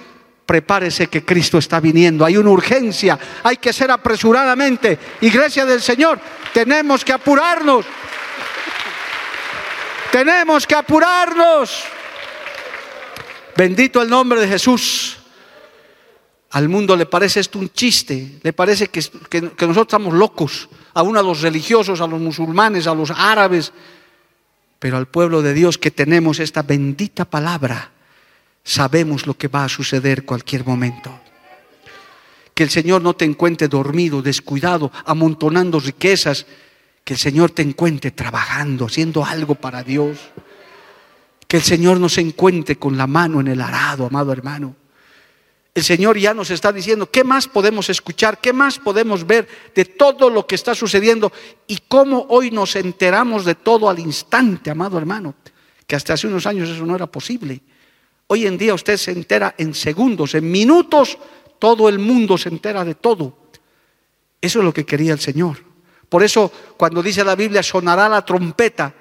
Prepárese 0.45 1.07
que 1.07 1.23
Cristo 1.23 1.57
está 1.57 1.79
viniendo, 1.79 2.25
hay 2.25 2.35
una 2.35 2.49
urgencia, 2.49 3.17
hay 3.43 3.57
que 3.57 3.71
ser 3.71 3.91
apresuradamente. 3.91 4.99
Iglesia 5.21 5.65
del 5.65 5.81
Señor, 5.81 6.19
tenemos 6.51 7.05
que 7.05 7.13
apurarnos. 7.13 7.85
Tenemos 10.11 10.67
que 10.67 10.75
apurarnos. 10.75 11.83
Bendito 13.55 14.01
el 14.01 14.09
nombre 14.09 14.41
de 14.41 14.47
Jesús. 14.47 15.22
Al 16.53 16.69
mundo 16.69 16.95
le 16.95 17.07
parece 17.07 17.39
esto 17.39 17.57
un 17.57 17.71
chiste, 17.71 18.37
le 18.43 18.53
parece 18.53 18.87
que, 18.87 19.01
nosotros 19.01 19.77
estamos 19.87 20.13
locos, 20.13 20.69
aún 20.93 21.17
a 21.17 21.23
los 21.23 21.41
religiosos, 21.41 21.99
a 21.99 22.05
los 22.05 22.21
musulmanes, 22.21 22.85
a 22.85 22.93
los 22.93 23.09
árabes, 23.09 23.73
pero 24.77 24.97
al 24.97 25.07
pueblo 25.07 25.41
de 25.41 25.55
Dios 25.55 25.79
que 25.79 25.89
tenemos 25.89 26.39
esta 26.39 26.61
bendita 26.61 27.25
palabra, 27.25 27.89
sabemos 28.63 29.25
lo 29.25 29.35
que 29.35 29.47
va 29.47 29.63
a 29.63 29.69
suceder 29.69 30.25
cualquier 30.25 30.63
momento. 30.63 31.19
Que 32.53 32.61
el 32.61 32.69
Señor 32.69 33.01
no 33.01 33.15
te 33.15 33.25
encuentre 33.25 33.67
dormido, 33.67 34.21
descuidado, 34.21 34.91
amontonando 35.05 35.79
riquezas, 35.79 36.45
que 37.03 37.15
el 37.15 37.19
Señor 37.19 37.49
te 37.49 37.63
encuentre 37.63 38.11
trabajando, 38.11 38.85
haciendo 38.85 39.25
algo 39.25 39.55
para 39.55 39.81
Dios. 39.81 40.19
Que 41.47 41.57
el 41.57 41.63
Señor 41.63 41.99
no 41.99 42.09
se 42.09 42.21
encuentre 42.21 42.75
con 42.75 42.95
la 42.95 43.07
mano 43.07 43.41
en 43.41 43.47
el 43.47 43.59
arado, 43.59 44.05
amado 44.05 44.31
hermano 44.31 44.82
el 45.75 45.83
Señor 45.83 46.17
ya 46.19 46.33
nos 46.33 46.51
está 46.51 46.71
diciendo 46.71 47.09
qué 47.09 47.23
más 47.23 47.47
podemos 47.47 47.89
escuchar, 47.89 48.39
qué 48.39 48.53
más 48.53 48.77
podemos 48.77 49.25
ver 49.25 49.47
de 49.73 49.85
todo 49.85 50.29
lo 50.29 50.45
que 50.45 50.55
está 50.55 50.75
sucediendo 50.75 51.31
y 51.67 51.79
cómo 51.87 52.27
hoy 52.29 52.51
nos 52.51 52.75
enteramos 52.75 53.43
de 53.43 53.55
todo 53.55 53.89
al 53.89 53.97
instante, 53.97 54.69
amado 54.69 54.99
hermano, 54.99 55.33
que 55.87 55.95
hasta 55.95 56.13
hace 56.13 56.27
unos 56.27 56.45
años 56.45 56.69
eso 56.69 56.85
no 56.85 56.95
era 56.95 57.07
posible. 57.07 57.61
Hoy 58.27 58.45
en 58.45 58.57
día 58.57 58.75
usted 58.75 58.97
se 58.97 59.11
entera 59.11 59.55
en 59.57 59.73
segundos, 59.73 60.35
en 60.35 60.49
minutos, 60.49 61.17
todo 61.57 61.89
el 61.89 61.97
mundo 61.97 62.37
se 62.37 62.49
entera 62.49 62.85
de 62.85 62.93
todo. 62.93 63.37
Eso 64.39 64.59
es 64.59 64.65
lo 64.65 64.73
que 64.73 64.85
quería 64.85 65.13
el 65.13 65.19
Señor. 65.19 65.57
Por 66.07 66.21
eso 66.21 66.51
cuando 66.77 67.01
dice 67.01 67.23
la 67.23 67.35
Biblia 67.35 67.63
sonará 67.63 68.07
la 68.07 68.23
trompeta, 68.23 68.93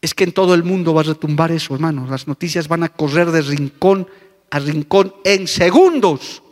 es 0.00 0.14
que 0.14 0.24
en 0.24 0.32
todo 0.32 0.54
el 0.54 0.64
mundo 0.64 0.94
va 0.94 1.02
a 1.02 1.04
retumbar 1.04 1.52
eso, 1.52 1.74
hermano. 1.74 2.06
Las 2.08 2.26
noticias 2.26 2.66
van 2.66 2.82
a 2.82 2.88
correr 2.88 3.30
de 3.30 3.42
rincón 3.42 4.08
al 4.52 4.66
rincón 4.66 5.14
en 5.24 5.48
segundos 5.48 6.42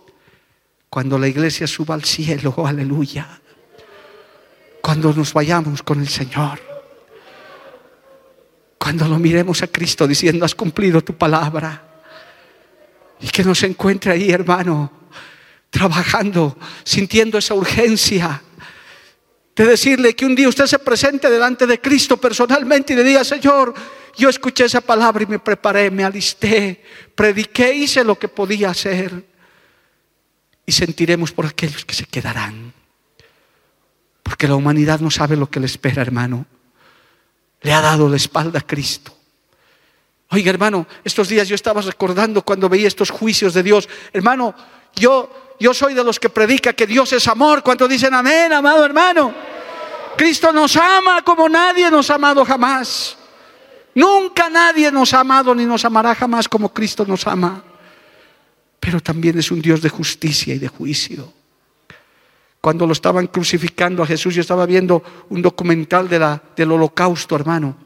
cuando 0.89 1.19
la 1.19 1.29
iglesia 1.29 1.67
suba 1.67 1.95
al 1.95 2.05
cielo, 2.05 2.55
aleluya. 2.67 3.41
Cuando 4.81 5.13
nos 5.13 5.35
vayamos 5.35 5.83
con 5.83 6.01
el 6.01 6.09
Señor. 6.09 6.59
Cuando 8.79 9.07
lo 9.07 9.19
miremos 9.19 9.63
a 9.63 9.67
Cristo 9.67 10.07
diciendo, 10.09 10.47
has 10.47 10.55
cumplido 10.55 11.03
tu 11.03 11.15
palabra. 11.15 12.01
Y 13.21 13.29
que 13.29 13.45
nos 13.45 13.63
encuentre 13.65 14.13
ahí, 14.13 14.31
hermano, 14.31 14.91
trabajando, 15.69 16.57
sintiendo 16.83 17.37
esa 17.37 17.53
urgencia 17.53 18.43
de 19.55 19.67
decirle 19.67 20.17
que 20.17 20.25
un 20.25 20.35
día 20.35 20.49
usted 20.49 20.65
se 20.65 20.79
presente 20.79 21.29
delante 21.29 21.67
de 21.67 21.79
Cristo 21.79 22.17
personalmente 22.17 22.95
y 22.95 22.97
le 22.97 23.05
diga, 23.05 23.23
Señor, 23.25 23.75
yo 24.17 24.29
escuché 24.29 24.65
esa 24.65 24.81
palabra 24.81 25.23
y 25.23 25.27
me 25.27 25.39
preparé, 25.39 25.91
me 25.91 26.05
alisté, 26.05 26.83
prediqué, 27.15 27.73
hice 27.75 28.05
lo 28.05 28.19
que 28.19 28.29
podía 28.29 28.71
hacer. 28.71 29.25
Y 30.67 30.73
sentiremos 30.73 31.33
por 31.33 31.47
aquellos 31.47 31.85
que 31.85 31.95
se 31.95 32.05
quedarán. 32.05 32.73
Porque 34.23 34.47
la 34.47 34.55
humanidad 34.55 35.01
no 35.01 35.11
sabe 35.11 35.37
lo 35.37 35.51
que 35.51 35.61
le 35.61 35.67
espera, 35.67 36.03
hermano. 36.03 36.47
Le 37.63 37.73
ha 37.73 37.81
dado 37.81 38.09
la 38.09 38.17
espalda 38.17 38.61
a 38.61 38.67
Cristo. 38.67 39.17
Oiga, 40.31 40.51
hermano, 40.51 40.87
estos 41.03 41.29
días 41.29 41.49
yo 41.49 41.57
estaba 41.57 41.81
recordando 41.81 42.43
cuando 42.43 42.69
veía 42.69 42.87
estos 42.87 43.11
juicios 43.11 43.53
de 43.53 43.65
Dios. 43.65 43.89
Hermano, 44.13 44.55
yo, 44.95 45.57
yo 45.59 45.75
soy 45.75 45.95
de 45.95 46.05
los 46.05 46.21
que 46.21 46.29
predica 46.29 46.73
que 46.73 46.87
Dios 46.87 47.13
es 47.13 47.27
amor. 47.27 47.65
Cuando 47.65 47.89
dicen 47.89 48.15
amén, 48.15 48.53
amado 48.53 48.85
hermano? 48.85 49.35
Cristo 50.17 50.53
nos 50.53 50.77
ama 50.77 51.23
como 51.23 51.49
nadie 51.49 51.91
nos 51.91 52.11
ha 52.11 52.15
amado 52.15 52.45
jamás. 52.45 53.17
Nunca 53.95 54.49
nadie 54.49 54.91
nos 54.93 55.13
ha 55.15 55.21
amado 55.21 55.55
ni 55.55 55.65
nos 55.65 55.85
amará 55.85 56.15
jamás 56.15 56.49
como 56.49 56.73
Cristo 56.73 57.05
nos 57.05 57.27
ama. 57.27 57.63
Pero 58.79 59.01
también 59.01 59.39
es 59.39 59.51
un 59.51 59.61
Dios 59.61 59.83
de 59.83 59.89
justicia 59.89 60.55
y 60.55 60.59
de 60.59 60.69
juicio. 60.69 61.33
Cuando 62.61 62.87
lo 62.87 62.93
estaban 62.93 63.27
crucificando 63.27 64.03
a 64.03 64.07
Jesús, 64.07 64.35
yo 64.35 64.43
estaba 64.43 64.67
viendo 64.67 65.03
un 65.31 65.41
documental 65.41 66.09
del 66.09 66.73
holocausto, 66.73 67.35
hermano. 67.35 67.77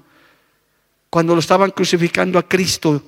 Cuando 1.10 1.34
lo 1.34 1.40
estaban 1.40 1.70
crucificando 1.70 2.38
a 2.38 2.48
Cristo, 2.48 3.00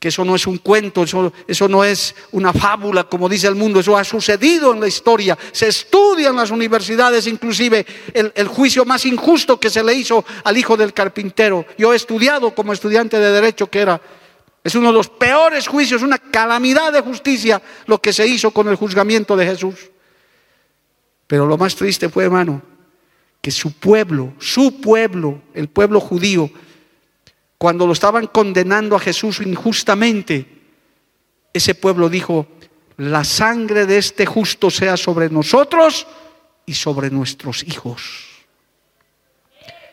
que 0.00 0.08
eso 0.08 0.24
no 0.24 0.34
es 0.34 0.46
un 0.46 0.56
cuento, 0.56 1.02
eso, 1.02 1.68
no 1.68 1.84
es 1.84 2.14
una 2.32 2.54
fábula, 2.54 3.04
como 3.04 3.28
dice 3.28 3.48
el 3.48 3.54
mundo, 3.54 3.80
eso 3.80 3.98
ha 3.98 4.02
sucedido 4.02 4.72
en 4.72 4.80
la 4.80 4.88
historia. 4.88 5.36
Se 5.52 5.68
estudia 5.68 6.30
en 6.30 6.36
las 6.36 6.50
universidades 6.50 7.26
inclusive 7.26 7.84
el, 8.14 8.32
el, 8.34 8.48
juicio 8.48 8.86
más 8.86 9.04
injusto 9.04 9.60
que 9.60 9.68
se 9.68 9.84
le 9.84 9.92
hizo 9.92 10.24
al 10.44 10.56
hijo 10.56 10.74
del 10.74 10.94
carpintero. 10.94 11.66
Yo 11.76 11.92
he 11.92 11.96
estudiado 11.96 12.54
como 12.54 12.72
estudiante 12.72 13.18
de 13.18 13.30
derecho 13.30 13.68
que 13.68 13.80
era, 13.80 14.00
Es 14.64 14.74
uno 14.74 14.88
de 14.88 14.94
los 14.94 15.08
peores 15.10 15.68
juicios, 15.68 16.00
una 16.00 16.18
calamidad 16.18 16.94
de 16.94 17.02
justicia 17.02 17.60
lo 17.84 18.00
que 18.00 18.14
se 18.14 18.26
hizo 18.26 18.52
con 18.52 18.68
el 18.68 18.76
juzgamiento 18.76 19.36
de 19.36 19.44
Jesús. 19.44 19.90
Pero 21.26 21.44
lo 21.44 21.58
más 21.58 21.76
triste 21.76 22.08
fue, 22.08 22.24
hermano, 22.24 22.62
que 23.42 23.50
su 23.50 23.72
pueblo, 23.72 24.32
su 24.38 24.80
pueblo, 24.80 25.42
el 25.52 25.68
pueblo 25.68 26.00
judío, 26.00 26.50
cuando 27.60 27.86
lo 27.86 27.92
estaban 27.92 28.26
condenando 28.28 28.96
a 28.96 28.98
Jesús 28.98 29.42
injustamente, 29.44 30.46
ese 31.52 31.74
pueblo 31.74 32.08
dijo, 32.08 32.48
la 32.96 33.22
sangre 33.22 33.84
de 33.84 33.98
este 33.98 34.24
justo 34.24 34.70
sea 34.70 34.96
sobre 34.96 35.28
nosotros 35.28 36.06
y 36.64 36.72
sobre 36.72 37.10
nuestros 37.10 37.62
hijos. 37.64 38.30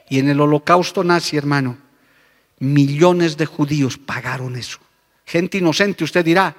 Y 0.07 0.19
en 0.19 0.29
el 0.29 0.39
holocausto 0.39 1.03
nazi, 1.03 1.35
hermano, 1.35 1.77
millones 2.59 3.35
de 3.35 3.45
judíos 3.45 3.97
pagaron 3.97 4.55
eso. 4.55 4.79
Gente 5.25 5.57
inocente, 5.57 6.05
usted 6.05 6.23
dirá, 6.23 6.55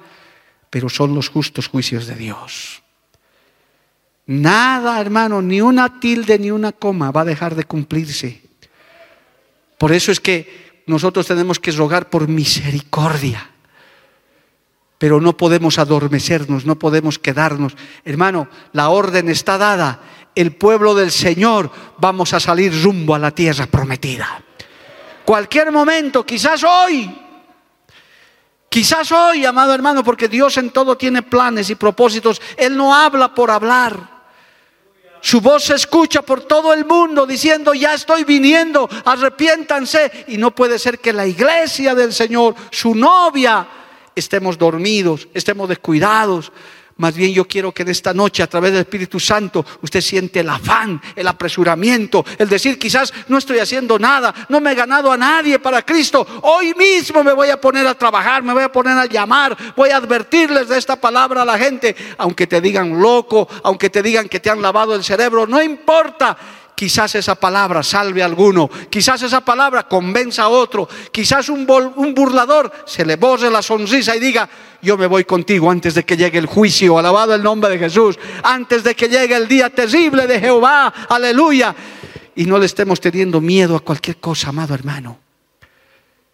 pero 0.69 0.89
son 0.89 1.15
los 1.15 1.27
justos 1.27 1.69
juicios 1.69 2.05
de 2.05 2.13
Dios. 2.13 2.83
Nada, 4.27 5.01
hermano, 5.01 5.41
ni 5.41 5.59
una 5.59 5.99
tilde 5.99 6.37
ni 6.37 6.51
una 6.51 6.71
coma 6.71 7.09
va 7.09 7.21
a 7.21 7.25
dejar 7.25 7.55
de 7.55 7.63
cumplirse. 7.63 8.43
Por 9.79 9.91
eso 9.91 10.11
es 10.11 10.19
que 10.19 10.68
nosotros 10.89 11.27
tenemos 11.27 11.59
que 11.59 11.71
rogar 11.71 12.09
por 12.09 12.27
misericordia. 12.27 13.51
Pero 14.97 15.21
no 15.21 15.37
podemos 15.37 15.77
adormecernos, 15.77 16.65
no 16.65 16.77
podemos 16.77 17.19
quedarnos. 17.19 17.73
Hermano, 18.03 18.49
la 18.73 18.89
orden 18.89 19.29
está 19.29 19.57
dada. 19.57 20.01
El 20.35 20.55
pueblo 20.55 20.95
del 20.95 21.11
Señor 21.11 21.71
vamos 21.99 22.33
a 22.33 22.39
salir 22.39 22.73
rumbo 22.83 23.13
a 23.13 23.19
la 23.19 23.31
tierra 23.31 23.67
prometida. 23.67 24.43
Cualquier 25.23 25.71
momento, 25.71 26.25
quizás 26.25 26.63
hoy, 26.63 27.15
quizás 28.67 29.11
hoy, 29.11 29.45
amado 29.45 29.75
hermano, 29.75 30.03
porque 30.03 30.27
Dios 30.27 30.57
en 30.57 30.71
todo 30.71 30.97
tiene 30.97 31.21
planes 31.21 31.69
y 31.69 31.75
propósitos. 31.75 32.41
Él 32.57 32.75
no 32.75 32.95
habla 32.95 33.35
por 33.35 33.51
hablar. 33.51 34.18
Su 35.21 35.41
voz 35.41 35.65
se 35.65 35.75
escucha 35.75 36.21
por 36.21 36.41
todo 36.41 36.73
el 36.73 36.85
mundo 36.85 37.25
diciendo, 37.25 37.73
ya 37.73 37.93
estoy 37.93 38.23
viniendo, 38.23 38.89
arrepiéntanse. 39.05 40.25
Y 40.27 40.37
no 40.37 40.51
puede 40.51 40.79
ser 40.79 40.99
que 40.99 41.13
la 41.13 41.27
iglesia 41.27 41.93
del 41.95 42.13
Señor, 42.13 42.55
su 42.71 42.95
novia, 42.95 43.67
estemos 44.15 44.57
dormidos, 44.57 45.27
estemos 45.33 45.67
descuidados. 45.67 46.51
Más 46.99 47.15
bien 47.15 47.33
yo 47.33 47.47
quiero 47.47 47.71
que 47.71 47.83
en 47.83 47.89
esta 47.89 48.13
noche, 48.13 48.43
a 48.43 48.47
través 48.47 48.73
del 48.73 48.81
Espíritu 48.81 49.21
Santo, 49.21 49.65
usted 49.81 50.01
siente 50.01 50.41
el 50.41 50.49
afán, 50.49 51.01
el 51.15 51.27
apresuramiento, 51.29 52.25
el 52.37 52.49
decir, 52.49 52.77
quizás 52.77 53.13
no 53.29 53.37
estoy 53.37 53.59
haciendo 53.59 53.97
nada, 53.97 54.35
no 54.49 54.59
me 54.59 54.73
he 54.73 54.75
ganado 54.75 55.09
a 55.09 55.15
nadie 55.15 55.59
para 55.59 55.81
Cristo. 55.83 56.27
Hoy 56.41 56.73
mismo 56.73 57.23
me 57.23 57.31
voy 57.31 57.51
a 57.51 57.61
poner 57.61 57.87
a 57.87 57.95
trabajar, 57.95 58.43
me 58.43 58.51
voy 58.51 58.63
a 58.63 58.71
poner 58.71 58.97
a 58.97 59.05
llamar, 59.05 59.55
voy 59.77 59.91
a 59.91 59.95
advertirles 59.95 60.67
de 60.67 60.77
esta 60.77 60.97
palabra 60.97 61.43
a 61.43 61.45
la 61.45 61.57
gente, 61.57 61.95
aunque 62.17 62.47
te 62.47 62.59
digan 62.59 62.99
loco, 62.99 63.47
aunque 63.63 63.89
te 63.89 64.03
digan 64.03 64.27
que 64.27 64.41
te 64.41 64.49
han 64.49 64.61
lavado 64.61 64.93
el 64.93 65.03
cerebro, 65.05 65.47
no 65.47 65.61
importa. 65.61 66.37
Quizás 66.79 67.13
esa 67.15 67.35
palabra 67.35 67.83
salve 67.83 68.23
a 68.23 68.25
alguno, 68.25 68.69
quizás 68.89 69.21
esa 69.21 69.41
palabra 69.41 69.85
convenza 69.85 70.43
a 70.43 70.47
otro, 70.47 70.87
quizás 71.11 71.49
un, 71.49 71.65
burlador 71.65 72.71
se 72.85 73.03
le 73.03 73.17
borre 73.17 73.51
la 73.51 73.61
sonrisa 73.61 74.15
y 74.15 74.19
diga, 74.21 74.49
yo 74.81 74.97
me 74.97 75.05
voy 75.05 75.25
contigo 75.25 75.69
antes 75.69 75.93
de 75.93 76.05
que 76.05 76.15
llegue 76.15 76.39
el 76.39 76.45
juicio, 76.45 76.97
alabado 76.97 77.35
el 77.35 77.43
nombre 77.43 77.69
de 77.69 77.79
Jesús, 77.79 78.17
antes 78.43 78.81
de 78.81 78.95
que 78.95 79.09
llegue 79.09 79.35
el 79.35 79.49
día 79.49 79.69
terrible 79.69 80.25
de 80.25 80.39
Jehová, 80.39 80.93
aleluya. 81.09 81.75
Y 82.37 82.45
no 82.45 82.57
le 82.57 82.67
estemos 82.67 83.01
teniendo 83.01 83.41
miedo 83.41 83.75
a 83.75 83.81
cualquier 83.81 84.15
cosa, 84.15 84.47
amado 84.47 84.73
hermano. 84.73 85.19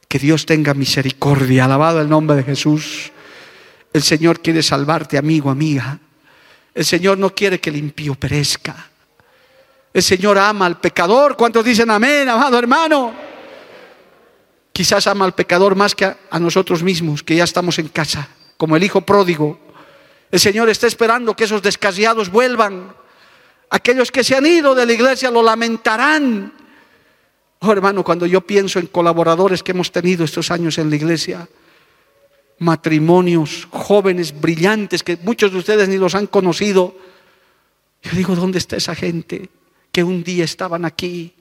Que 0.08 0.20
Dios 0.20 0.46
tenga 0.46 0.76
misericordia, 0.76 1.66
alabado 1.66 2.02
el 2.02 2.08
nombre 2.08 2.38
de 2.38 2.44
Jesús. 2.44 3.12
El 3.92 4.04
Señor 4.04 4.42
quiere 4.42 4.62
salvarte, 4.62 5.18
amigo, 5.18 5.50
amiga. 5.50 5.98
El 6.76 6.86
Señor 6.86 7.18
no 7.18 7.34
quiere 7.34 7.60
que 7.60 7.72
el 7.72 7.78
impío 7.78 8.14
perezca. 8.14 8.92
El 9.96 10.04
Señor 10.04 10.38
ama 10.38 10.66
al 10.66 10.78
pecador. 10.82 11.38
¿Cuántos 11.38 11.64
dicen 11.64 11.90
amén, 11.90 12.28
amado 12.28 12.60
hermano? 12.60 13.14
Quizás 14.74 15.08
ama 15.08 15.24
al 15.24 15.34
pecador 15.34 15.74
más 15.78 15.96
que 15.96 16.04
a, 16.04 16.38
nosotros 16.38 16.84
mismos, 16.84 17.24
que 17.24 17.38
ya 17.38 17.46
estamos 17.46 17.80
en 17.80 17.88
casa, 17.88 18.28
como 18.58 18.76
el 18.76 18.84
hijo 18.84 19.00
pródigo. 19.00 19.58
El 20.30 20.42
Señor 20.42 20.68
está 20.68 20.86
esperando 20.86 21.34
que 21.34 21.46
esos 21.46 21.62
descasiados 21.62 22.30
vuelvan. 22.30 22.94
Aquellos 23.70 24.12
que 24.12 24.26
se 24.26 24.36
han 24.36 24.46
ido 24.46 24.76
de 24.76 24.86
la 24.86 24.92
iglesia 24.92 25.32
lo 25.32 25.42
lamentarán. 25.42 26.52
Oh 27.60 27.72
hermano, 27.72 28.04
cuando 28.04 28.26
yo 28.26 28.42
pienso 28.42 28.80
en 28.80 28.88
colaboradores 28.88 29.64
que 29.64 29.72
hemos 29.72 29.94
tenido 29.94 30.26
estos 30.26 30.52
años 30.52 30.78
en 30.78 30.90
la 30.90 30.98
iglesia, 30.98 31.48
matrimonios, 32.60 33.66
jóvenes 33.72 34.38
brillantes 34.42 35.04
que 35.04 35.16
muchos 35.16 35.54
de 35.54 35.60
ustedes 35.60 35.88
ni 35.88 35.96
los 35.96 36.16
han 36.16 36.28
conocido, 36.28 36.98
yo 38.04 38.12
digo, 38.12 38.36
¿dónde 38.36 38.58
está 38.58 38.76
esa 38.76 38.94
gente? 38.94 39.50
Que 39.96 40.04
un 40.04 40.26
día 40.26 40.44
estaban 40.44 40.84
aquí, 40.84 41.34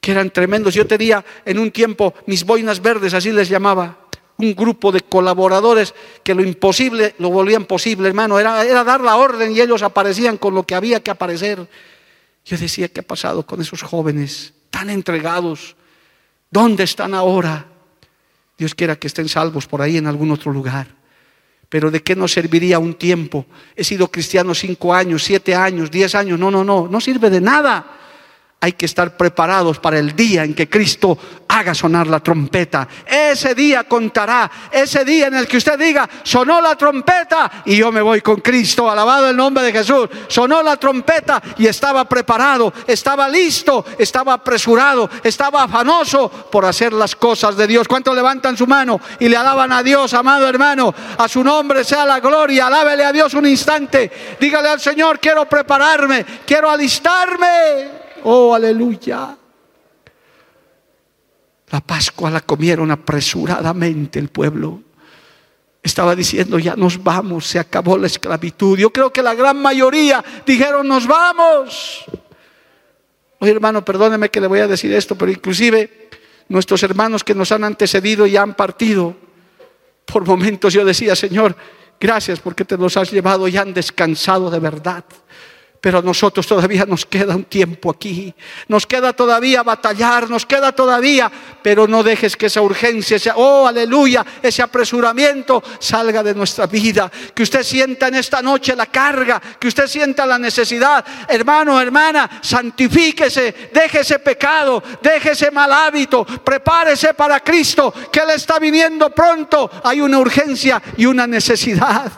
que 0.00 0.12
eran 0.12 0.30
tremendos. 0.30 0.72
Yo 0.72 0.86
tenía 0.86 1.22
en 1.44 1.58
un 1.58 1.70
tiempo 1.70 2.14
mis 2.24 2.42
boinas 2.42 2.80
verdes, 2.80 3.12
así 3.12 3.30
les 3.30 3.50
llamaba, 3.50 4.06
un 4.38 4.54
grupo 4.54 4.90
de 4.90 5.02
colaboradores 5.02 5.94
que 6.24 6.34
lo 6.34 6.42
imposible 6.42 7.14
lo 7.18 7.28
volvían 7.28 7.66
posible, 7.66 8.08
hermano. 8.08 8.38
Era, 8.38 8.64
era 8.64 8.84
dar 8.84 9.02
la 9.02 9.16
orden 9.16 9.54
y 9.54 9.60
ellos 9.60 9.82
aparecían 9.82 10.38
con 10.38 10.54
lo 10.54 10.62
que 10.62 10.74
había 10.74 11.02
que 11.02 11.10
aparecer. 11.10 11.68
Yo 12.42 12.56
decía, 12.56 12.88
¿qué 12.88 13.00
ha 13.00 13.06
pasado 13.06 13.44
con 13.44 13.60
esos 13.60 13.82
jóvenes 13.82 14.54
tan 14.70 14.88
entregados? 14.88 15.76
¿Dónde 16.50 16.84
están 16.84 17.12
ahora? 17.12 17.66
Dios 18.56 18.74
quiera 18.74 18.96
que 18.96 19.08
estén 19.08 19.28
salvos 19.28 19.66
por 19.66 19.82
ahí 19.82 19.98
en 19.98 20.06
algún 20.06 20.30
otro 20.30 20.54
lugar. 20.54 20.86
Pero 21.68 21.90
¿de 21.90 22.02
qué 22.02 22.16
nos 22.16 22.32
serviría 22.32 22.78
un 22.78 22.94
tiempo? 22.94 23.44
He 23.76 23.84
sido 23.84 24.10
cristiano 24.10 24.54
cinco 24.54 24.94
años, 24.94 25.22
siete 25.22 25.54
años, 25.54 25.90
diez 25.90 26.14
años. 26.14 26.38
No, 26.38 26.50
no, 26.50 26.64
no, 26.64 26.88
no 26.88 27.00
sirve 27.00 27.28
de 27.28 27.40
nada. 27.40 27.98
Hay 28.60 28.72
que 28.72 28.86
estar 28.86 29.16
preparados 29.16 29.78
para 29.78 30.00
el 30.00 30.16
día 30.16 30.42
en 30.42 30.52
que 30.52 30.68
Cristo 30.68 31.16
haga 31.46 31.76
sonar 31.76 32.08
la 32.08 32.18
trompeta. 32.18 32.88
Ese 33.06 33.54
día 33.54 33.84
contará, 33.84 34.50
ese 34.72 35.04
día 35.04 35.28
en 35.28 35.34
el 35.34 35.46
que 35.46 35.58
usted 35.58 35.78
diga, 35.78 36.08
sonó 36.24 36.60
la 36.60 36.74
trompeta 36.74 37.62
y 37.64 37.76
yo 37.76 37.92
me 37.92 38.02
voy 38.02 38.20
con 38.20 38.40
Cristo, 38.40 38.90
alabado 38.90 39.30
el 39.30 39.36
nombre 39.36 39.62
de 39.62 39.70
Jesús. 39.70 40.08
Sonó 40.26 40.60
la 40.60 40.76
trompeta 40.76 41.40
y 41.56 41.68
estaba 41.68 42.04
preparado, 42.08 42.72
estaba 42.84 43.28
listo, 43.28 43.84
estaba 43.96 44.32
apresurado, 44.32 45.08
estaba 45.22 45.62
afanoso 45.62 46.28
por 46.28 46.64
hacer 46.64 46.92
las 46.92 47.14
cosas 47.14 47.56
de 47.56 47.68
Dios. 47.68 47.86
¿Cuántos 47.86 48.16
levantan 48.16 48.56
su 48.56 48.66
mano 48.66 49.00
y 49.20 49.28
le 49.28 49.36
alaban 49.36 49.72
a 49.72 49.84
Dios, 49.84 50.14
amado 50.14 50.48
hermano? 50.48 50.92
A 51.16 51.28
su 51.28 51.44
nombre 51.44 51.84
sea 51.84 52.04
la 52.04 52.18
gloria, 52.18 52.66
alábele 52.66 53.04
a 53.04 53.12
Dios 53.12 53.34
un 53.34 53.46
instante. 53.46 54.10
Dígale 54.40 54.68
al 54.68 54.80
Señor, 54.80 55.20
quiero 55.20 55.48
prepararme, 55.48 56.26
quiero 56.44 56.68
alistarme. 56.68 57.97
Oh, 58.24 58.54
aleluya. 58.54 59.36
La 61.70 61.80
Pascua 61.80 62.30
la 62.30 62.40
comieron 62.40 62.90
apresuradamente 62.90 64.18
el 64.18 64.28
pueblo. 64.28 64.82
Estaba 65.82 66.14
diciendo, 66.14 66.58
ya 66.58 66.76
nos 66.76 67.02
vamos, 67.02 67.46
se 67.46 67.58
acabó 67.58 67.98
la 67.98 68.06
esclavitud. 68.06 68.78
Yo 68.78 68.90
creo 68.90 69.12
que 69.12 69.22
la 69.22 69.34
gran 69.34 69.60
mayoría 69.60 70.24
dijeron, 70.46 70.88
nos 70.88 71.06
vamos. 71.06 72.04
Oye 73.38 73.52
hermano, 73.52 73.84
perdóneme 73.84 74.30
que 74.30 74.40
le 74.40 74.48
voy 74.48 74.60
a 74.60 74.66
decir 74.66 74.92
esto, 74.92 75.16
pero 75.16 75.30
inclusive 75.30 76.08
nuestros 76.48 76.82
hermanos 76.82 77.22
que 77.22 77.34
nos 77.34 77.52
han 77.52 77.64
antecedido 77.64 78.26
y 78.26 78.36
han 78.36 78.54
partido, 78.54 79.14
por 80.06 80.26
momentos 80.26 80.72
yo 80.72 80.84
decía, 80.84 81.14
Señor, 81.14 81.54
gracias 82.00 82.40
porque 82.40 82.64
te 82.64 82.76
los 82.76 82.96
has 82.96 83.10
llevado 83.12 83.46
y 83.46 83.56
han 83.56 83.74
descansado 83.74 84.50
de 84.50 84.58
verdad. 84.58 85.04
Pero 85.80 85.98
a 85.98 86.02
nosotros 86.02 86.44
todavía 86.46 86.84
nos 86.86 87.06
queda 87.06 87.36
un 87.36 87.44
tiempo 87.44 87.90
aquí. 87.90 88.34
Nos 88.66 88.84
queda 88.84 89.12
todavía 89.12 89.62
batallar, 89.62 90.28
nos 90.28 90.44
queda 90.44 90.72
todavía. 90.72 91.30
Pero 91.62 91.86
no 91.86 92.02
dejes 92.02 92.36
que 92.36 92.46
esa 92.46 92.62
urgencia, 92.62 93.16
ese, 93.16 93.30
oh 93.34 93.66
aleluya, 93.66 94.26
ese 94.42 94.60
apresuramiento 94.60 95.62
salga 95.78 96.22
de 96.22 96.34
nuestra 96.34 96.66
vida. 96.66 97.10
Que 97.32 97.44
usted 97.44 97.62
sienta 97.62 98.08
en 98.08 98.16
esta 98.16 98.42
noche 98.42 98.74
la 98.74 98.86
carga, 98.86 99.40
que 99.40 99.68
usted 99.68 99.86
sienta 99.86 100.26
la 100.26 100.38
necesidad. 100.38 101.04
Hermano, 101.28 101.80
hermana, 101.80 102.40
santifíquese, 102.42 103.70
deje 103.72 104.00
ese 104.00 104.18
pecado, 104.18 104.82
deje 105.00 105.30
ese 105.30 105.52
mal 105.52 105.72
hábito, 105.72 106.24
prepárese 106.24 107.14
para 107.14 107.38
Cristo, 107.40 107.94
que 108.10 108.18
Él 108.18 108.30
está 108.30 108.58
viniendo 108.58 109.10
pronto. 109.10 109.70
Hay 109.84 110.00
una 110.00 110.18
urgencia 110.18 110.82
y 110.96 111.06
una 111.06 111.26
necesidad. 111.26 112.10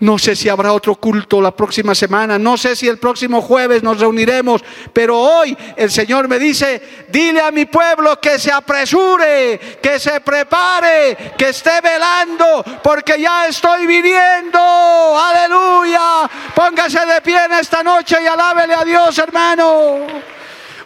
No 0.00 0.18
sé 0.18 0.34
si 0.34 0.48
habrá 0.48 0.72
otro 0.72 0.96
culto 0.96 1.40
la 1.40 1.52
próxima 1.52 1.94
semana, 1.94 2.36
no 2.36 2.56
sé 2.56 2.74
si 2.74 2.88
el 2.88 2.98
próximo 2.98 3.40
jueves 3.40 3.84
nos 3.84 4.00
reuniremos, 4.00 4.60
pero 4.92 5.16
hoy 5.16 5.56
el 5.76 5.88
Señor 5.88 6.26
me 6.26 6.40
dice, 6.40 7.06
dile 7.10 7.40
a 7.40 7.52
mi 7.52 7.66
pueblo 7.66 8.20
que 8.20 8.40
se 8.40 8.50
apresure, 8.50 9.78
que 9.80 10.00
se 10.00 10.20
prepare, 10.20 11.34
que 11.38 11.50
esté 11.50 11.80
velando, 11.80 12.64
porque 12.82 13.20
ya 13.20 13.46
estoy 13.46 13.86
viniendo. 13.86 14.58
Aleluya. 14.58 16.28
Póngase 16.56 17.06
de 17.06 17.20
pie 17.20 17.44
en 17.44 17.52
esta 17.52 17.84
noche 17.84 18.16
y 18.20 18.26
alábele 18.26 18.74
a 18.74 18.84
Dios, 18.84 19.16
hermano. 19.18 20.06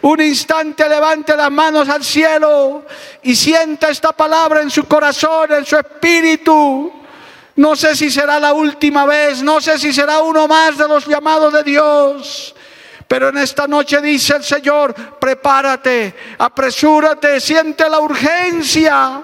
un 0.01 0.21
instante 0.21 0.87
levante 0.87 1.35
las 1.35 1.51
manos 1.51 1.89
al 1.89 2.03
cielo 2.03 2.85
y 3.23 3.35
sienta 3.35 3.89
esta 3.89 4.11
palabra 4.11 4.61
en 4.61 4.69
su 4.69 4.85
corazón, 4.85 5.51
en 5.51 5.65
su 5.65 5.77
espíritu. 5.77 6.99
No 7.59 7.75
sé 7.75 7.93
si 7.93 8.09
será 8.09 8.39
la 8.39 8.53
última 8.53 9.05
vez, 9.05 9.43
no 9.43 9.59
sé 9.59 9.77
si 9.77 9.91
será 9.91 10.21
uno 10.21 10.47
más 10.47 10.77
de 10.77 10.87
los 10.87 11.05
llamados 11.05 11.51
de 11.51 11.63
Dios. 11.63 12.55
Pero 13.05 13.27
en 13.27 13.37
esta 13.37 13.67
noche 13.67 13.99
dice 13.99 14.37
el 14.37 14.45
Señor, 14.45 14.95
prepárate, 15.19 16.15
apresúrate, 16.37 17.41
siente 17.41 17.89
la 17.89 17.99
urgencia. 17.99 19.21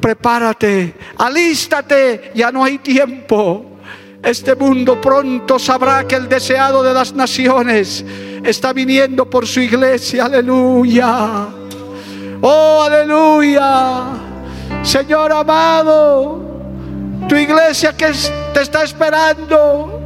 Prepárate, 0.00 0.94
alístate, 1.16 2.30
ya 2.32 2.52
no 2.52 2.62
hay 2.62 2.78
tiempo. 2.78 3.80
Este 4.22 4.54
mundo 4.54 5.00
pronto 5.00 5.58
sabrá 5.58 6.06
que 6.06 6.14
el 6.14 6.28
deseado 6.28 6.84
de 6.84 6.94
las 6.94 7.12
naciones 7.12 8.04
está 8.44 8.72
viniendo 8.72 9.28
por 9.28 9.48
su 9.48 9.58
iglesia. 9.58 10.26
Aleluya. 10.26 11.48
Oh, 12.40 12.82
aleluya. 12.84 14.04
Señor 14.84 15.32
amado, 15.32 16.47
tu 17.28 17.36
iglesia 17.36 17.92
que 17.92 18.10
te 18.54 18.62
está 18.62 18.82
esperando. 18.82 20.00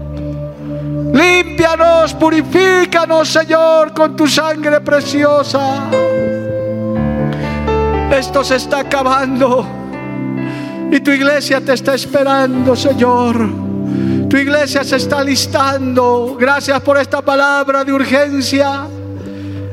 Límpianos, 1.12 2.14
purifícanos, 2.14 3.29
Señor, 3.29 3.93
con 3.93 4.16
tu 4.16 4.27
sangre 4.27 4.81
preciosa. 4.81 5.91
Esto 8.11 8.43
se 8.43 8.57
está 8.57 8.81
acabando. 8.81 9.66
Y 10.91 11.01
tu 11.01 11.11
iglesia 11.11 11.61
te 11.61 11.75
está 11.75 11.95
esperando, 11.95 12.75
Señor. 12.75 13.37
Tu 14.29 14.37
iglesia 14.37 14.83
se 14.85 14.97
está 14.97 15.23
listando. 15.23 16.37
Gracias 16.39 16.81
por 16.81 16.99
esta 16.99 17.23
palabra 17.23 17.85
de 17.85 17.93
urgencia. 17.93 18.87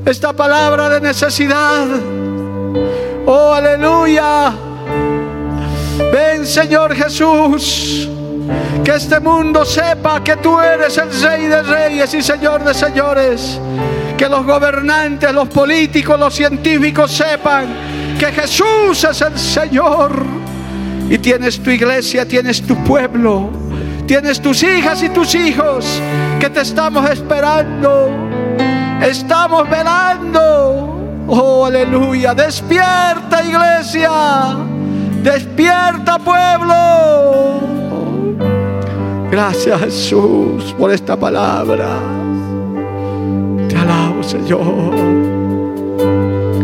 Esta 0.06 0.34
palabra 0.34 0.90
de 0.90 1.02
necesidad. 1.02 1.88
Oh, 3.26 3.54
aleluya. 3.54 4.69
Ven, 6.12 6.46
Señor 6.46 6.96
Jesús. 6.96 8.10
Que 8.84 8.96
este 8.96 9.20
mundo 9.20 9.66
sepa 9.66 10.24
que 10.24 10.38
tú 10.38 10.60
eres 10.60 10.98
el 10.98 11.12
Rey 11.22 11.46
de 11.46 11.62
Reyes 11.62 12.14
y 12.14 12.22
Señor 12.22 12.64
de 12.64 12.74
Señores. 12.74 13.60
Que 14.18 14.28
los 14.28 14.46
gobernantes, 14.46 15.32
los 15.34 15.48
políticos, 15.50 16.20
los 16.20 16.34
científicos 16.34 17.12
sepan 17.12 17.68
que 18.18 18.28
Jesús 18.28 19.04
es 19.04 19.22
el 19.22 19.38
Señor. 19.38 20.26
Y 21.10 21.18
tienes 21.18 21.60
tu 21.62 21.70
iglesia, 21.70 22.28
tienes 22.28 22.62
tu 22.62 22.76
pueblo, 22.84 23.50
tienes 24.06 24.42
tus 24.42 24.62
hijas 24.64 25.02
y 25.04 25.10
tus 25.10 25.36
hijos 25.36 26.02
que 26.40 26.50
te 26.50 26.62
estamos 26.62 27.10
esperando. 27.10 28.10
Estamos 29.02 29.70
velando. 29.70 31.26
Oh, 31.28 31.66
aleluya. 31.66 32.34
Despierta 32.34 33.44
iglesia. 33.44 34.10
Despierta 35.24 36.18
pueblo. 36.20 36.74
Gracias 39.30 39.80
Jesús 39.82 40.74
por 40.78 40.92
esta 40.92 41.16
palabra. 41.16 42.00
Te 43.68 43.76
alabo 43.76 44.24
Señor. 44.24 44.94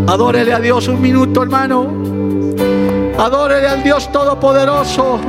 Adórele 0.08 0.54
a 0.54 0.60
Dios 0.60 0.88
un 0.88 1.02
minuto 1.02 1.44
hermano. 1.44 1.88
Adórele 3.18 3.68
al 3.68 3.84
Dios 3.84 4.12
Todopoderoso. 4.12 5.20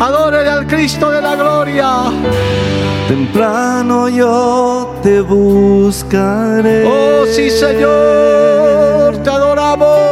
Adórele 0.00 0.50
al 0.50 0.66
Cristo 0.66 1.10
de 1.10 1.22
la 1.22 1.36
gloria. 1.36 2.04
Temprano 3.08 4.08
yo 4.08 4.94
te 5.02 5.20
buscaré. 5.20 6.84
Oh 6.86 7.24
sí 7.26 7.50
Señor, 7.50 9.16
te 9.22 9.30
adoramos. 9.30 10.07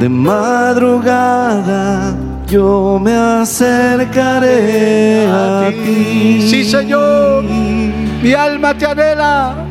De 0.00 0.08
madrugada 0.08 2.16
yo 2.46 2.98
me 2.98 3.14
acercaré 3.14 5.26
a, 5.28 5.70
ti. 5.70 6.48
Sí, 6.48 6.64
Señor. 6.64 7.44
Mi 7.44 8.32
alma 8.32 8.72
te 8.72 8.86
anhela. 8.86 9.66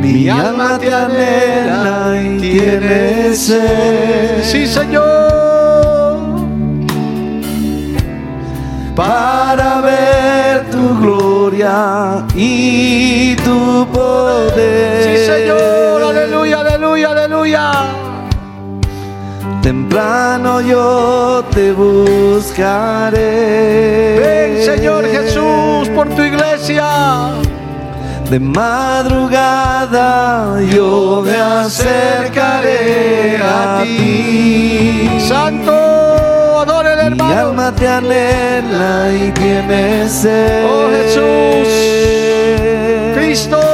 Mi, 0.00 0.28
alma 0.28 0.80
te 0.80 0.92
anhela 0.92 2.20
y 2.20 2.40
tiene 2.40 3.32
sed. 3.34 4.42
Sí, 4.42 4.66
Señor. 4.66 5.04
Para 8.96 9.80
ver 9.80 10.64
tu 10.72 10.98
gloria 10.98 12.26
y 12.34 13.36
tu 13.36 13.86
poder. 13.92 15.04
Sí, 15.04 15.18
Señor. 15.24 16.02
Aleluya, 16.02 16.62
aleluya, 16.62 17.10
aleluya. 17.10 18.03
Temprano 19.64 20.60
yo 20.60 21.42
te 21.50 21.72
buscaré. 21.72 23.16
Ven, 24.20 24.62
Señor 24.62 25.06
Jesús, 25.06 25.88
por 25.94 26.06
tu 26.10 26.20
iglesia. 26.22 27.30
De 28.28 28.38
madrugada 28.38 29.90
yo 30.70 31.22
me 31.24 31.34
acercaré 31.40 33.38
a 33.38 33.80
ti. 33.84 35.08
Santo, 35.26 35.72
adore 36.60 36.92
el 36.92 36.98
Mi 36.98 37.04
hermano. 37.06 37.40
alma 37.40 37.72
te 37.74 37.88
anhela 37.88 39.10
y 39.14 39.30
tiene 39.30 40.06
sed. 40.10 40.66
Oh, 40.66 40.90
Jesús. 40.90 41.68
Cristo. 43.16 43.73